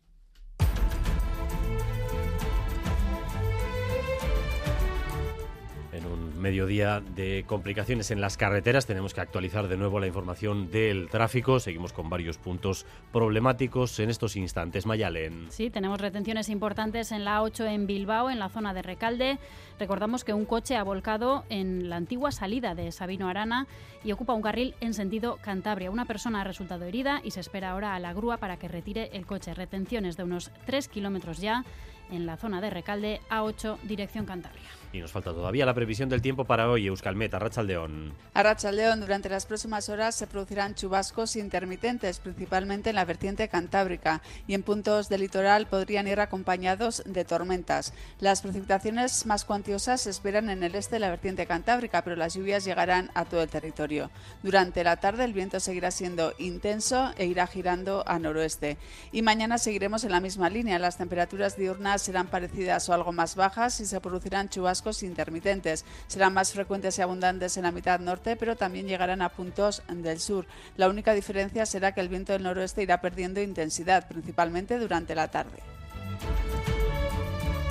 Mediodía 6.43 7.01
de 7.01 7.44
complicaciones 7.47 8.10
en 8.10 8.20
las 8.20 8.36
carreteras. 8.36 8.85
Tenemos 8.85 9.14
que 9.14 9.23
actualizar 9.23 9.69
de 9.69 9.77
nuevo 9.78 10.01
la 10.01 10.09
información 10.09 10.70
del 10.70 11.09
tráfico. 11.09 11.60
Seguimos 11.60 11.93
con 11.93 12.10
varios 12.10 12.36
puntos 12.36 12.85
problemáticos 13.12 13.98
en 14.01 14.10
estos 14.10 14.36
instantes. 14.36 14.85
Mayalen. 14.85 15.47
Sí, 15.51 15.70
tenemos 15.70 16.01
retenciones 16.01 16.48
importantes 16.48 17.12
en 17.12 17.24
la 17.24 17.43
8 17.43 17.64
en 17.66 17.86
Bilbao, 17.86 18.28
en 18.28 18.39
la 18.39 18.48
zona 18.48 18.74
de 18.74 18.82
Recalde. 18.82 19.39
Recordamos 19.78 20.24
que 20.24 20.35
un 20.35 20.44
coche 20.44 20.77
ha 20.77 20.82
volcado 20.82 21.44
en 21.48 21.89
la 21.89 21.97
antigua 21.97 22.32
salida 22.32 22.74
de 22.74 22.93
Sabino 22.93 23.28
Arana 23.28 23.66
y 24.05 24.12
ocupa 24.12 24.35
un 24.35 24.43
carril 24.43 24.74
en 24.81 24.94
sentido 24.94 25.39
Cantabria. 25.43 25.90
Una 25.90 26.05
persona 26.05 26.40
ha 26.40 26.44
resultado 26.44 26.85
herida 26.85 27.20
y 27.24 27.31
se 27.31 27.40
espera 27.40 27.70
ahora 27.70 27.94
a 27.94 28.01
la 28.01 28.12
grúa 28.12 28.36
para 28.36 28.59
que 28.59 28.69
retire 28.69 29.10
el 29.12 29.27
coche. 29.27 29.55
Retenciones 29.55 30.16
de 30.16 30.24
unos 30.24 30.51
3 30.66 30.89
kilómetros 30.89 31.39
ya 31.39 31.64
en 32.10 32.27
la 32.27 32.36
zona 32.36 32.60
de 32.60 32.70
Recalde, 32.70 33.20
A8, 33.31 33.78
dirección 33.82 34.27
Cantabria. 34.27 34.81
Y 34.93 35.01
nos 35.01 35.10
falta 35.10 35.32
todavía 35.32 35.64
la 35.64 35.73
previsión 35.73 36.10
del 36.10 36.20
tiempo 36.20 36.44
para 36.44 36.69
hoy, 36.69 36.86
Euskalmet, 36.86 37.32
Arrachaldeón. 37.32 38.12
Arrachaldeón, 38.35 39.01
durante 39.01 39.31
las 39.31 39.47
próximas 39.47 39.89
horas 39.89 40.14
se 40.14 40.27
producirán 40.27 40.74
chubascos 40.74 41.36
intermitentes, 41.36 42.19
principalmente 42.19 42.90
en 42.90 42.97
la 42.97 43.06
vertiente 43.06 43.48
cantábrica, 43.48 44.20
y 44.47 44.52
en 44.52 44.62
puntos 44.62 45.09
del 45.09 45.23
litoral 45.23 45.66
podrían 45.66 46.09
ir 46.09 46.20
acompañados 46.20 47.02
de 47.06 47.24
tormentas. 47.24 47.94
Las 48.20 48.43
precipitaciones 48.43 49.24
más 49.24 49.47
cuantiosas 49.47 50.02
se 50.02 50.10
esperan 50.10 50.51
en 50.51 50.62
el 50.62 50.74
este 50.74 50.97
de 50.97 51.01
la 51.01 51.09
vertiente 51.09 51.47
cantábrica, 51.47 52.05
pero 52.05 52.16
las 52.16 52.35
lluvias 52.35 52.66
llegarán 52.66 53.10
a 53.14 53.24
todo 53.24 53.43
el 53.43 53.48
territorio. 53.48 54.10
Durante 54.43 54.85
la 54.85 54.98
tarde 54.98 55.24
el 55.24 55.32
viento 55.32 55.59
seguirá 55.59 55.90
siendo 55.90 56.35
intenso 56.36 57.12
e 57.16 57.24
irá 57.24 57.47
girando 57.47 58.05
a 58.06 58.19
noroeste. 58.19 58.77
Y 59.10 59.23
mañana 59.23 59.56
seguiremos 59.56 60.05
en 60.05 60.10
la 60.10 60.20
misma 60.20 60.51
línea. 60.51 60.78
Las 60.78 60.98
temperaturas 60.98 61.56
diurnas 61.56 62.02
serán 62.02 62.27
parecidas 62.27 62.86
o 62.90 62.93
algo 62.93 63.12
más 63.12 63.36
bajas 63.36 63.81
y 63.81 63.86
se 63.86 63.98
producirán 63.98 64.51
chubascos 64.51 64.81
intermitentes. 65.02 65.84
Serán 66.09 66.34
más 66.34 66.52
frecuentes 66.52 66.98
y 66.98 67.02
abundantes 67.02 67.56
en 67.56 67.62
la 67.62 67.72
mitad 67.72 68.00
norte, 68.00 68.36
pero 68.36 68.56
también 68.56 68.86
llegarán 68.86 69.22
a 69.22 69.28
puntos 69.28 69.82
del 69.88 70.20
sur. 70.20 70.46
La 70.76 70.88
única 70.88 71.14
diferencia 71.14 71.66
será 71.66 71.92
que 71.92 72.00
el 72.00 72.09
viento 72.09 72.32
del 72.32 72.42
noroeste 72.42 72.82
irá 72.82 73.00
perdiendo 73.00 73.40
intensidad, 73.40 74.09
principalmente 74.09 74.78
durante 74.78 75.14
la 75.14 75.30
tarde. 75.30 75.59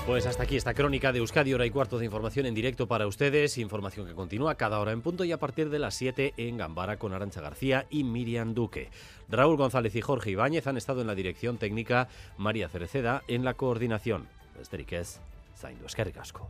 Pues 0.06 0.26
hasta 0.26 0.44
aquí 0.44 0.58
esta 0.58 0.74
crónica 0.74 1.12
de 1.12 1.20
Euskadi, 1.20 1.54
hora 1.54 1.66
y 1.66 1.70
cuarto 1.70 2.00
de 2.00 2.06
información 2.06 2.48
en 2.48 2.56
directo 2.56 2.88
para 2.88 3.06
ustedes. 3.06 3.60
Información 3.60 4.08
que 4.08 4.16
continúa 4.16 4.56
cada 4.56 4.80
hora 4.80 4.92
en 4.92 5.02
punto 5.02 5.24
y 5.24 5.32
a 5.32 5.38
partir 5.38 5.70
de 5.70 5.78
las 5.78 5.94
7 5.94 6.34
en 6.38 6.58
Gambara 6.58 6.98
con 6.98 7.14
Arancha 7.14 7.40
García 7.40 7.86
y 7.90 8.04
Miriam 8.04 8.56
Duque. 8.56 8.90
Raúl 9.30 9.58
González 9.58 9.96
y 9.96 10.02
Jorge 10.02 10.32
Ibáñez 10.32 10.66
han 10.66 10.78
estado 10.78 11.02
en 11.02 11.08
la 11.08 11.16
dirección 11.16 11.58
técnica, 11.58 12.10
María 12.38 12.68
Cereceda 12.68 13.22
en 13.28 13.46
la 13.46 13.54
coordinación. 13.54 14.28
Esteriquez, 14.60 15.20
Zaindu 15.56 15.86
Escarricasco. 15.86 16.50